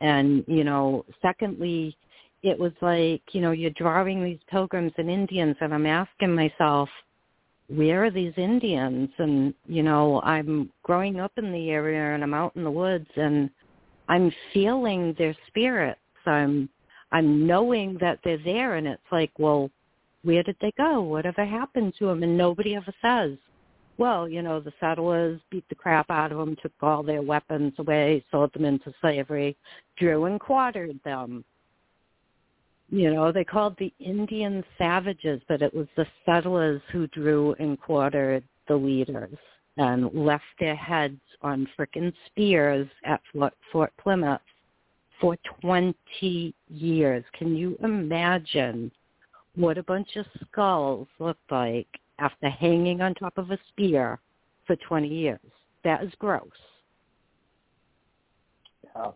And, 0.00 0.44
you 0.46 0.62
know, 0.62 1.04
secondly, 1.20 1.96
it 2.42 2.56
was 2.56 2.72
like, 2.80 3.22
you 3.32 3.40
know, 3.40 3.50
you're 3.50 3.70
drawing 3.70 4.22
these 4.22 4.38
pilgrims 4.48 4.92
and 4.98 5.10
Indians 5.10 5.56
and 5.60 5.74
I'm 5.74 5.86
asking 5.86 6.34
myself, 6.34 6.88
where 7.68 8.04
are 8.04 8.10
these 8.10 8.32
Indians? 8.36 9.10
And, 9.18 9.54
you 9.66 9.82
know, 9.82 10.20
I'm 10.22 10.70
growing 10.82 11.20
up 11.20 11.32
in 11.36 11.52
the 11.52 11.70
area 11.70 12.14
and 12.14 12.22
I'm 12.22 12.34
out 12.34 12.56
in 12.56 12.64
the 12.64 12.70
woods 12.70 13.08
and 13.16 13.50
I'm 14.08 14.32
feeling 14.52 15.14
their 15.18 15.36
spirits. 15.48 16.00
I'm 16.26 16.68
I'm 17.12 17.46
knowing 17.46 17.96
that 18.00 18.18
they're 18.24 18.42
there 18.44 18.76
and 18.76 18.86
it's 18.86 19.02
like, 19.12 19.30
well, 19.38 19.70
where 20.24 20.42
did 20.42 20.56
they 20.60 20.72
go? 20.76 21.00
Whatever 21.00 21.44
happened 21.44 21.94
to 21.98 22.06
them? 22.06 22.22
And 22.22 22.36
nobody 22.36 22.74
ever 22.74 22.92
says. 23.02 23.38
well, 23.98 24.28
you 24.28 24.42
know, 24.42 24.60
the 24.60 24.72
settlers 24.80 25.40
beat 25.50 25.68
the 25.68 25.74
crap 25.74 26.08
out 26.10 26.32
of 26.32 26.38
them, 26.38 26.56
took 26.62 26.72
all 26.80 27.02
their 27.02 27.22
weapons 27.22 27.72
away, 27.78 28.24
sold 28.30 28.52
them 28.54 28.64
into 28.64 28.94
slavery, 29.00 29.56
drew 29.96 30.24
and 30.24 30.40
quartered 30.40 30.98
them. 31.04 31.44
You 32.90 33.12
know, 33.12 33.32
they 33.32 33.44
called 33.44 33.76
the 33.78 33.92
Indians 33.98 34.64
savages, 34.78 35.42
but 35.46 35.60
it 35.60 35.74
was 35.74 35.86
the 35.96 36.06
settlers 36.24 36.80
who 36.90 37.06
drew 37.08 37.54
and 37.58 37.78
quartered 37.80 38.44
the 38.66 38.76
leaders 38.76 39.36
and 39.76 40.12
left 40.14 40.44
their 40.58 40.74
heads 40.74 41.20
on 41.42 41.68
frickin' 41.76 42.12
spears 42.26 42.88
at 43.04 43.20
Fort, 43.32 43.54
Fort 43.70 43.92
Plymouth 43.98 44.40
for 45.20 45.36
20 45.60 46.54
years. 46.68 47.24
Can 47.34 47.54
you 47.54 47.76
imagine 47.82 48.90
what 49.54 49.78
a 49.78 49.82
bunch 49.82 50.16
of 50.16 50.26
skulls 50.46 51.08
looked 51.18 51.50
like 51.50 51.88
after 52.18 52.48
hanging 52.48 53.02
on 53.02 53.14
top 53.14 53.36
of 53.36 53.50
a 53.50 53.58
spear 53.68 54.18
for 54.66 54.76
20 54.76 55.08
years? 55.08 55.40
That 55.84 56.02
is 56.02 56.12
gross. 56.18 56.48
Yeah. 58.82 59.10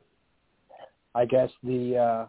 I 1.15 1.25
guess 1.25 1.51
the 1.63 1.97
uh 1.97 2.27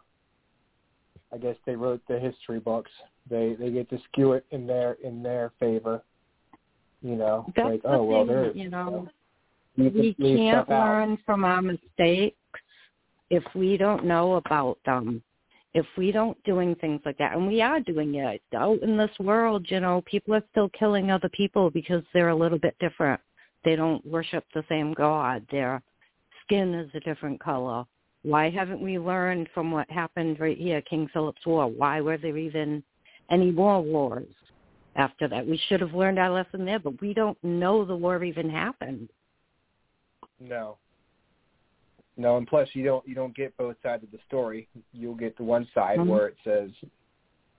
I 1.33 1.37
guess 1.37 1.55
they 1.65 1.75
wrote 1.75 2.01
the 2.07 2.19
history 2.19 2.59
books. 2.59 2.91
They 3.29 3.55
they 3.59 3.71
get 3.71 3.89
to 3.89 3.99
skew 4.11 4.33
it 4.33 4.45
in 4.51 4.67
their 4.67 4.93
in 5.03 5.23
their 5.23 5.51
favor. 5.59 6.03
You 7.01 7.15
know, 7.15 7.51
That's 7.55 7.69
like 7.69 7.81
oh 7.85 8.03
well, 8.03 8.25
thing, 8.25 8.27
they're 8.27 8.51
you 8.53 8.69
know, 8.69 9.07
we 9.77 10.15
can't 10.19 10.67
stuff 10.67 10.69
out. 10.69 10.87
learn 10.87 11.17
from 11.25 11.43
our 11.43 11.61
mistakes 11.61 12.37
if 13.29 13.43
we 13.55 13.77
don't 13.77 14.05
know 14.05 14.35
about 14.35 14.77
them. 14.85 15.23
If 15.73 15.87
we 15.97 16.11
don't 16.11 16.41
doing 16.43 16.75
things 16.75 17.01
like 17.03 17.17
that, 17.17 17.35
and 17.35 17.47
we 17.47 17.61
are 17.61 17.79
doing 17.79 18.13
it 18.13 18.43
out 18.55 18.83
in 18.83 18.95
this 18.95 19.09
world, 19.19 19.65
you 19.69 19.79
know, 19.79 20.03
people 20.05 20.35
are 20.35 20.43
still 20.51 20.69
killing 20.69 21.09
other 21.09 21.29
people 21.29 21.71
because 21.71 22.03
they're 22.13 22.29
a 22.29 22.35
little 22.35 22.59
bit 22.59 22.75
different. 22.79 23.19
They 23.65 23.75
don't 23.75 24.05
worship 24.05 24.45
the 24.53 24.63
same 24.69 24.93
God. 24.93 25.47
Their 25.49 25.81
skin 26.43 26.75
is 26.75 26.91
a 26.93 26.99
different 26.99 27.39
color. 27.39 27.85
Why 28.23 28.49
haven't 28.49 28.81
we 28.81 28.97
learned 28.97 29.49
from 29.53 29.71
what 29.71 29.89
happened 29.91 30.39
right 30.39 30.57
here, 30.57 30.81
King 30.81 31.09
Philip's 31.11 31.45
War? 31.45 31.67
Why 31.67 31.99
were 32.01 32.17
there 32.17 32.37
even 32.37 32.83
any 33.29 33.51
more 33.51 33.81
wars 33.81 34.33
after 34.95 35.27
that? 35.27 35.45
We 35.45 35.57
should 35.67 35.81
have 35.81 35.93
learned 35.93 36.19
our 36.19 36.31
lesson 36.31 36.65
there, 36.65 36.79
but 36.79 36.99
we 37.01 37.13
don't 37.13 37.37
know 37.43 37.83
the 37.83 37.95
war 37.95 38.23
even 38.23 38.49
happened. 38.49 39.09
No. 40.39 40.77
No, 42.15 42.37
and 42.37 42.47
plus 42.47 42.69
you 42.73 42.85
don't 42.85 43.05
you 43.07 43.15
don't 43.15 43.35
get 43.35 43.57
both 43.57 43.75
sides 43.81 44.03
of 44.03 44.11
the 44.11 44.19
story. 44.27 44.67
You'll 44.93 45.15
get 45.15 45.35
the 45.35 45.43
one 45.43 45.67
side 45.73 45.99
Mhm. 45.99 46.07
where 46.07 46.27
it 46.27 46.37
says, 46.43 46.69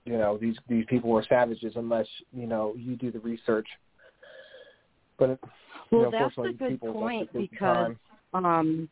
you 0.05 0.17
know, 0.17 0.39
these 0.39 0.57
these 0.69 0.87
people 0.87 1.11
were 1.11 1.25
savages 1.25 1.75
unless 1.77 2.07
you 2.33 2.47
know 2.47 2.75
you 2.77 2.97
do 2.97 3.11
the 3.11 3.19
research. 3.19 3.69
But 5.19 5.41
you 5.91 5.99
Well, 5.99 6.03
know, 6.03 6.11
that's 6.11 6.39
a 6.39 6.53
good 6.53 6.81
point 6.81 7.33
because 7.33 7.97
um 8.33 8.89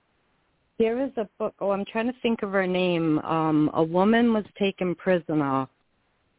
there 0.83 1.01
is 1.01 1.13
a 1.17 1.29
book 1.39 1.55
oh 1.61 1.71
I'm 1.71 1.85
trying 1.85 2.09
to 2.09 2.19
think 2.23 2.43
of 2.43 2.51
her 2.51 2.67
name. 2.67 3.21
Um 3.21 3.71
a 3.73 3.85
woman 3.85 4.35
was 4.35 4.45
taken 4.59 4.97
prisoner 4.97 5.69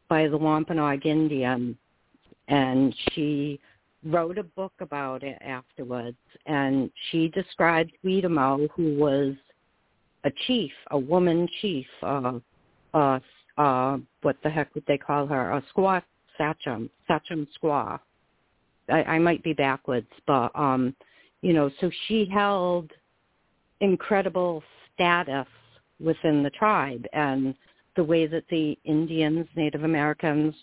by 0.09 0.27
the 0.27 0.37
Wampanoag 0.37 1.05
Indians 1.05 1.77
and 2.49 2.93
she 3.11 3.61
wrote 4.05 4.37
a 4.37 4.43
book 4.43 4.73
about 4.81 5.23
it 5.23 5.37
afterwards 5.41 6.17
and 6.45 6.91
she 7.09 7.29
described 7.29 7.93
Weetamoo 8.03 8.67
who 8.75 8.97
was 8.97 9.33
a 10.25 10.31
chief, 10.45 10.73
a 10.91 10.97
woman 10.97 11.47
chief, 11.61 11.87
uh 12.01 12.39
uh 12.93 13.19
uh 13.57 13.97
what 14.23 14.35
the 14.43 14.49
heck 14.49 14.75
would 14.75 14.83
they 14.89 14.97
call 14.97 15.25
her? 15.25 15.51
A 15.51 15.63
squaw 15.73 16.01
sachem, 16.37 16.89
sachem 17.07 17.47
squaw. 17.55 17.97
I, 18.89 19.03
I 19.03 19.19
might 19.19 19.41
be 19.41 19.53
backwards, 19.53 20.11
but 20.27 20.51
um, 20.53 20.93
you 21.41 21.53
know, 21.53 21.71
so 21.79 21.89
she 22.07 22.25
held 22.25 22.91
incredible 23.83 24.63
status 24.95 25.47
within 25.99 26.41
the 26.41 26.49
tribe 26.51 27.05
and 27.13 27.53
the 27.95 28.03
way 28.03 28.25
that 28.25 28.45
the 28.49 28.77
Indians, 28.85 29.45
Native 29.55 29.83
Americans, 29.83 30.55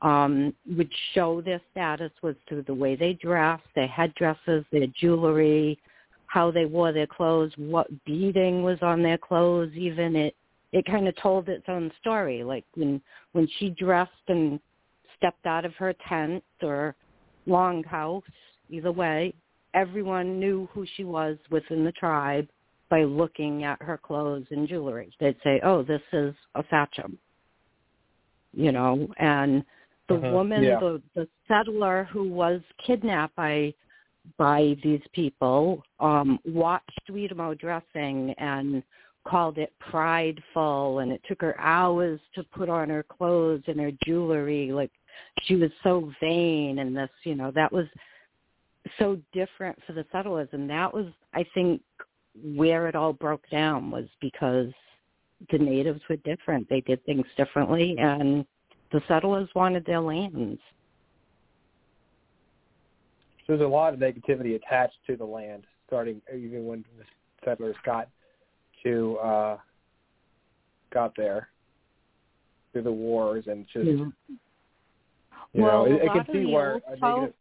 um, 0.00 0.54
would 0.76 0.90
show 1.12 1.40
their 1.40 1.60
status 1.70 2.10
was 2.22 2.34
through 2.48 2.62
the 2.62 2.74
way 2.74 2.96
they 2.96 3.12
dressed, 3.14 3.62
their 3.74 3.86
headdresses, 3.86 4.64
their 4.72 4.86
jewelry, 4.98 5.78
how 6.26 6.50
they 6.50 6.64
wore 6.64 6.92
their 6.92 7.06
clothes, 7.06 7.52
what 7.56 7.88
beading 8.04 8.62
was 8.62 8.78
on 8.80 9.02
their 9.02 9.18
clothes, 9.18 9.70
even 9.74 10.16
it 10.16 10.34
it 10.72 10.86
kind 10.86 11.06
of 11.06 11.14
told 11.16 11.50
its 11.50 11.66
own 11.68 11.92
story. 12.00 12.42
Like 12.42 12.64
when 12.74 13.00
when 13.32 13.46
she 13.58 13.70
dressed 13.70 14.10
and 14.28 14.58
stepped 15.18 15.46
out 15.46 15.64
of 15.64 15.74
her 15.74 15.94
tent 16.08 16.42
or 16.62 16.94
longhouse, 17.46 18.22
either 18.70 18.90
way, 18.90 19.34
everyone 19.74 20.38
knew 20.38 20.68
who 20.72 20.86
she 20.96 21.04
was 21.04 21.36
within 21.50 21.84
the 21.84 21.92
tribe 21.92 22.48
by 22.90 23.04
looking 23.04 23.64
at 23.64 23.80
her 23.82 23.98
clothes 23.98 24.46
and 24.50 24.68
jewelry. 24.68 25.12
They'd 25.18 25.40
say, 25.42 25.60
"Oh, 25.62 25.82
this 25.82 26.02
is 26.12 26.34
a 26.54 26.64
Sachem," 26.68 27.18
you 28.52 28.72
know. 28.72 29.08
And 29.16 29.64
the 30.08 30.16
Mhm, 30.16 30.32
woman, 30.32 30.62
yeah. 30.62 30.78
the 30.78 31.02
the 31.14 31.28
settler 31.48 32.04
who 32.04 32.28
was 32.28 32.60
kidnapped 32.78 33.34
by 33.36 33.74
by 34.36 34.76
these 34.82 35.04
people, 35.12 35.82
um, 35.98 36.38
watched 36.44 37.10
Weetamoo 37.10 37.58
dressing 37.58 38.32
and 38.34 38.82
called 39.24 39.58
it 39.58 39.72
prideful, 39.78 41.00
and 41.00 41.12
it 41.12 41.22
took 41.24 41.40
her 41.40 41.58
hours 41.58 42.20
to 42.34 42.44
put 42.44 42.68
on 42.68 42.88
her 42.88 43.02
clothes 43.02 43.62
and 43.66 43.80
her 43.80 43.92
jewelry. 44.04 44.70
Like 44.70 44.92
she 45.42 45.56
was 45.56 45.70
so 45.82 46.12
vain, 46.20 46.80
and 46.80 46.96
this, 46.96 47.10
you 47.24 47.34
know, 47.34 47.50
that 47.52 47.72
was 47.72 47.86
so 48.98 49.18
different 49.32 49.78
for 49.86 49.92
the 49.92 50.04
settlers, 50.12 50.48
and 50.52 50.68
that 50.70 50.92
was, 50.92 51.06
I 51.34 51.44
think, 51.54 51.82
where 52.42 52.88
it 52.88 52.94
all 52.94 53.12
broke 53.12 53.48
down 53.50 53.90
was 53.90 54.06
because 54.20 54.68
the 55.50 55.58
natives 55.58 56.00
were 56.08 56.16
different. 56.16 56.68
They 56.68 56.80
did 56.80 57.04
things 57.04 57.26
differently, 57.36 57.96
and 57.98 58.46
the 58.92 59.02
settlers 59.08 59.48
wanted 59.54 59.84
their 59.84 60.00
lands. 60.00 60.60
There's 63.46 63.60
a 63.60 63.66
lot 63.66 63.92
of 63.92 64.00
negativity 64.00 64.54
attached 64.54 64.96
to 65.08 65.16
the 65.16 65.24
land, 65.24 65.64
starting 65.86 66.22
even 66.34 66.64
when 66.64 66.84
the 66.96 67.04
settlers 67.44 67.76
got 67.84 68.08
to 68.84 69.18
uh 69.18 69.56
got 70.92 71.12
there 71.16 71.48
through 72.72 72.82
the 72.82 72.92
wars 72.92 73.44
and 73.46 73.66
just 73.72 73.86
you 73.86 74.12
well, 75.54 75.86
know, 75.86 75.92
a 75.92 75.98
I, 75.98 76.02
I 76.02 76.06
lot 76.06 76.26
can 76.26 76.34
see 76.34 76.46
where 76.46 76.80
a 76.88 76.96
negative 76.98 77.34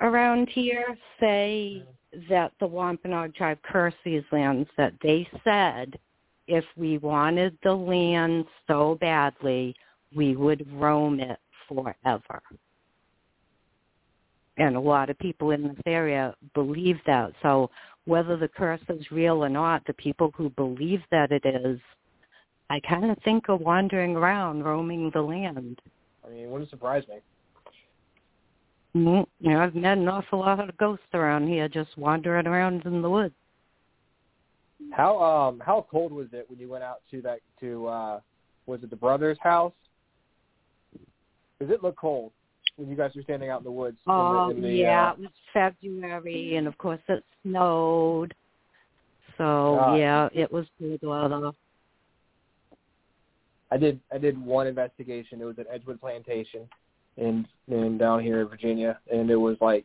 around 0.00 0.48
here 0.48 0.96
say 1.20 1.82
that 2.28 2.52
the 2.60 2.66
Wampanoag 2.66 3.34
tribe 3.34 3.58
cursed 3.62 3.96
these 4.04 4.22
lands, 4.32 4.68
that 4.76 4.94
they 5.02 5.28
said 5.44 5.98
if 6.46 6.64
we 6.76 6.98
wanted 6.98 7.56
the 7.62 7.72
land 7.72 8.46
so 8.66 8.96
badly, 9.00 9.74
we 10.14 10.34
would 10.34 10.66
roam 10.72 11.20
it 11.20 11.38
forever. 11.68 12.40
And 14.56 14.74
a 14.74 14.80
lot 14.80 15.10
of 15.10 15.18
people 15.18 15.50
in 15.50 15.62
this 15.62 15.82
area 15.86 16.34
believe 16.54 16.98
that. 17.06 17.32
So 17.42 17.70
whether 18.06 18.36
the 18.36 18.48
curse 18.48 18.80
is 18.88 19.10
real 19.10 19.44
or 19.44 19.48
not, 19.48 19.86
the 19.86 19.92
people 19.94 20.32
who 20.34 20.50
believe 20.50 21.02
that 21.10 21.30
it 21.30 21.44
is, 21.44 21.78
I 22.70 22.80
kind 22.80 23.10
of 23.10 23.18
think 23.22 23.48
are 23.48 23.56
wandering 23.56 24.16
around, 24.16 24.64
roaming 24.64 25.10
the 25.12 25.22
land. 25.22 25.80
I 26.26 26.30
mean, 26.30 26.44
it 26.44 26.50
wouldn't 26.50 26.70
surprise 26.70 27.04
me. 27.08 27.16
Mm, 28.98 29.26
You 29.40 29.50
know, 29.50 29.60
I've 29.60 29.74
met 29.74 29.98
an 29.98 30.08
awful 30.08 30.40
lot 30.40 30.60
of 30.60 30.76
ghosts 30.76 31.04
around 31.14 31.48
here 31.48 31.68
just 31.68 31.96
wandering 31.96 32.46
around 32.46 32.84
in 32.84 33.00
the 33.02 33.10
woods. 33.10 33.34
How 34.92 35.22
um 35.22 35.60
how 35.64 35.86
cold 35.90 36.12
was 36.12 36.28
it 36.32 36.48
when 36.48 36.58
you 36.58 36.68
went 36.68 36.82
out 36.84 37.02
to 37.10 37.20
that 37.22 37.40
to 37.60 37.86
uh 37.86 38.20
was 38.66 38.82
it 38.82 38.90
the 38.90 38.96
brother's 38.96 39.38
house? 39.40 39.72
Does 41.60 41.70
it 41.70 41.82
look 41.82 41.96
cold 41.96 42.32
when 42.76 42.88
you 42.88 42.96
guys 42.96 43.12
were 43.14 43.22
standing 43.22 43.50
out 43.50 43.60
in 43.60 43.64
the 43.64 43.70
woods? 43.70 43.98
in 44.06 44.12
the- 44.12 44.18
Oh, 44.18 44.50
in 44.50 44.62
the, 44.62 44.68
yeah, 44.68 45.10
uh, 45.10 45.12
it 45.12 45.18
was 45.20 45.30
February, 45.52 46.56
and 46.56 46.66
of 46.66 46.76
course 46.78 47.00
it 47.08 47.24
snowed. 47.42 48.34
So, 49.36 49.78
Ah. 49.80 49.96
yeah, 49.96 50.28
it 50.32 50.50
was 50.50 50.66
cold 50.78 51.00
weather. 51.02 51.52
I 53.70 53.76
did 53.76 54.00
I 54.12 54.18
did 54.18 54.42
one 54.42 54.66
investigation. 54.66 55.40
It 55.40 55.44
was 55.44 55.58
at 55.58 55.66
Edgewood 55.70 56.00
Plantation 56.00 56.68
in 57.18 57.46
in 57.68 57.98
down 57.98 58.22
here 58.22 58.40
in 58.40 58.48
Virginia, 58.48 58.98
and 59.12 59.30
it 59.30 59.36
was 59.36 59.56
like 59.60 59.84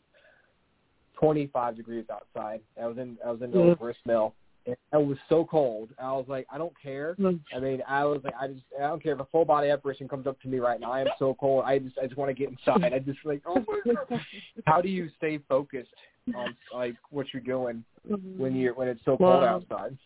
25 1.19 1.75
degrees 1.75 2.05
outside. 2.11 2.61
I 2.81 2.85
was 2.85 2.97
in 2.97 3.17
I 3.25 3.31
was 3.31 3.41
in 3.41 3.51
the 3.51 3.57
Yeah. 3.57 3.63
old 3.65 3.79
grist 3.79 3.99
mill. 4.05 4.33
And 4.65 4.77
it 4.93 5.05
was 5.05 5.17
so 5.27 5.43
cold. 5.43 5.89
I 6.01 6.13
was 6.13 6.23
like, 6.29 6.47
I 6.49 6.57
don't 6.57 6.73
care. 6.81 7.15
Mm. 7.19 7.41
I 7.53 7.59
mean, 7.59 7.83
I 7.85 8.05
was 8.05 8.21
like, 8.23 8.33
I 8.39 8.47
just, 8.47 8.63
I 8.79 8.83
don't 8.83 9.03
care 9.03 9.11
if 9.11 9.19
a 9.19 9.25
full 9.25 9.43
body 9.43 9.69
apparition 9.69 10.07
comes 10.07 10.25
up 10.25 10.39
to 10.39 10.47
me 10.47 10.59
right 10.59 10.79
now. 10.79 10.89
I 10.89 11.01
am 11.01 11.07
so 11.19 11.33
cold. 11.37 11.65
I 11.65 11.79
just, 11.79 11.97
I 11.97 12.05
just 12.05 12.15
want 12.15 12.29
to 12.29 12.33
get 12.33 12.47
inside. 12.49 12.93
I 12.93 12.99
just 12.99 13.19
like, 13.25 13.41
oh 13.45 13.61
my 13.85 13.93
god. 13.93 14.21
How 14.65 14.79
do 14.79 14.87
you 14.87 15.09
stay 15.17 15.39
focused 15.49 15.93
on 16.33 16.55
like 16.73 16.95
what 17.09 17.27
you're 17.33 17.41
doing 17.41 17.83
when 18.37 18.55
you're 18.55 18.73
when 18.73 18.87
it's 18.87 19.01
so 19.03 19.17
cold 19.17 19.43
outside? 19.43 19.97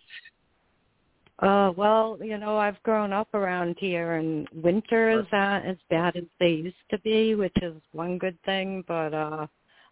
Uh, 1.39 1.71
well, 1.77 2.17
you 2.21 2.37
know, 2.37 2.57
I've 2.57 2.81
grown 2.81 3.13
up 3.13 3.31
around 3.33 3.75
here, 3.79 4.15
and 4.15 4.47
winters 4.53 5.25
aren't 5.31 5.67
as 5.67 5.77
bad 5.89 6.15
as 6.15 6.23
they 6.39 6.49
used 6.49 6.75
to 6.89 6.97
be, 6.99 7.35
which 7.35 7.55
is 7.61 7.75
one 7.91 8.17
good 8.17 8.37
thing. 8.43 8.83
But 8.87 9.13
uh, 9.13 9.45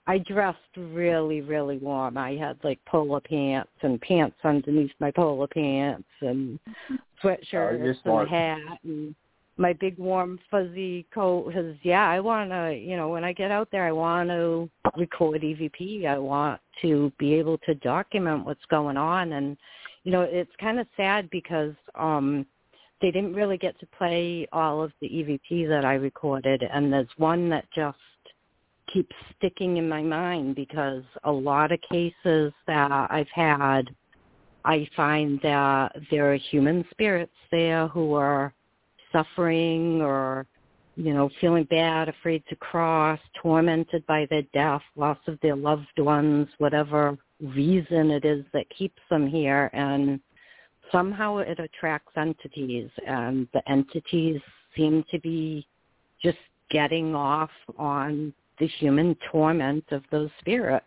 I 0.08 0.18
dressed 0.20 0.58
really, 0.76 1.42
really 1.42 1.78
warm. 1.78 2.18
I 2.18 2.36
had 2.36 2.58
like 2.64 2.80
polo 2.86 3.20
pants 3.20 3.72
and 3.82 4.02
pants 4.02 4.38
underneath 4.44 4.92
my 5.00 5.12
polo 5.12 5.46
pants, 5.46 6.08
and 6.22 6.60
sweatshirts 7.24 8.02
smart. 8.02 8.28
and 8.28 8.36
a 8.36 8.40
hat, 8.40 8.80
and 8.84 9.16
my 9.58 9.74
big 9.74 10.00
warm 10.00 10.40
fuzzy 10.50 11.06
coat. 11.14 11.48
Because 11.48 11.76
yeah, 11.84 12.10
I 12.10 12.22
want 12.22 12.50
to, 12.50 12.76
you 12.76 12.98
know, 12.98 13.10
when 13.10 13.24
I 13.24 13.34
get 13.34 13.52
out 13.52 13.68
there, 13.72 13.86
I 13.86 13.92
want 13.92 14.30
to 14.30 14.68
record 14.98 15.44
EVP. 15.44 16.08
I 16.08 16.18
want 16.18 16.60
to 16.82 17.12
be 17.20 17.36
able 17.36 17.60
to 17.68 17.76
document 17.76 18.48
what's 18.48 18.66
going 18.72 18.98
on 18.98 19.34
and 19.34 19.56
you 20.06 20.12
know, 20.12 20.22
it's 20.22 20.52
kind 20.62 20.80
of 20.80 20.88
sad 20.96 21.30
because 21.32 21.74
um 21.96 22.46
they 23.02 23.12
didn't 23.12 23.34
really 23.34 23.58
get 23.58 23.78
to 23.82 23.88
play 23.98 24.48
all 24.54 24.82
of 24.82 24.94
the 25.02 25.08
EVP 25.08 25.68
that 25.68 25.84
I 25.84 25.96
recorded 25.96 26.64
and 26.64 26.94
there's 26.94 27.10
one 27.18 27.50
that 27.50 27.66
just 27.76 27.98
keeps 28.92 29.16
sticking 29.36 29.78
in 29.78 29.90
my 29.90 30.02
mind 30.02 30.56
because 30.56 31.04
a 31.26 31.32
lot 31.32 31.74
of 31.74 31.80
cases 31.82 32.54
that 32.68 33.08
I've 33.10 33.28
had 33.34 33.94
I 34.64 34.88
find 34.96 35.40
that 35.44 35.92
there 36.10 36.32
are 36.32 36.38
human 36.38 36.86
spirits 36.92 37.34
there 37.52 37.88
who 37.88 38.14
are 38.14 38.54
suffering 39.12 40.02
or 40.02 40.48
you 40.96 41.14
know, 41.14 41.30
feeling 41.42 41.66
bad, 41.66 42.10
afraid 42.10 42.44
to 42.50 42.56
cross, 42.56 43.20
tormented 43.42 44.06
by 44.08 44.26
their 44.30 44.44
death, 44.54 44.82
loss 44.96 45.18
of 45.28 45.40
their 45.42 45.56
loved 45.56 46.00
ones, 46.00 46.48
whatever 46.58 47.18
reason 47.42 48.12
it 48.12 48.24
is 48.24 48.46
that 48.54 48.70
keeps 48.70 49.02
them 49.10 49.28
here. 49.28 49.70
And 49.74 50.20
somehow 50.92 51.38
it 51.38 51.60
attracts 51.60 52.14
entities 52.16 52.90
and 53.06 53.48
the 53.54 53.70
entities 53.70 54.40
seem 54.76 55.04
to 55.12 55.20
be 55.20 55.68
just 56.24 56.38
getting 56.72 57.14
off 57.14 57.52
on 57.78 58.34
the 58.60 58.68
human 58.68 59.18
torment 59.32 59.84
of 59.92 60.04
those 60.12 60.30
spirits. 60.40 60.86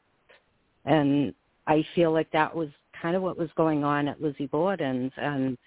And 0.84 1.34
i 1.66 1.84
feel 1.94 2.12
like 2.12 2.30
that 2.32 2.54
was 2.54 2.70
kind 3.00 3.14
of 3.14 3.22
what 3.22 3.36
was 3.36 3.50
going 3.56 3.84
on 3.84 4.08
at 4.08 4.22
lizzie 4.22 4.46
borden's. 4.46 5.12
And 5.16 5.58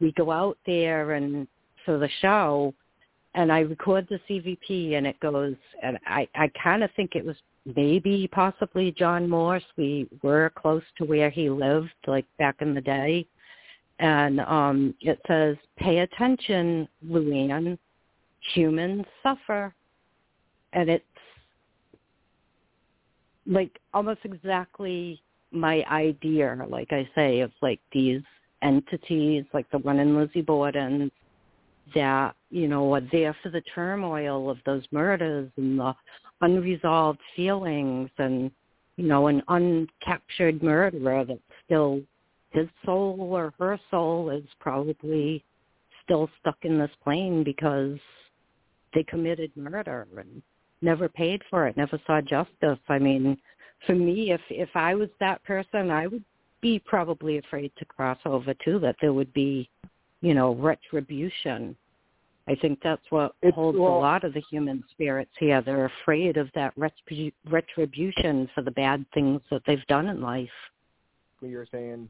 we 0.00 0.12
go 0.12 0.30
out 0.30 0.58
there 0.66 1.12
and 1.12 1.48
for 1.84 1.98
the 1.98 2.10
show 2.20 2.74
and 3.36 3.52
i 3.52 3.60
record 3.60 4.06
the 4.10 4.18
EVP 4.28 4.94
and 4.94 5.06
it 5.06 5.18
goes 5.20 5.54
and 5.82 5.98
i 6.06 6.28
i 6.34 6.50
kind 6.62 6.82
of 6.82 6.90
think 6.96 7.14
it 7.14 7.24
was 7.24 7.36
maybe 7.74 8.28
possibly 8.32 8.92
John 8.92 9.28
Morse. 9.28 9.64
We 9.76 10.08
were 10.22 10.52
close 10.56 10.82
to 10.98 11.04
where 11.04 11.30
he 11.30 11.50
lived, 11.50 11.90
like 12.06 12.26
back 12.38 12.56
in 12.60 12.74
the 12.74 12.80
day. 12.80 13.26
And 13.98 14.40
um 14.40 14.94
it 15.00 15.20
says, 15.26 15.56
Pay 15.76 15.98
attention, 15.98 16.88
Luann. 17.04 17.78
Humans 18.54 19.04
suffer. 19.22 19.74
And 20.72 20.88
it's 20.88 21.04
like 23.46 23.80
almost 23.92 24.20
exactly 24.24 25.20
my 25.50 25.82
idea, 25.90 26.56
like 26.68 26.92
I 26.92 27.08
say, 27.14 27.40
of 27.40 27.50
like 27.62 27.80
these 27.92 28.22
entities, 28.62 29.44
like 29.52 29.68
the 29.70 29.78
one 29.78 29.98
in 29.98 30.16
Lizzie 30.16 30.42
Borden, 30.42 31.10
that, 31.94 32.35
you 32.50 32.68
know, 32.68 32.94
are 32.94 33.02
there 33.12 33.36
for 33.42 33.50
the 33.50 33.62
turmoil 33.74 34.48
of 34.50 34.58
those 34.64 34.84
murders 34.90 35.50
and 35.56 35.78
the 35.78 35.94
unresolved 36.40 37.20
feelings 37.34 38.10
and 38.18 38.50
you 38.96 39.06
know 39.06 39.26
an 39.26 39.42
uncaptured 39.48 40.62
murderer 40.62 41.24
that 41.24 41.38
still 41.64 42.00
his 42.50 42.68
soul 42.84 43.16
or 43.20 43.52
her 43.58 43.78
soul 43.90 44.30
is 44.30 44.44
probably 44.60 45.44
still 46.04 46.30
stuck 46.40 46.56
in 46.62 46.78
this 46.78 46.90
plane 47.02 47.42
because 47.42 47.98
they 48.94 49.02
committed 49.02 49.50
murder 49.56 50.06
and 50.16 50.42
never 50.82 51.08
paid 51.08 51.42
for 51.50 51.66
it, 51.66 51.76
never 51.76 52.00
saw 52.06 52.20
justice. 52.20 52.78
I 52.88 52.98
mean, 52.98 53.36
for 53.86 53.94
me, 53.94 54.30
if 54.30 54.40
if 54.50 54.70
I 54.74 54.94
was 54.94 55.08
that 55.20 55.42
person, 55.44 55.90
I 55.90 56.06
would 56.06 56.24
be 56.60 56.78
probably 56.78 57.38
afraid 57.38 57.72
to 57.78 57.84
cross 57.84 58.18
over 58.24 58.54
too. 58.64 58.78
That 58.78 58.96
there 59.00 59.12
would 59.12 59.32
be, 59.32 59.68
you 60.20 60.34
know, 60.34 60.54
retribution 60.54 61.76
I 62.48 62.54
think 62.54 62.80
that's 62.80 63.10
what 63.10 63.34
It's- 63.42 63.54
holds 63.54 63.78
well- 63.78 63.96
a 63.96 63.98
lot 63.98 64.22
of 64.24 64.32
the 64.32 64.40
human 64.40 64.84
spirits 64.90 65.32
here. 65.38 65.60
They're 65.62 65.86
afraid 65.86 66.36
of 66.36 66.50
that 66.52 66.74
retribu- 66.76 67.32
retribution 67.48 68.46
for 68.48 68.62
the 68.62 68.70
bad 68.70 69.04
things 69.12 69.42
that 69.50 69.64
they've 69.64 69.86
done 69.86 70.06
in 70.08 70.20
life. 70.20 70.52
what 71.40 71.50
you 71.50 71.58
were 71.58 71.66
saying 71.66 72.08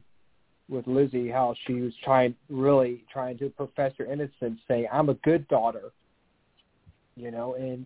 with 0.69 0.87
Lizzie, 0.87 1.27
how 1.27 1.53
she 1.65 1.81
was 1.81 1.93
trying, 1.97 2.33
really 2.49 3.03
trying 3.11 3.37
to 3.39 3.49
profess 3.49 3.93
her 3.97 4.05
innocence, 4.05 4.61
saying, 4.69 4.87
"I'm 4.89 5.09
a 5.09 5.15
good 5.15 5.45
daughter," 5.49 5.91
you 7.17 7.29
know, 7.29 7.55
and 7.55 7.85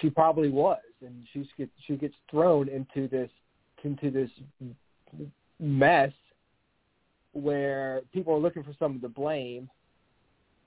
she 0.00 0.08
probably 0.08 0.48
was, 0.48 0.80
and 1.02 1.26
she 1.32 1.46
gets 1.58 1.70
she 1.82 1.96
gets 1.96 2.16
thrown 2.30 2.68
into 2.68 3.06
this 3.08 3.30
into 3.84 4.10
this 4.10 4.30
mess 5.58 6.12
where 7.32 8.02
people 8.12 8.34
are 8.34 8.38
looking 8.38 8.62
for 8.62 8.72
someone 8.78 9.00
to 9.02 9.08
blame, 9.08 9.68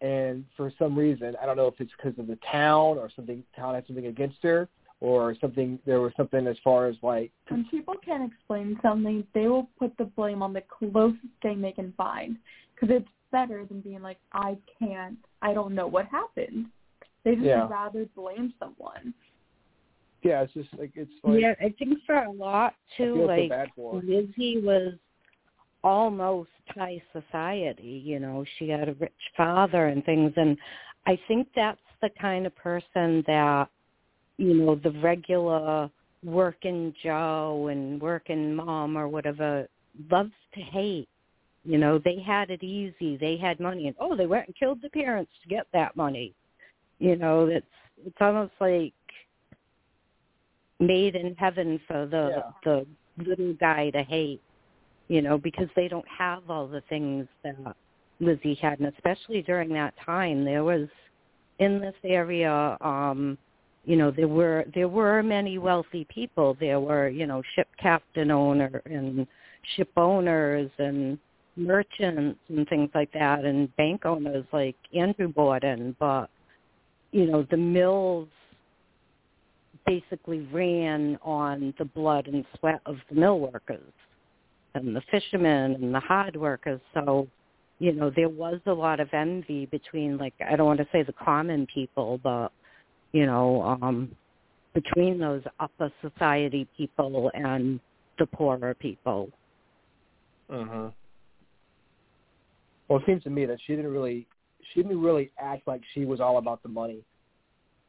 and 0.01 0.45
for 0.57 0.71
some 0.77 0.97
reason, 0.97 1.35
I 1.41 1.45
don't 1.45 1.57
know 1.57 1.67
if 1.67 1.79
it's 1.79 1.91
because 1.95 2.17
of 2.19 2.27
the 2.27 2.37
town 2.51 2.97
or 2.97 3.09
something, 3.15 3.43
town 3.55 3.75
had 3.75 3.85
something 3.87 4.07
against 4.07 4.37
her, 4.43 4.67
or 4.99 5.35
something. 5.41 5.79
There 5.85 6.01
was 6.01 6.11
something 6.17 6.47
as 6.47 6.57
far 6.63 6.87
as 6.87 6.95
like 7.01 7.31
When 7.49 7.65
people 7.65 7.95
can't 8.03 8.31
explain 8.31 8.79
something, 8.81 9.25
they 9.33 9.47
will 9.47 9.69
put 9.79 9.95
the 9.97 10.05
blame 10.05 10.41
on 10.41 10.53
the 10.53 10.61
closest 10.61 11.21
thing 11.41 11.61
they 11.61 11.71
can 11.71 11.93
find 11.97 12.37
because 12.75 12.95
it's 12.95 13.09
better 13.31 13.65
than 13.65 13.81
being 13.81 14.01
like, 14.01 14.17
I 14.33 14.57
can't, 14.79 15.17
I 15.41 15.53
don't 15.53 15.73
know 15.73 15.87
what 15.87 16.05
happened. 16.07 16.67
They 17.23 17.35
just 17.35 17.45
Yeah. 17.45 17.67
rather 17.69 18.05
blame 18.15 18.53
someone. 18.59 19.13
yeah, 20.23 20.41
it's 20.43 20.53
just 20.53 20.69
like 20.77 20.91
it's 20.95 21.11
like 21.23 21.41
yeah, 21.41 21.55
I 21.59 21.69
think 21.79 21.97
for 22.05 22.15
a 22.15 22.31
lot 22.31 22.73
I 22.73 22.97
too, 22.97 23.13
feel 23.15 23.27
so 23.27 23.27
like 23.27 23.49
bad 23.49 23.69
for 23.75 23.95
her. 23.95 24.05
Lizzie 24.05 24.59
was 24.61 24.93
almost 25.83 26.49
high 26.69 27.01
society. 27.13 28.01
You 28.03 28.19
know, 28.19 28.45
she 28.57 28.69
had 28.69 28.89
a 28.89 28.93
rich 28.93 29.11
father 29.35 29.87
and 29.87 30.03
things, 30.05 30.33
and 30.35 30.57
I 31.07 31.19
think 31.27 31.47
that's 31.55 31.79
the 32.01 32.09
kind 32.19 32.45
of 32.45 32.55
person 32.55 33.23
that 33.27 33.69
you 34.37 34.53
know 34.55 34.75
the 34.75 34.91
regular 35.01 35.89
working 36.23 36.93
Joe 37.03 37.69
and 37.71 38.01
working 38.01 38.55
mom 38.55 38.97
or 38.97 39.07
whatever 39.07 39.67
loves 40.09 40.31
to 40.53 40.61
hate. 40.61 41.09
You 41.63 41.77
know, 41.77 41.99
they 42.03 42.19
had 42.19 42.49
it 42.49 42.63
easy. 42.63 43.17
They 43.17 43.37
had 43.37 43.59
money, 43.59 43.87
and 43.87 43.95
oh, 43.99 44.15
they 44.15 44.25
went 44.25 44.47
and 44.47 44.55
killed 44.55 44.79
the 44.81 44.89
parents 44.89 45.31
to 45.43 45.49
get 45.49 45.67
that 45.73 45.95
money. 45.95 46.33
You 46.99 47.15
know, 47.15 47.47
it's 47.47 47.65
it's 48.05 48.17
almost 48.19 48.53
like 48.59 48.93
made 50.79 51.15
in 51.15 51.35
heaven 51.35 51.79
for 51.87 52.05
the 52.05 52.29
Yeah. 52.35 52.51
the 52.63 52.87
little 53.23 53.53
guy 53.53 53.89
to 53.91 54.03
hate. 54.03 54.41
You 55.11 55.21
know, 55.21 55.37
because 55.37 55.67
they 55.75 55.89
don't 55.89 56.07
have 56.07 56.49
all 56.49 56.67
the 56.67 56.81
things 56.87 57.27
that 57.43 57.75
Lizzie 58.21 58.57
had, 58.61 58.79
and 58.79 58.87
especially 58.95 59.41
during 59.41 59.67
that 59.73 59.93
time, 60.05 60.45
there 60.45 60.63
was 60.63 60.87
in 61.59 61.81
this 61.81 61.95
area. 62.05 62.77
um 62.79 63.37
you 63.83 63.95
know 63.95 64.11
there 64.11 64.27
were 64.27 64.65
there 64.73 64.87
were 64.87 65.23
many 65.23 65.57
wealthy 65.57 66.05
people 66.05 66.55
there 66.59 66.79
were 66.79 67.09
you 67.09 67.25
know 67.25 67.41
ship 67.55 67.67
captain 67.79 68.29
owner 68.29 68.81
and 68.85 69.25
ship 69.75 69.89
owners 69.97 70.69
and 70.77 71.17
merchants 71.55 72.39
and 72.49 72.67
things 72.69 72.89
like 72.93 73.11
that 73.11 73.43
and 73.43 73.75
bank 73.77 74.05
owners 74.05 74.45
like 74.53 74.75
andrew 74.95 75.27
borden 75.27 75.95
but 75.99 76.29
you 77.11 77.25
know 77.25 77.45
the 77.49 77.57
mills 77.57 78.27
basically 79.85 80.47
ran 80.53 81.17
on 81.23 81.73
the 81.79 81.85
blood 81.85 82.27
and 82.27 82.45
sweat 82.59 82.81
of 82.85 82.97
the 83.09 83.15
mill 83.15 83.39
workers 83.39 83.93
and 84.73 84.95
the 84.95 85.01
fishermen 85.11 85.75
and 85.75 85.93
the 85.93 85.99
hard 85.99 86.35
workers. 86.35 86.81
So 86.93 87.27
you 87.79 87.93
know 87.93 88.11
there 88.15 88.29
was 88.29 88.59
a 88.67 88.73
lot 88.73 88.99
of 88.99 89.09
envy 89.11 89.65
between 89.65 90.15
like 90.19 90.35
i 90.47 90.55
don't 90.55 90.67
want 90.67 90.77
to 90.77 90.87
say 90.91 91.01
the 91.01 91.13
common 91.13 91.65
people 91.73 92.19
but 92.21 92.51
you 93.11 93.25
know, 93.25 93.61
um, 93.63 94.15
between 94.73 95.19
those 95.19 95.41
upper 95.59 95.91
society 96.01 96.67
people 96.77 97.31
and 97.33 97.79
the 98.19 98.25
poorer 98.25 98.73
people. 98.73 99.29
hmm 100.49 100.87
Well, 102.87 102.99
it 102.99 103.03
seems 103.05 103.23
to 103.23 103.29
me 103.29 103.45
that 103.45 103.59
she 103.65 103.75
didn't 103.75 103.91
really, 103.91 104.27
she 104.73 104.81
didn't 104.81 105.01
really 105.01 105.31
act 105.39 105.67
like 105.67 105.81
she 105.93 106.05
was 106.05 106.19
all 106.19 106.37
about 106.37 106.63
the 106.63 106.69
money, 106.69 107.03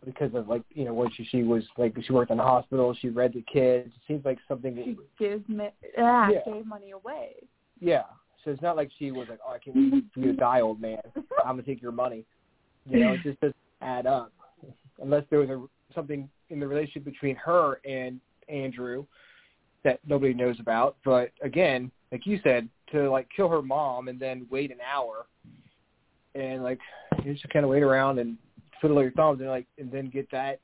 because 0.04 0.34
of 0.34 0.48
like 0.48 0.62
you 0.70 0.84
know 0.84 0.94
when 0.94 1.10
she 1.12 1.24
she 1.24 1.42
was 1.42 1.62
like 1.78 1.94
she 2.04 2.12
worked 2.12 2.30
in 2.30 2.36
the 2.36 2.42
hospital, 2.42 2.96
she 3.00 3.08
read 3.08 3.32
the 3.34 3.44
kids. 3.52 3.88
It 3.88 4.02
seems 4.06 4.24
like 4.24 4.38
something. 4.48 4.76
She 4.84 4.96
gives 5.24 5.48
me, 5.48 5.68
ah, 5.98 6.28
Yeah. 6.30 6.40
gave 6.44 6.66
money 6.66 6.90
away. 6.92 7.34
Yeah, 7.80 8.04
so 8.44 8.50
it's 8.50 8.62
not 8.62 8.76
like 8.76 8.90
she 8.98 9.10
was 9.10 9.28
like, 9.28 9.40
oh, 9.46 9.52
I 9.52 9.58
can't 9.58 9.76
wait 9.92 10.04
for 10.14 10.20
you 10.20 10.32
to 10.32 10.32
die, 10.38 10.60
old 10.60 10.80
man. 10.80 11.00
I'm 11.44 11.54
gonna 11.56 11.62
take 11.62 11.82
your 11.82 11.92
money. 11.92 12.24
You 12.88 13.00
know, 13.00 13.12
it 13.12 13.20
just 13.22 13.40
doesn't 13.40 13.56
add 13.80 14.06
up 14.06 14.32
unless 15.00 15.24
there 15.30 15.40
was 15.40 15.50
a 15.50 15.64
something 15.94 16.28
in 16.50 16.58
the 16.58 16.66
relationship 16.66 17.04
between 17.04 17.36
her 17.36 17.80
and 17.84 18.20
Andrew 18.48 19.04
that 19.84 20.00
nobody 20.06 20.32
knows 20.34 20.58
about. 20.60 20.96
But 21.04 21.30
again, 21.42 21.90
like 22.10 22.26
you 22.26 22.40
said, 22.42 22.68
to 22.92 23.10
like 23.10 23.28
kill 23.34 23.48
her 23.48 23.62
mom 23.62 24.08
and 24.08 24.18
then 24.18 24.46
wait 24.50 24.70
an 24.70 24.78
hour 24.80 25.26
and 26.34 26.62
like 26.62 26.78
you 27.24 27.32
just 27.32 27.48
kind 27.50 27.64
of 27.64 27.70
wait 27.70 27.82
around 27.82 28.18
and 28.18 28.36
twiddle 28.82 29.00
your 29.00 29.12
thumbs 29.12 29.40
and 29.40 29.48
like 29.48 29.66
and 29.78 29.90
then 29.90 30.10
get 30.10 30.30
that. 30.32 30.60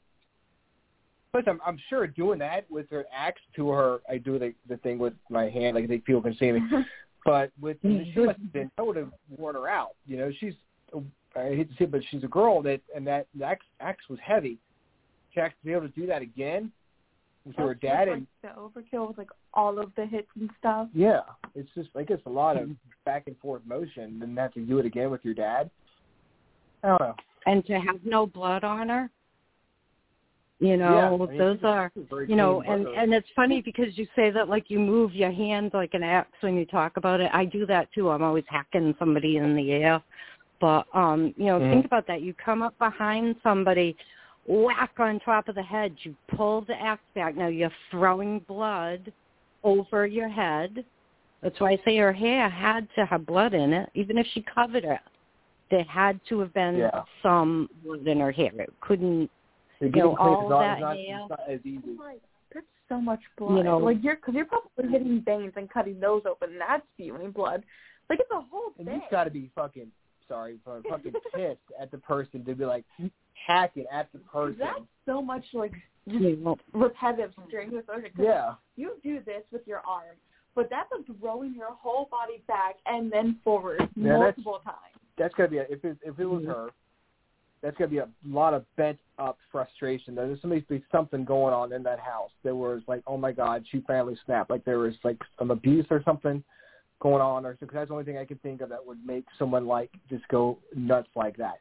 Plus, 1.33 1.45
I'm 1.47 1.61
I'm 1.64 1.79
sure 1.89 2.07
doing 2.07 2.39
that 2.41 2.71
with 2.71 2.91
her 2.91 3.05
axe 3.14 3.41
to 3.57 3.71
her, 3.71 4.01
I 4.11 4.19
do 4.19 4.39
the 4.39 4.53
the 4.69 4.77
thing 4.79 4.99
with 4.99 5.14
my 5.31 5.49
hand, 5.49 5.77
like 5.77 5.85
I 5.85 5.87
think 5.87 6.05
people 6.05 6.23
can 6.23 6.37
see 6.37 6.53
me. 6.53 6.61
but 7.25 7.53
with 7.61 7.81
mm-hmm. 7.83 8.11
she 8.12 8.27
must 8.27 8.39
have 8.39 8.53
been, 8.53 8.71
I 8.77 8.83
would 8.83 8.97
have 8.97 9.12
worn 9.37 9.55
her 9.55 9.69
out. 9.69 9.93
You 10.07 10.16
know, 10.16 10.33
she's 10.41 10.55
I 11.37 11.55
hate 11.55 11.71
to 11.71 11.77
say, 11.77 11.85
it, 11.85 11.93
but 11.93 12.01
she's 12.11 12.25
a 12.25 12.29
girl 12.29 12.61
that 12.62 12.81
and 12.95 13.07
that 13.07 13.29
the 13.35 13.45
axe 13.45 13.64
axe 13.81 14.05
was 14.11 14.19
heavy. 14.23 14.59
To 15.35 15.49
be 15.64 15.71
able 15.71 15.83
to 15.83 15.89
do 15.89 16.05
that 16.09 16.21
again 16.21 16.73
with 17.45 17.55
That's 17.55 17.69
her 17.69 17.75
dad 17.75 18.07
just, 18.07 18.16
and 18.16 18.27
the 18.43 18.49
overkill 18.61 19.07
with 19.07 19.19
like 19.19 19.31
all 19.55 19.79
of 19.79 19.93
the 19.95 20.05
hits 20.05 20.27
and 20.35 20.51
stuff. 20.59 20.89
yeah, 20.93 21.21
it's 21.55 21.69
just 21.77 21.91
like 21.95 22.11
it's 22.11 22.27
a 22.27 22.31
lot 22.31 22.57
of 22.57 22.64
mm-hmm. 22.64 22.73
back 23.05 23.29
and 23.29 23.39
forth 23.39 23.62
motion, 23.64 24.21
and 24.21 24.37
have 24.37 24.53
to 24.55 24.61
do 24.61 24.81
it 24.81 24.87
again 24.87 25.11
with 25.11 25.25
your 25.25 25.35
dad. 25.35 25.71
I 26.83 26.89
don't 26.89 27.01
know. 27.01 27.14
And 27.49 27.65
to 27.65 27.81
have 27.81 28.05
no 28.05 28.27
blood 28.27 28.63
on 28.63 28.91
her. 28.91 29.11
You 30.61 30.77
know, 30.77 31.29
yeah, 31.29 31.39
those 31.39 31.59
are 31.63 31.91
she's 31.95 32.03
a 32.05 32.07
very 32.09 32.29
you 32.29 32.37
know, 32.37 32.63
and 32.63 32.87
and 32.89 33.15
it's 33.15 33.29
funny 33.35 33.63
because 33.63 33.97
you 33.97 34.07
say 34.17 34.31
that 34.31 34.49
like 34.49 34.69
you 34.69 34.81
move 34.81 35.15
your 35.15 35.31
hand 35.31 35.71
like 35.73 35.95
an 35.95 36.03
axe 36.03 36.37
when 36.41 36.57
you 36.57 36.67
talk 36.67 36.97
about 36.97 37.21
it. 37.21 37.31
I 37.33 37.45
do 37.45 37.65
that 37.67 37.89
too. 37.95 38.11
I'm 38.11 38.25
always 38.25 38.45
hacking 38.49 38.95
somebody 38.99 39.37
in 39.37 39.55
the 39.55 39.71
air. 39.71 40.03
But 40.61 40.87
um, 40.93 41.33
you 41.37 41.47
know, 41.47 41.61
Mhm. 41.61 41.71
think 41.71 41.87
about 41.87 42.09
that. 42.09 42.23
You 42.23 42.35
come 42.35 42.63
up 42.63 42.77
behind 42.79 43.37
somebody, 43.45 43.97
whack 44.47 44.99
on 44.99 45.21
top 45.21 45.49
of 45.49 45.55
the 45.55 45.63
head, 45.63 45.97
you 46.03 46.17
pull 46.27 46.63
the 46.63 46.75
axe 46.75 47.05
back. 47.15 47.37
Now 47.37 47.47
you're 47.47 47.73
throwing 47.91 48.41
blood 48.41 49.13
over 49.63 50.07
your 50.07 50.29
head. 50.29 50.85
That's 51.41 51.59
why 51.61 51.73
I 51.73 51.77
say 51.85 51.97
her 51.99 52.13
hair 52.13 52.49
had 52.49 52.89
to 52.97 53.07
have 53.07 53.25
blood 53.25 53.55
in 53.55 53.73
it, 53.73 53.91
even 53.95 54.19
if 54.19 54.27
she 54.27 54.43
covered 54.43 54.85
it. 54.85 55.01
There 55.71 55.85
had 55.85 56.21
to 56.29 56.39
have 56.41 56.53
been 56.55 56.77
Yeah. 56.77 57.03
some 57.23 57.69
blood 57.85 58.07
in 58.07 58.21
her 58.21 58.33
hair. 58.33 58.51
It 58.55 58.73
couldn't 58.81 59.31
you 59.81 59.89
know, 59.89 59.91
getting 59.91 60.16
clean 60.16 60.33
is 60.33 60.39
all 60.43 60.49
not, 60.49 60.61
that 60.61 60.77
is 60.79 60.81
not, 60.81 60.97
hair. 60.97 61.19
it's 61.21 61.31
not 61.31 61.41
as 61.49 61.61
easy. 61.66 61.83
Oh 61.99 62.03
like 62.05 62.23
that's 62.53 62.66
so 62.89 63.01
much 63.01 63.21
blood. 63.37 63.57
You 63.57 63.62
know- 63.64 63.79
like 63.79 63.99
you're 64.03 64.16
because 64.16 64.35
you're 64.35 64.47
probably 64.47 64.89
hitting 64.91 65.23
veins 65.25 65.53
and 65.57 65.71
cutting 65.71 66.01
those 66.01 66.23
open. 66.27 66.53
And 66.53 66.61
that's 66.61 66.83
spewing 66.95 67.31
blood. 67.33 67.62
Like 68.09 68.21
it's 68.21 68.31
a 68.31 68.41
whole 68.41 68.73
And 68.79 68.87
thing. 68.87 68.95
you've 68.97 69.11
got 69.11 69.25
to 69.25 69.31
be 69.31 69.51
fucking 69.55 69.91
sorry, 70.27 70.59
for 70.64 70.83
fucking 70.89 71.12
pissed 71.35 71.59
at 71.81 71.91
the 71.91 71.99
person 71.99 72.45
to 72.45 72.55
be 72.55 72.64
like 72.64 72.85
hacking 73.47 73.87
at 73.93 74.11
the 74.12 74.19
person. 74.21 74.59
That's 74.59 74.81
so 75.07 75.23
much 75.23 75.45
like 75.53 75.73
just 76.09 76.21
you 76.23 76.37
know, 76.37 76.57
repetitive 76.73 77.33
strength. 77.47 77.73
Because 77.87 78.03
Yeah, 78.19 78.55
you 78.77 78.93
do 79.03 79.21
this 79.25 79.43
with 79.53 79.66
your 79.66 79.81
arm, 79.87 80.16
but 80.55 80.69
that's 80.71 80.89
like 80.91 81.19
throwing 81.21 81.55
your 81.55 81.73
whole 81.73 82.09
body 82.11 82.43
back 82.49 82.77
and 82.87 83.12
then 83.12 83.37
forward 83.45 83.89
Yeah, 83.95 84.16
multiple 84.19 84.61
times. 84.64 84.77
That's 85.19 85.35
gonna 85.35 85.49
be 85.49 85.59
a, 85.59 85.66
if 85.69 85.85
it 85.85 85.99
if 86.03 86.19
it 86.19 86.27
was 86.27 86.43
Mhm. 86.45 86.49
her, 86.49 86.71
that's 87.61 87.77
gonna 87.77 87.91
be 87.91 87.99
a 87.99 88.09
lot 88.25 88.55
of 88.55 88.64
bent 88.77 88.99
up 89.19 89.39
frustration. 89.51 90.14
There's 90.14 90.41
somebody 90.41 90.61
be 90.69 90.83
something 90.91 91.25
going 91.25 91.53
on 91.53 91.73
in 91.73 91.83
that 91.83 91.99
house. 91.99 92.31
There 92.43 92.55
was 92.55 92.83
like, 92.87 93.03
oh 93.07 93.16
my 93.16 93.33
god, 93.33 93.66
she 93.69 93.81
finally 93.81 94.16
snapped. 94.25 94.51
Like 94.51 94.64
there 94.64 94.79
was 94.79 94.95
like 95.05 95.19
some 95.39 95.51
abuse 95.51 95.87
or 95.91 96.03
something 96.05 96.43
going 97.01 97.23
on, 97.23 97.45
or 97.45 97.55
because 97.55 97.75
that's 97.75 97.89
the 97.89 97.95
only 97.95 98.05
thing 98.05 98.19
I 98.19 98.25
can 98.25 98.39
think 98.39 98.61
of 98.61 98.69
that 98.71 98.85
would 98.85 99.05
make 99.05 99.25
someone 99.39 99.66
like 99.66 99.91
just 100.09 100.27
go 100.29 100.59
nuts 100.75 101.09
like 101.14 101.37
that. 101.37 101.61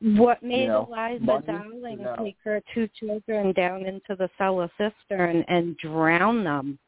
What 0.00 0.42
made 0.42 0.68
know, 0.68 0.86
Eliza 0.88 1.24
money? 1.24 1.46
Darling 1.46 2.02
No. 2.02 2.16
take 2.16 2.36
her 2.44 2.62
two 2.72 2.88
children 2.88 3.52
down 3.52 3.84
into 3.84 4.14
the 4.14 4.30
cellar 4.38 4.70
cistern 4.78 5.44
and 5.48 5.76
drown 5.78 6.44
them? 6.44 6.78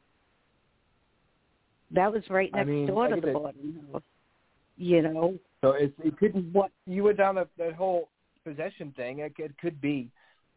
That 1.90 2.12
was 2.12 2.22
right 2.30 2.50
I 2.54 2.58
next 2.58 2.68
mean, 2.68 2.86
door 2.86 3.08
to 3.08 3.20
the 3.20 3.32
boarding 3.32 3.80
house. 3.92 4.02
You 4.76 5.02
know 5.02 5.38
So 5.62 5.72
it 5.72 5.92
it 6.02 6.16
could 6.18 6.52
what? 6.52 6.70
you 6.86 7.04
went 7.04 7.18
down 7.18 7.34
the, 7.34 7.46
that 7.58 7.74
whole 7.74 8.08
possession 8.44 8.92
thing. 8.96 9.20
It, 9.20 9.34
it 9.38 9.56
could 9.58 9.80
be 9.80 10.08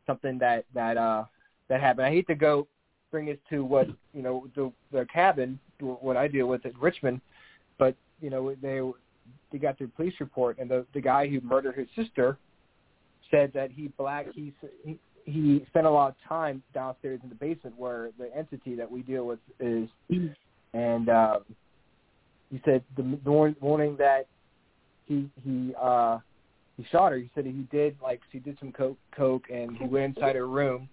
something 0.07 0.37
that 0.39 0.65
that 0.73 0.97
uh 0.97 1.25
that 1.69 1.81
happened. 1.81 2.05
I 2.05 2.11
hate 2.11 2.27
to 2.27 2.35
go 2.35 2.67
bring 3.11 3.29
us 3.29 3.37
to 3.49 3.63
what 3.63 3.87
you 4.13 4.21
know 4.21 4.47
the 4.55 4.71
the 4.91 5.05
cabin 5.13 5.59
what 5.79 6.15
I 6.15 6.27
deal 6.27 6.47
with 6.47 6.65
at 6.65 6.77
Richmond, 6.79 7.19
but 7.77 7.95
you 8.21 8.29
know 8.29 8.55
they 8.61 8.81
they 9.51 9.57
got 9.57 9.77
their 9.77 9.87
police 9.87 10.13
report 10.19 10.57
and 10.57 10.69
the 10.69 10.85
the 10.93 11.01
guy 11.01 11.27
who 11.27 11.41
murdered 11.41 11.75
his 11.75 11.87
sister 11.95 12.37
said 13.29 13.51
that 13.53 13.71
he 13.71 13.89
black 13.97 14.27
he 14.33 14.53
he 14.85 14.99
he 15.25 15.65
spent 15.69 15.85
a 15.85 15.89
lot 15.89 16.09
of 16.09 16.15
time 16.27 16.61
downstairs 16.73 17.19
in 17.23 17.29
the 17.29 17.35
basement 17.35 17.77
where 17.77 18.09
the 18.17 18.35
entity 18.35 18.75
that 18.75 18.89
we 18.89 19.01
deal 19.01 19.25
with 19.25 19.39
is 19.59 19.89
and 20.73 21.09
um 21.09 21.43
he 22.49 22.61
said 22.65 22.83
the, 22.97 23.17
the 23.23 23.55
morning 23.61 23.95
that 23.97 24.27
he 25.05 25.29
he 25.43 25.73
uh 25.79 26.19
he 26.77 26.85
shot 26.91 27.11
her. 27.11 27.17
He 27.17 27.29
said 27.35 27.45
he 27.45 27.67
did 27.71 27.95
like 28.01 28.21
she 28.31 28.39
did 28.39 28.57
some 28.59 28.71
coke 28.71 28.97
coke 29.15 29.45
and 29.51 29.77
he 29.77 29.85
went 29.85 30.17
inside 30.17 30.35
her 30.35 30.47
room 30.47 30.89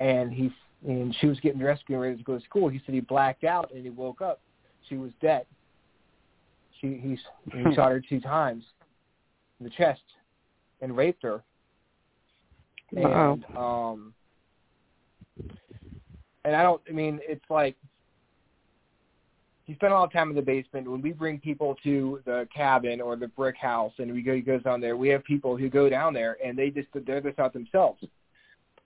and 0.00 0.32
he 0.32 0.52
and 0.86 1.14
she 1.20 1.26
was 1.26 1.40
getting 1.40 1.58
dressed 1.58 1.86
getting 1.86 2.00
ready 2.00 2.16
to 2.16 2.22
go 2.22 2.38
to 2.38 2.44
school. 2.44 2.68
He 2.68 2.80
said 2.84 2.94
he 2.94 3.00
blacked 3.00 3.44
out 3.44 3.72
and 3.72 3.82
he 3.82 3.90
woke 3.90 4.20
up. 4.20 4.40
She 4.88 4.96
was 4.96 5.10
dead. 5.20 5.46
She 6.80 7.00
he 7.02 7.18
he 7.52 7.74
shot 7.74 7.90
her 7.90 8.00
two 8.00 8.20
times 8.20 8.64
in 9.60 9.64
the 9.64 9.70
chest 9.70 10.02
and 10.80 10.96
raped 10.96 11.22
her. 11.22 11.42
Wow. 12.92 13.32
and 13.32 13.56
um 13.56 14.14
and 16.44 16.56
I 16.56 16.62
don't 16.62 16.80
I 16.88 16.92
mean 16.92 17.20
it's 17.26 17.44
like 17.50 17.76
he 19.68 19.74
spent 19.74 19.92
a 19.92 19.96
lot 19.96 20.04
of 20.04 20.12
time 20.12 20.30
in 20.30 20.34
the 20.34 20.40
basement. 20.40 20.90
When 20.90 21.02
we 21.02 21.12
bring 21.12 21.38
people 21.38 21.76
to 21.84 22.22
the 22.24 22.48
cabin 22.56 23.02
or 23.02 23.16
the 23.16 23.28
brick 23.28 23.56
house 23.58 23.92
and 23.98 24.10
we 24.10 24.22
go 24.22 24.34
he 24.34 24.40
goes 24.40 24.62
down 24.62 24.80
there, 24.80 24.96
we 24.96 25.10
have 25.10 25.22
people 25.24 25.58
who 25.58 25.68
go 25.68 25.90
down 25.90 26.14
there 26.14 26.38
and 26.42 26.58
they 26.58 26.70
just 26.70 26.88
they're 27.06 27.20
just 27.20 27.38
out 27.38 27.52
themselves. 27.52 28.02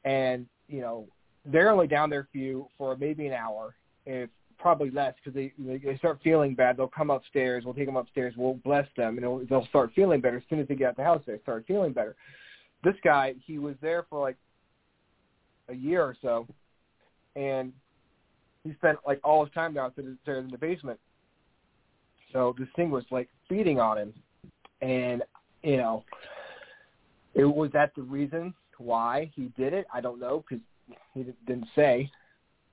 And, 0.05 0.45
you 0.67 0.81
know, 0.81 1.07
they're 1.47 1.71
only 1.71 1.87
down 1.87 2.11
there 2.11 2.27
for 2.33 2.39
you 2.39 2.67
for 2.77 2.97
maybe 2.97 3.29
an 3.29 3.33
hour, 3.33 3.77
if 4.07 4.29
probably 4.59 4.91
less 4.91 5.15
because 5.23 5.35
they 5.37 5.53
they 5.57 5.97
start 5.99 6.19
feeling 6.25 6.57
bad. 6.57 6.77
They'll 6.77 6.89
come 6.89 7.11
upstairs. 7.11 7.65
We'll 7.65 7.75
take 7.75 7.87
them 7.87 7.97
upstairs. 7.97 8.35
We'll 8.37 8.55
bless 8.55 8.89
them, 8.97 9.15
and 9.15 9.23
they'll, 9.23 9.47
they'll 9.49 9.67
start 9.67 9.93
feeling 9.95 10.21
better 10.21 10.39
as 10.39 10.43
soon 10.51 10.59
as 10.59 10.67
they 10.67 10.75
get 10.75 10.89
out 10.89 10.97
the 10.97 11.05
house. 11.05 11.23
They 11.25 11.39
start 11.43 11.65
feeling 11.69 11.93
better. 11.93 12.17
This 12.83 12.97
guy, 13.05 13.37
he 13.47 13.59
was 13.59 13.77
there 13.81 14.05
for 14.11 14.21
like 14.21 14.37
a 15.69 15.75
year 15.75 16.03
or 16.03 16.17
so, 16.21 16.49
and 17.37 17.73
he 18.65 18.73
spent 18.75 18.99
like 19.07 19.21
all 19.25 19.45
his 19.45 19.53
time 19.55 19.75
downstairs 19.75 20.17
in 20.27 20.51
the 20.51 20.59
basement. 20.59 20.99
So 22.33 22.55
this 22.59 22.69
thing 22.77 22.91
was 22.91 23.05
like 23.11 23.29
feeding 23.49 23.79
on 23.79 23.99
him, 23.99 24.15
and 24.81 25.23
you 25.63 25.77
know, 25.77 26.05
it 27.35 27.45
was 27.45 27.71
that 27.73 27.95
the 27.95 28.03
reason 28.03 28.55
why 28.79 29.31
he 29.35 29.53
did 29.57 29.73
it. 29.73 29.87
I 29.93 30.01
don't 30.01 30.19
know 30.19 30.45
because 30.49 30.65
he 31.15 31.25
didn't 31.47 31.69
say, 31.75 32.11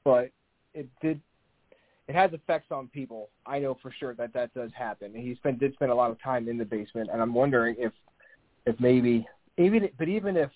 but 0.04 0.32
it 0.74 0.88
did. 1.02 1.20
It 2.08 2.16
has 2.16 2.34
effects 2.34 2.72
on 2.72 2.88
people. 2.88 3.30
I 3.46 3.60
know 3.60 3.78
for 3.82 3.92
sure 4.00 4.16
that 4.16 4.34
that 4.34 4.52
does 4.56 4.72
happen. 4.76 5.14
And 5.14 5.24
he 5.24 5.36
spent 5.36 5.60
did 5.60 5.74
spend 5.74 5.92
a 5.92 5.96
lot 5.96 6.10
of 6.10 6.22
time 6.22 6.48
in 6.48 6.58
the 6.58 6.66
basement, 6.66 7.10
and 7.12 7.22
I'm 7.22 7.34
wondering 7.34 7.76
if 7.78 7.92
if 8.66 8.80
maybe 8.80 9.28
even 9.58 9.90
but 9.98 10.08
even 10.08 10.38
if 10.38 10.50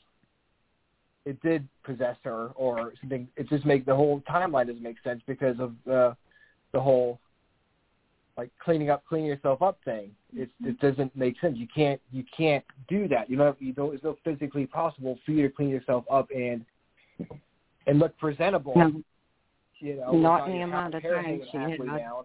it 1.25 1.41
did 1.41 1.67
possess 1.83 2.17
her 2.23 2.47
or 2.55 2.93
something, 3.01 3.27
it 3.37 3.49
just 3.49 3.65
make 3.65 3.85
the 3.85 3.95
whole 3.95 4.21
timeline 4.29 4.67
doesn't 4.67 4.83
make 4.83 4.97
sense 5.03 5.21
because 5.25 5.55
of 5.59 5.73
the 5.85 6.15
the 6.73 6.79
whole 6.79 7.19
like 8.37 8.49
cleaning 8.63 8.89
up, 8.89 9.03
cleaning 9.07 9.27
yourself 9.27 9.61
up 9.61 9.77
thing. 9.85 10.11
It 10.33 10.49
it 10.63 10.77
mm-hmm. 10.77 10.87
doesn't 10.87 11.15
make 11.15 11.39
sense. 11.39 11.57
You 11.57 11.67
can't 11.73 12.01
you 12.11 12.23
can't 12.35 12.63
do 12.87 13.07
that. 13.07 13.29
You 13.29 13.37
know 13.37 13.55
you 13.59 13.73
don't. 13.73 13.93
It's 13.93 14.03
no 14.03 14.17
physically 14.23 14.65
possible 14.65 15.17
for 15.25 15.31
you 15.31 15.47
to 15.47 15.53
clean 15.53 15.69
yourself 15.69 16.05
up 16.11 16.29
and 16.35 16.65
and 17.87 17.99
look 17.99 18.17
presentable. 18.17 18.73
No. 18.75 19.01
You 19.79 19.97
know, 19.97 20.13
Not 20.13 20.47
in 20.47 20.53
the 20.53 20.61
amount 20.61 20.95
of 20.95 21.03
time 21.03 21.41
she 21.51 21.57
halfway 21.57 21.87
had. 21.87 21.97
down. 21.97 22.23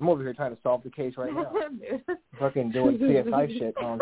I'm 0.00 0.08
over 0.08 0.22
here 0.22 0.34
trying 0.34 0.54
to 0.54 0.62
solve 0.62 0.82
the 0.84 0.90
case 0.90 1.14
right 1.16 1.32
now. 1.32 1.50
Fucking 2.38 2.70
doing 2.70 2.98
CSI 2.98 3.58
shit 3.58 3.76
on 3.78 4.00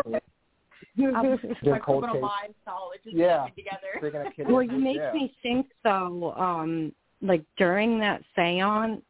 I'm 0.97 1.39
like, 1.63 1.83
cold 1.83 2.03
we're 2.03 2.07
gonna 2.07 2.13
case. 2.13 2.21
mind 2.21 2.53
solid, 2.63 2.99
just 3.03 3.15
Yeah. 3.15 3.47
together. 3.55 3.99
Freaking 4.01 4.25
out 4.27 4.35
kids. 4.35 4.49
well, 4.49 4.63
you 4.63 4.77
make 4.77 4.97
yeah. 4.97 5.11
me 5.13 5.33
think 5.41 5.67
though. 5.83 6.33
Um, 6.33 6.93
like 7.21 7.43
during 7.57 7.99
that 7.99 8.21
séance, 8.37 9.01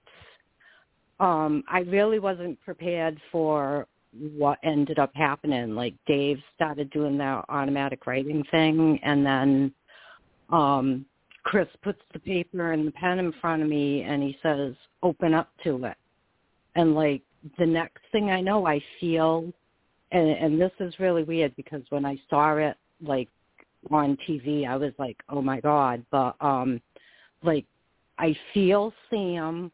um, 1.20 1.64
I 1.68 1.80
really 1.80 2.20
wasn't 2.20 2.60
prepared 2.62 3.20
for 3.32 3.88
what 4.38 4.60
ended 4.64 5.00
up 5.00 5.12
happening. 5.14 5.76
Like 5.76 5.94
Dave 6.08 6.38
started 6.56 6.90
doing 6.92 7.18
that 7.18 7.46
automatic 7.50 8.06
writing 8.06 8.44
thing, 8.52 9.00
and 9.04 9.26
then 9.26 9.74
um, 10.50 11.06
Chris 11.44 11.68
puts 11.84 12.02
the 12.14 12.20
paper 12.20 12.72
and 12.72 12.88
the 12.88 12.92
pen 12.92 13.20
in 13.20 13.34
front 13.42 13.62
of 13.62 13.70
me, 13.70 14.04
and 14.04 14.24
he 14.24 14.38
says, 14.42 14.74
"Open 15.04 15.34
up 15.34 15.50
to 15.64 15.86
it." 15.86 15.98
And 16.76 16.96
like 16.96 17.22
the 17.58 17.66
next 17.66 18.02
thing 18.12 18.32
I 18.32 18.42
know, 18.42 18.66
I 18.66 18.82
feel, 19.00 19.52
and, 20.16 20.30
and 20.30 20.62
this 20.62 20.72
is 20.80 20.98
really 20.98 21.24
weird 21.24 21.54
because 21.58 21.82
when 21.90 22.06
I 22.06 22.18
saw 22.30 22.56
it 22.56 22.78
like 23.02 23.28
on 23.92 24.18
TV, 24.28 24.66
I 24.68 24.78
was 24.78 24.94
like, 24.98 25.18
"Oh 25.28 25.42
my 25.42 25.60
god!" 25.60 26.06
But 26.10 26.36
um, 26.40 26.82
like 27.44 27.66
I 28.18 28.36
feel 28.54 28.94
Sam 29.10 29.72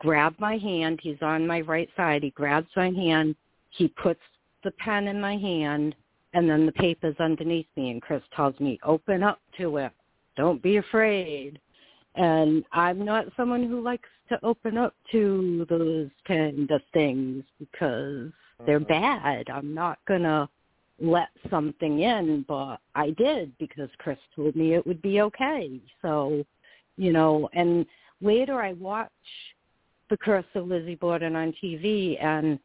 grab 0.00 0.34
my 0.40 0.56
hand. 0.56 0.98
He's 1.02 1.22
on 1.22 1.46
my 1.46 1.60
right 1.60 1.88
side. 1.96 2.24
He 2.24 2.30
grabs 2.30 2.66
my 2.74 2.90
hand. 2.90 3.36
He 3.70 3.86
puts 3.86 4.20
the 4.64 4.72
pen 4.72 5.06
in 5.06 5.20
my 5.20 5.36
hand, 5.36 5.94
and 6.32 6.50
then 6.50 6.66
the 6.66 6.72
paper's 6.72 7.16
underneath 7.20 7.68
me. 7.76 7.92
And 7.92 8.02
Chris 8.02 8.22
tells 8.34 8.58
me, 8.58 8.80
"Open 8.82 9.22
up 9.22 9.38
to 9.58 9.76
it. 9.76 9.92
Don't 10.36 10.60
be 10.60 10.78
afraid." 10.78 11.60
And 12.16 12.64
I'm 12.72 13.04
not 13.04 13.26
someone 13.36 13.62
who 13.62 13.80
likes 13.80 14.08
to 14.30 14.44
open 14.44 14.76
up 14.76 14.94
to 15.12 15.64
those 15.68 16.10
kind 16.26 16.68
of 16.72 16.80
things 16.92 17.44
because 17.60 18.32
they're 18.64 18.80
Mhm. 18.80 18.88
bad. 18.88 19.50
I'm 19.50 19.74
not 19.74 19.98
gonna 20.06 20.48
let 21.00 21.28
something 21.50 22.00
in, 22.00 22.42
but 22.42 22.80
I 22.94 23.10
did 23.10 23.56
because 23.58 23.90
Chris 23.98 24.18
told 24.34 24.54
me 24.54 24.74
it 24.74 24.86
would 24.86 25.02
be 25.02 25.20
okay. 25.22 25.80
So, 26.00 26.44
you 26.96 27.12
know, 27.12 27.48
and 27.52 27.86
later 28.20 28.60
I 28.60 28.74
watch 28.74 29.10
The 30.08 30.16
Curse 30.16 30.44
of 30.54 30.68
Lizzie 30.68 30.94
Borden 30.94 31.34
on 31.34 31.52
TV 31.54 32.16
and 32.18 32.58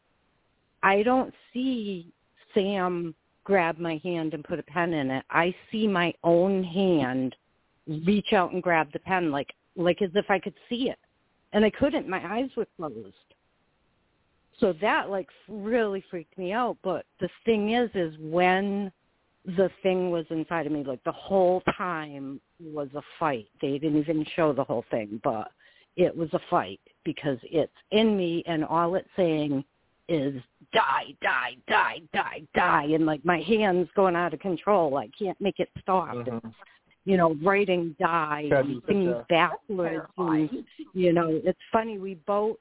I 0.83 1.03
don't 1.03 1.33
see 1.53 2.11
Sam 2.53 3.15
grab 3.43 3.79
my 3.79 3.97
hand 4.03 4.33
and 4.33 4.43
put 4.43 4.59
a 4.59 4.63
pen 4.63 4.93
in 4.93 5.09
it. 5.09 5.25
I 5.29 5.55
see 5.71 5.87
my 5.87 6.13
own 6.23 6.63
hand 6.63 7.35
reach 7.87 8.33
out 8.33 8.51
and 8.51 8.61
grab 8.61 8.91
the 8.91 8.99
pen 8.99 9.31
like 9.31 9.53
like 9.75 10.01
as 10.01 10.11
if 10.15 10.29
I 10.29 10.39
could 10.39 10.53
see 10.67 10.89
it. 10.89 10.99
And 11.53 11.65
I 11.65 11.71
couldn't. 11.71 12.07
My 12.07 12.21
eyes 12.35 12.49
were 12.55 12.67
closed. 12.77 13.15
So 14.60 14.74
that 14.82 15.10
like 15.10 15.28
really 15.47 16.03
freaked 16.10 16.38
me 16.38 16.51
out. 16.51 16.78
But 16.84 17.05
the 17.20 17.30
thing 17.45 17.74
is, 17.74 17.89
is 17.93 18.14
when 18.20 18.91
the 19.45 19.70
thing 19.82 20.12
was 20.12 20.26
inside 20.30 20.66
of 20.66 20.72
me, 20.72 20.84
like 20.84 21.03
the 21.03 21.12
whole 21.12 21.62
time 21.78 22.41
was 22.62 22.89
a 22.95 23.01
fight. 23.20 23.47
They 23.62 23.78
didn't 23.78 23.97
even 23.97 24.26
show 24.36 24.53
the 24.53 24.64
whole 24.64 24.86
thing, 24.91 25.20
but 25.24 25.51
it 25.95 26.16
was 26.16 26.30
a 26.34 26.39
fight 26.49 26.80
because 27.03 27.38
it's 27.43 27.72
in 27.91 28.18
me 28.18 28.43
and 28.47 28.64
all 28.64 28.95
it's 28.95 29.07
saying 29.16 29.64
is 30.07 30.41
die, 30.74 31.16
die, 31.22 31.55
die, 31.68 32.01
die, 32.14 32.41
die. 32.55 32.84
And 32.93 33.05
like 33.05 33.24
my 33.24 33.39
hands 33.41 33.88
going 33.95 34.16
out 34.16 34.34
of 34.34 34.39
control. 34.39 34.97
I 34.97 35.10
can't 35.18 35.39
make 35.39 35.60
it 35.60 35.70
stop. 35.82 36.16
Mhm. 36.16 36.43
It's, 36.43 36.55
you 37.05 37.16
know, 37.16 37.36
writing 37.43 37.95
die 37.99 38.49
and 38.51 38.84
things 38.86 39.16
backwards 39.30 40.05
and 40.18 40.66
you 40.93 41.14
know, 41.14 41.39
it's 41.43 41.60
funny. 41.72 41.97
We 41.97 42.16
both 42.16 42.57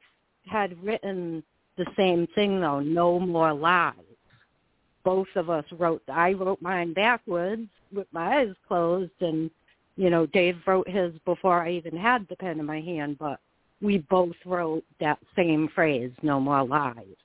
had 0.46 0.82
written 0.82 1.42
the 1.78 1.86
same 1.96 2.26
thing 2.34 2.60
though. 2.60 2.80
No 2.80 3.18
more 3.18 3.54
lies. 3.54 3.94
Both 5.04 5.28
of 5.36 5.48
us 5.48 5.64
wrote. 5.72 6.02
I 6.08 6.32
wrote 6.34 6.60
mine 6.60 6.92
backwards 6.92 7.68
with 7.94 8.06
my 8.12 8.40
eyes 8.40 8.54
closed, 8.66 9.12
and 9.20 9.50
you 9.96 10.10
know, 10.10 10.26
Dave 10.26 10.56
wrote 10.66 10.88
his 10.88 11.12
before 11.24 11.62
I 11.64 11.70
even 11.72 11.96
had 11.96 12.26
the 12.28 12.36
pen 12.36 12.60
in 12.60 12.66
my 12.66 12.80
hand. 12.80 13.16
But 13.18 13.40
we 13.80 13.98
both 14.10 14.36
wrote 14.44 14.84
that 15.00 15.18
same 15.34 15.68
phrase, 15.74 16.12
"No 16.22 16.40
more 16.40 16.64
lies." 16.64 17.16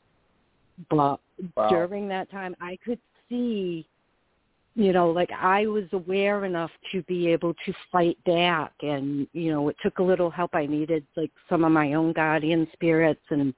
But 0.89 1.19
Wow. 1.57 1.69
during 1.69 2.07
that 2.09 2.29
time, 2.29 2.55
I 2.61 2.77
could 2.77 2.99
see 3.27 3.87
you 4.75 4.91
know, 4.91 5.11
like 5.11 5.29
I 5.31 5.67
was 5.67 5.85
aware 5.91 6.45
enough 6.45 6.71
to 6.91 7.03
be 7.03 7.27
able 7.27 7.53
to 7.65 7.73
fight 7.91 8.17
back 8.25 8.71
and, 8.81 9.27
you 9.33 9.51
know, 9.51 9.69
it 9.69 9.75
took 9.83 9.99
a 9.99 10.03
little 10.03 10.31
help. 10.31 10.55
I 10.55 10.65
needed 10.65 11.05
like 11.15 11.31
some 11.47 11.63
of 11.63 11.71
my 11.71 11.93
own 11.93 12.11
guardian 12.13 12.67
spirits 12.73 13.21
and 13.29 13.53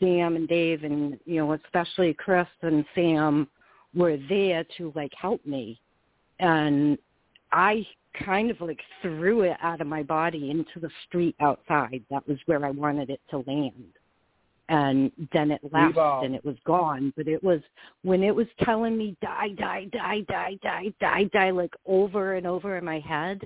Sam 0.00 0.36
and 0.36 0.48
Dave 0.48 0.84
and, 0.84 1.18
you 1.24 1.36
know, 1.36 1.52
especially 1.52 2.14
Chris 2.14 2.48
and 2.62 2.84
Sam 2.94 3.48
were 3.94 4.16
there 4.28 4.64
to 4.78 4.92
like 4.94 5.12
help 5.20 5.44
me. 5.46 5.80
And 6.38 6.98
I 7.52 7.86
kind 8.24 8.50
of 8.50 8.60
like 8.60 8.80
threw 9.02 9.42
it 9.42 9.56
out 9.62 9.80
of 9.80 9.86
my 9.86 10.02
body 10.02 10.50
into 10.50 10.80
the 10.80 10.90
street 11.06 11.36
outside. 11.40 12.02
That 12.10 12.26
was 12.26 12.38
where 12.46 12.64
I 12.64 12.70
wanted 12.70 13.10
it 13.10 13.20
to 13.30 13.44
land 13.46 13.92
and 14.70 15.10
then 15.32 15.50
it 15.50 15.60
left 15.72 15.98
and 15.98 16.34
it 16.34 16.44
was 16.44 16.56
gone. 16.64 17.12
But 17.16 17.26
it 17.26 17.42
was 17.42 17.60
when 18.02 18.22
it 18.22 18.34
was 18.34 18.46
telling 18.62 18.96
me 18.96 19.16
die, 19.20 19.48
die, 19.58 19.86
die, 19.92 20.24
die, 20.28 20.56
die, 20.62 20.92
die, 21.00 21.24
die, 21.24 21.50
like 21.50 21.74
over 21.86 22.34
and 22.34 22.46
over 22.46 22.78
in 22.78 22.84
my 22.84 23.00
head. 23.00 23.42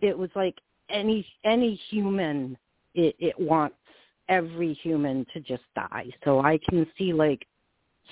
It 0.00 0.16
was 0.16 0.30
like 0.34 0.56
any 0.88 1.26
any 1.44 1.78
human, 1.90 2.56
it 2.94 3.14
it 3.18 3.38
wants 3.38 3.76
every 4.28 4.74
human 4.74 5.26
to 5.32 5.40
just 5.40 5.62
die. 5.74 6.06
So 6.24 6.40
I 6.40 6.58
can 6.68 6.86
see 6.98 7.12
like 7.12 7.46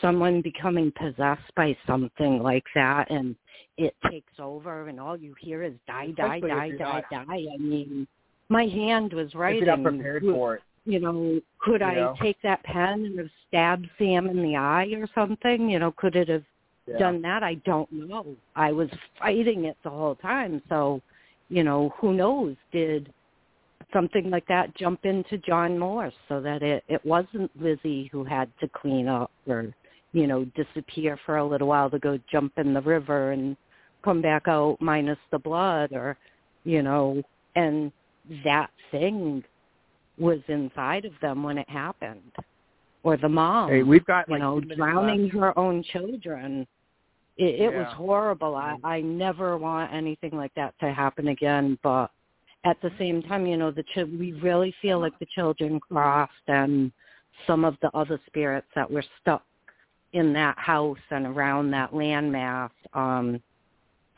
someone 0.00 0.40
becoming 0.40 0.92
possessed 0.96 1.54
by 1.56 1.76
something 1.86 2.42
like 2.42 2.64
that, 2.74 3.10
and 3.10 3.36
it 3.76 3.94
takes 4.10 4.32
over, 4.38 4.88
and 4.88 4.98
all 5.00 5.16
you 5.16 5.34
hear 5.40 5.62
is 5.62 5.74
die, 5.86 6.12
die, 6.16 6.36
Especially 6.36 6.48
die, 6.48 6.70
die, 6.78 7.02
not- 7.12 7.26
die. 7.28 7.44
I 7.52 7.56
mean, 7.58 8.06
my 8.48 8.64
hand 8.66 9.12
was 9.12 9.28
If 9.28 9.34
writing. 9.34 9.66
you're 9.66 9.76
not 9.76 9.84
prepared 9.84 10.22
for 10.24 10.56
it. 10.56 10.62
you 10.84 11.00
know, 11.00 11.40
could 11.60 11.80
You 11.80 11.86
I 11.86 11.94
know? 11.94 12.14
take 12.20 12.36
that 12.42 12.62
pen 12.64 13.04
and 13.06 13.18
have 13.18 13.30
stabbed 13.48 13.88
Sam 13.98 14.26
in 14.28 14.42
the 14.42 14.56
eye 14.56 14.86
or 14.96 15.06
something? 15.14 15.68
You 15.70 15.78
know, 15.78 15.92
could 15.92 16.14
it 16.16 16.28
have 16.28 16.44
Yeah. 16.86 16.98
done 16.98 17.22
that? 17.22 17.42
I 17.42 17.54
don't 17.64 17.90
know. 17.90 18.36
I 18.56 18.70
was 18.72 18.90
fighting 19.18 19.64
it 19.64 19.76
the 19.82 19.90
whole 19.90 20.16
time, 20.16 20.60
so 20.68 21.00
you 21.50 21.62
know, 21.62 21.90
who 21.98 22.14
knows? 22.14 22.56
Did 22.72 23.12
something 23.94 24.28
like 24.28 24.46
that 24.48 24.76
jump 24.76 25.06
into 25.06 25.38
John 25.38 25.78
Morse 25.78 26.12
so 26.28 26.40
that 26.42 26.62
it 26.62 26.84
it 26.88 27.04
wasn't 27.06 27.50
Lizzie 27.58 28.10
who 28.12 28.24
had 28.24 28.50
to 28.60 28.68
clean 28.68 29.08
up 29.08 29.30
or 29.46 29.72
you 30.12 30.26
know 30.26 30.44
disappear 30.56 31.18
for 31.24 31.38
a 31.38 31.46
little 31.46 31.68
while 31.68 31.88
to 31.88 31.98
go 31.98 32.18
jump 32.30 32.52
in 32.58 32.74
the 32.74 32.82
river 32.82 33.32
and 33.32 33.56
come 34.04 34.20
back 34.20 34.48
out 34.48 34.76
minus 34.80 35.18
the 35.30 35.38
blood 35.38 35.92
or 35.92 36.18
you 36.64 36.82
know 36.82 37.22
and 37.56 37.90
that 38.44 38.70
thing 38.90 39.42
was 40.18 40.38
inside 40.48 41.04
of 41.04 41.12
them 41.20 41.42
when 41.42 41.58
it 41.58 41.68
happened. 41.68 42.32
Or 43.02 43.16
the 43.16 43.28
mom 43.28 43.70
Hey, 43.70 43.82
we've 43.82 44.04
got 44.04 44.28
you 44.28 44.34
like 44.34 44.42
know 44.42 44.60
drowning 44.60 45.24
left. 45.24 45.34
her 45.34 45.58
own 45.58 45.82
children. 45.82 46.66
It, 47.36 47.60
it 47.62 47.74
was 47.74 47.92
horrible. 47.94 48.54
I 48.54 48.76
i 48.84 49.00
never 49.00 49.56
want 49.58 49.92
anything 49.92 50.36
like 50.36 50.54
that 50.54 50.74
to 50.80 50.92
happen 50.92 51.28
again 51.28 51.78
but 51.82 52.10
at 52.64 52.80
the 52.80 52.90
same 52.98 53.22
time 53.22 53.46
you 53.46 53.56
know 53.56 53.70
the 53.70 53.82
ch- 53.82 54.08
we 54.18 54.32
really 54.42 54.74
feel 54.80 54.98
like 54.98 55.18
the 55.18 55.26
children 55.34 55.78
crossed 55.80 56.32
and 56.48 56.90
some 57.46 57.64
of 57.64 57.76
the 57.82 57.90
other 57.96 58.20
spirits 58.26 58.66
that 58.74 58.90
were 58.90 59.04
stuck 59.20 59.44
in 60.12 60.32
that 60.32 60.56
house 60.58 60.96
and 61.10 61.26
around 61.26 61.70
that 61.70 61.92
landmass. 61.92 62.70
Um 62.94 63.40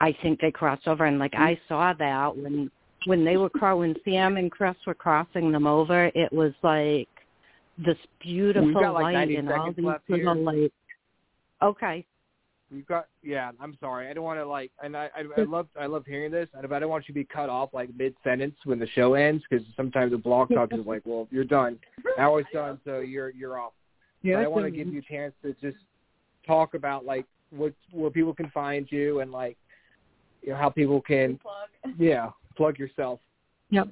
i 0.01 0.15
think 0.23 0.41
they 0.41 0.51
crossed 0.51 0.87
over 0.87 1.07
and 1.07 1.19
like 1.19 1.35
i 1.35 1.59
saw 1.69 1.93
that 1.95 2.37
when 2.37 2.71
when 3.07 3.25
they 3.25 3.37
were 3.37 3.51
when 3.77 3.95
sam 4.05 4.37
and 4.37 4.51
chris 4.51 4.77
were 4.87 4.95
crossing 4.95 5.51
them 5.51 5.67
over 5.67 6.11
it 6.15 6.33
was 6.33 6.53
like 6.63 7.09
this 7.79 7.97
beautiful 8.21 8.73
got, 8.75 8.95
like, 8.95 9.15
light 9.15 9.37
and 9.37 9.51
all 9.51 9.73
these 9.73 9.85
little 9.85 10.35
here. 10.35 10.35
lights 10.35 10.75
okay 11.63 12.05
We've 12.73 12.87
got 12.87 13.07
yeah. 13.23 13.53
I'm 13.61 13.77
sorry. 13.79 14.09
I 14.09 14.13
don't 14.13 14.25
want 14.25 14.41
to 14.41 14.47
like, 14.47 14.73
and 14.83 14.97
I 14.97 15.09
I, 15.17 15.41
I 15.41 15.45
love 15.45 15.69
I 15.79 15.87
love 15.87 16.05
hearing 16.05 16.33
this, 16.33 16.49
but 16.53 16.73
I 16.73 16.79
don't 16.79 16.91
want 16.91 17.05
you 17.09 17.15
to 17.15 17.21
be 17.21 17.25
cut 17.25 17.49
off 17.49 17.71
like 17.73 17.91
mid 17.97 18.15
sentence 18.25 18.57
when 18.65 18.79
the 18.79 18.89
show 18.89 19.15
ends 19.15 19.45
because 19.49 19.65
sometimes 19.77 20.11
the 20.11 20.19
blog 20.19 20.49
talk 20.53 20.73
is 20.73 20.85
like, 20.85 21.03
well, 21.05 21.29
you're 21.31 21.45
done. 21.45 21.79
Now 22.19 22.37
it's 22.39 22.49
done, 22.53 22.81
so 22.85 23.01
you're 23.01 23.31
you're 23.31 23.59
off. 23.59 23.73
yeah 24.23 24.37
but 24.37 24.45
I 24.45 24.49
want 24.49 24.65
to 24.65 24.71
give 24.71 24.89
you 24.89 24.99
a 24.99 25.03
chance 25.03 25.33
to 25.43 25.55
just 25.63 25.79
talk 26.47 26.75
about 26.75 27.05
like 27.05 27.25
what 27.51 27.73
where 27.93 28.11
people 28.11 28.35
can 28.35 28.51
find 28.51 28.87
you 28.91 29.21
and 29.21 29.31
like 29.31 29.57
you 30.43 30.51
know 30.51 30.57
how 30.57 30.69
people 30.69 31.01
can 31.01 31.39
yeah 31.99 32.31
plug 32.57 32.79
yourself. 32.79 33.21
Yep. 33.71 33.89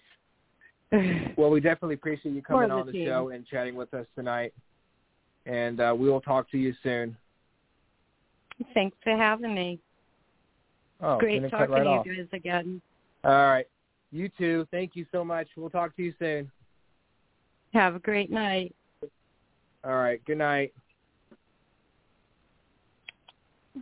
Well, 1.38 1.50
we 1.50 1.60
definitely 1.60 1.96
appreciate 1.96 2.34
you 2.34 2.42
coming 2.42 2.70
the 2.70 2.76
on 2.76 2.86
the 2.86 2.92
team. 2.94 3.08
show 3.08 3.30
and 3.30 3.46
chatting 3.46 3.76
with 3.76 3.94
us 3.94 4.06
tonight. 4.16 4.54
and 5.46 5.80
uh, 5.80 5.94
we 5.98 6.10
will 6.10 6.22
talk 6.22 6.50
to 6.52 6.58
you 6.58 6.74
soon. 6.84 7.16
Thanks 8.74 8.96
for 9.04 9.16
having 9.18 9.54
me. 9.54 9.80
Oh, 11.02 11.18
Great 11.20 11.42
talking 11.52 11.72
right 11.72 11.84
to 11.84 11.90
off. 11.90 12.06
you 12.06 12.16
guys 12.16 12.28
again. 12.32 12.82
All 13.26 13.32
right. 13.32 13.68
You 14.12 14.30
too. 14.38 14.66
Thank 14.72 14.96
you 14.96 15.06
so 15.12 15.26
much. 15.26 15.48
We'll 15.58 15.70
talk 15.70 15.94
to 15.98 16.04
you 16.04 16.14
soon. 16.20 16.50
Have 17.74 17.96
a 17.96 18.00
great 18.00 18.32
night. 18.32 18.74
All 19.84 19.96
right. 19.96 20.24
Good 20.26 20.38
night. 20.38 20.74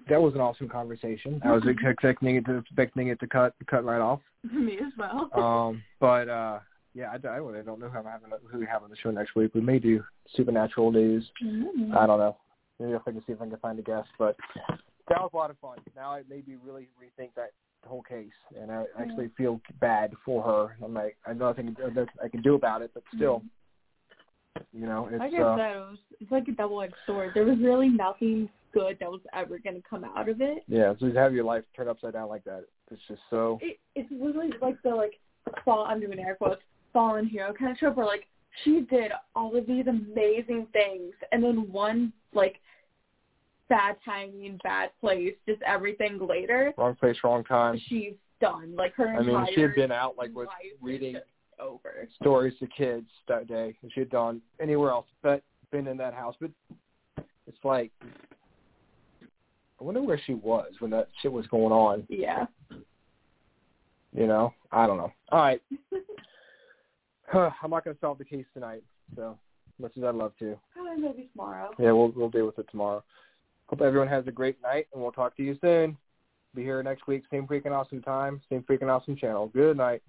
That 0.10 0.20
was 0.20 0.34
an 0.34 0.42
awesome 0.42 0.68
conversation. 0.68 1.40
I 1.46 1.52
was 1.52 1.64
expecting 1.68 2.36
it 2.36 2.46
to 2.46 2.58
expecting 2.58 3.10
it 3.10 3.20
to 3.20 3.28
cut 3.28 3.54
cut 3.68 3.86
right 3.86 4.02
off. 4.02 4.22
Me 4.52 4.80
as 4.80 4.92
well. 4.98 5.30
Um, 5.40 5.84
but 6.00 6.28
uh, 6.28 6.60
yeah, 6.94 7.12
I, 7.12 7.28
I 7.28 7.36
really 7.38 7.64
don't 7.64 7.80
know 7.80 7.90
who 7.90 7.98
I'm 7.98 8.06
having 8.06 8.30
who 8.52 8.60
we 8.60 8.66
have 8.66 8.84
on 8.84 8.90
the 8.90 8.96
show 8.96 9.12
next 9.12 9.36
week. 9.36 9.54
We 9.54 9.62
may 9.62 9.80
do 9.80 10.04
supernatural 10.36 10.92
news. 10.92 11.30
Mm. 11.44 11.96
I 11.96 12.06
don't 12.06 12.20
know. 12.20 12.38
Maybe 12.80 12.94
if 12.94 13.02
I 13.08 13.12
can 13.12 13.22
see 13.26 13.34
if 13.34 13.42
I 13.42 13.48
can 13.48 13.58
find 13.58 13.80
a 13.80 13.82
guest. 13.82 14.10
But 14.20 14.36
that 15.10 15.20
was 15.20 15.32
a 15.34 15.38
lot 15.38 15.50
of 15.50 15.58
fun. 15.60 15.78
Now 15.96 16.16
it 16.16 16.26
made 16.30 16.48
me 16.48 16.56
really 16.64 16.88
rethink 17.02 17.30
that 17.36 17.52
whole 17.86 18.04
case, 18.04 18.32
and 18.60 18.72
I 18.72 18.86
actually 19.00 19.30
feel 19.38 19.60
bad 19.82 20.14
for 20.26 20.44
her. 20.44 20.78
I'm 20.84 20.94
like, 20.94 21.18
I 21.26 21.34
know 21.34 21.48
nothing 21.48 21.76
I 22.24 22.28
can 22.30 22.42
do 22.42 22.56
about 22.56 22.82
it, 22.82 22.92
but 22.94 23.04
still, 23.16 23.44
you 24.72 24.86
know, 24.86 25.10
it's 25.12 25.20
like 25.20 25.34
I 25.34 25.42
uh, 25.42 25.58
said, 25.58 25.76
it 25.76 25.80
was, 25.80 25.98
it's 26.20 26.32
like 26.32 26.48
a 26.48 26.52
double-edged 26.52 26.94
sword. 27.06 27.32
There 27.34 27.46
was 27.46 27.58
really 27.60 27.90
nothing 27.90 28.50
good 28.74 28.98
that 29.00 29.10
was 29.10 29.22
ever 29.34 29.60
going 29.60 29.76
to 29.76 29.82
come 29.88 30.04
out 30.04 30.30
of 30.30 30.42
it. 30.42 30.64
yeah. 30.68 30.94
So 31.00 31.10
to 31.10 31.20
have 31.20 31.34
your 31.34 31.44
life 31.44 31.64
turned 31.76 31.90
upside 31.90 32.14
down 32.14 32.30
like 32.30 32.44
that, 32.46 32.66
it's 32.92 33.02
just 33.08 33.22
so. 33.30 33.60
it. 33.62 33.80
It's 33.96 34.10
literally 34.12 34.52
like 34.62 34.82
the 34.84 34.90
like 34.90 35.20
fall. 35.66 35.86
I'm 35.86 36.00
doing 36.00 36.20
air 36.20 36.36
quotes. 36.36 36.62
Fallen 36.94 37.26
hero 37.26 37.54
kind 37.54 37.72
of 37.72 37.78
trope 37.78 37.98
where 37.98 38.06
like 38.06 38.28
she 38.64 38.82
did 38.82 39.12
all 39.36 39.56
of 39.58 39.66
these 39.66 39.88
amazing 39.88 40.68
things, 40.72 41.14
and 41.32 41.44
then 41.44 41.72
one 41.72 42.14
like 42.34 42.58
bad 43.68 43.96
timing, 44.06 44.60
bad 44.64 44.92
place, 45.02 45.34
just 45.48 45.62
everything 45.64 46.20
later. 46.28 46.74
Wrong 46.78 46.96
place, 46.96 47.18
wrong 47.24 47.44
time. 47.44 47.82
She's 47.88 48.14
done. 48.40 48.76
Like 48.76 48.94
her 48.96 49.08
I 49.08 49.24
mean, 49.24 49.48
she 49.56 49.62
had 49.62 49.76
been 49.76 49.92
out 49.92 50.16
like 50.18 50.36
with 50.36 50.50
reading 50.82 51.18
over. 51.60 52.08
stories 52.22 52.54
to 52.60 52.68
kids 52.68 53.08
that 53.28 53.48
day. 53.48 53.76
She 53.94 54.02
had 54.02 54.10
gone 54.10 54.42
anywhere 54.62 54.92
else 54.92 55.08
but 55.22 55.42
been 55.72 55.88
in 55.88 55.98
that 55.98 56.14
house. 56.14 56.36
But 56.40 56.52
it's 57.48 57.58
like, 57.64 57.92
I 59.82 59.84
wonder 59.84 60.02
where 60.02 60.22
she 60.26 60.34
was 60.34 60.72
when 60.80 60.92
that 60.92 61.10
shit 61.22 61.32
was 61.32 61.48
going 61.48 61.72
on. 61.74 62.06
Yeah. 62.10 62.46
You 64.16 64.28
know, 64.28 64.54
I 64.72 64.86
don't 64.86 64.98
know. 64.98 65.12
All 65.32 65.40
right, 65.40 65.62
I'm 67.64 67.72
not 67.72 67.84
going 67.84 67.96
to 67.96 68.00
solve 68.00 68.18
the 68.18 68.26
case 68.26 68.46
tonight, 68.54 68.84
so 69.16 69.38
much 69.80 69.94
as 69.98 70.04
I'd 70.04 70.16
love 70.16 70.34
to. 70.40 70.58
Probably 70.74 71.02
maybe 71.02 71.30
tomorrow. 71.32 71.72
Yeah, 71.80 71.92
we'll 71.92 72.14
we'll 72.16 72.30
deal 72.30 72.46
with 72.46 72.60
it 72.60 72.68
tomorrow. 72.70 73.04
Hope 73.68 73.82
everyone 73.82 74.08
has 74.08 74.28
a 74.28 74.32
great 74.32 74.62
night, 74.62 74.88
and 74.94 75.02
we'll 75.02 75.12
talk 75.12 75.36
to 75.38 75.44
you 75.44 75.58
soon. 75.62 75.98
Be 76.54 76.62
here 76.62 76.84
next 76.84 77.08
week, 77.08 77.24
same 77.32 77.48
freaking 77.48 77.72
awesome 77.72 78.02
time, 78.02 78.40
same 78.50 78.62
freaking 78.64 78.90
awesome 78.90 79.16
channel. 79.16 79.48
Good 79.48 79.78
night. 79.78 80.04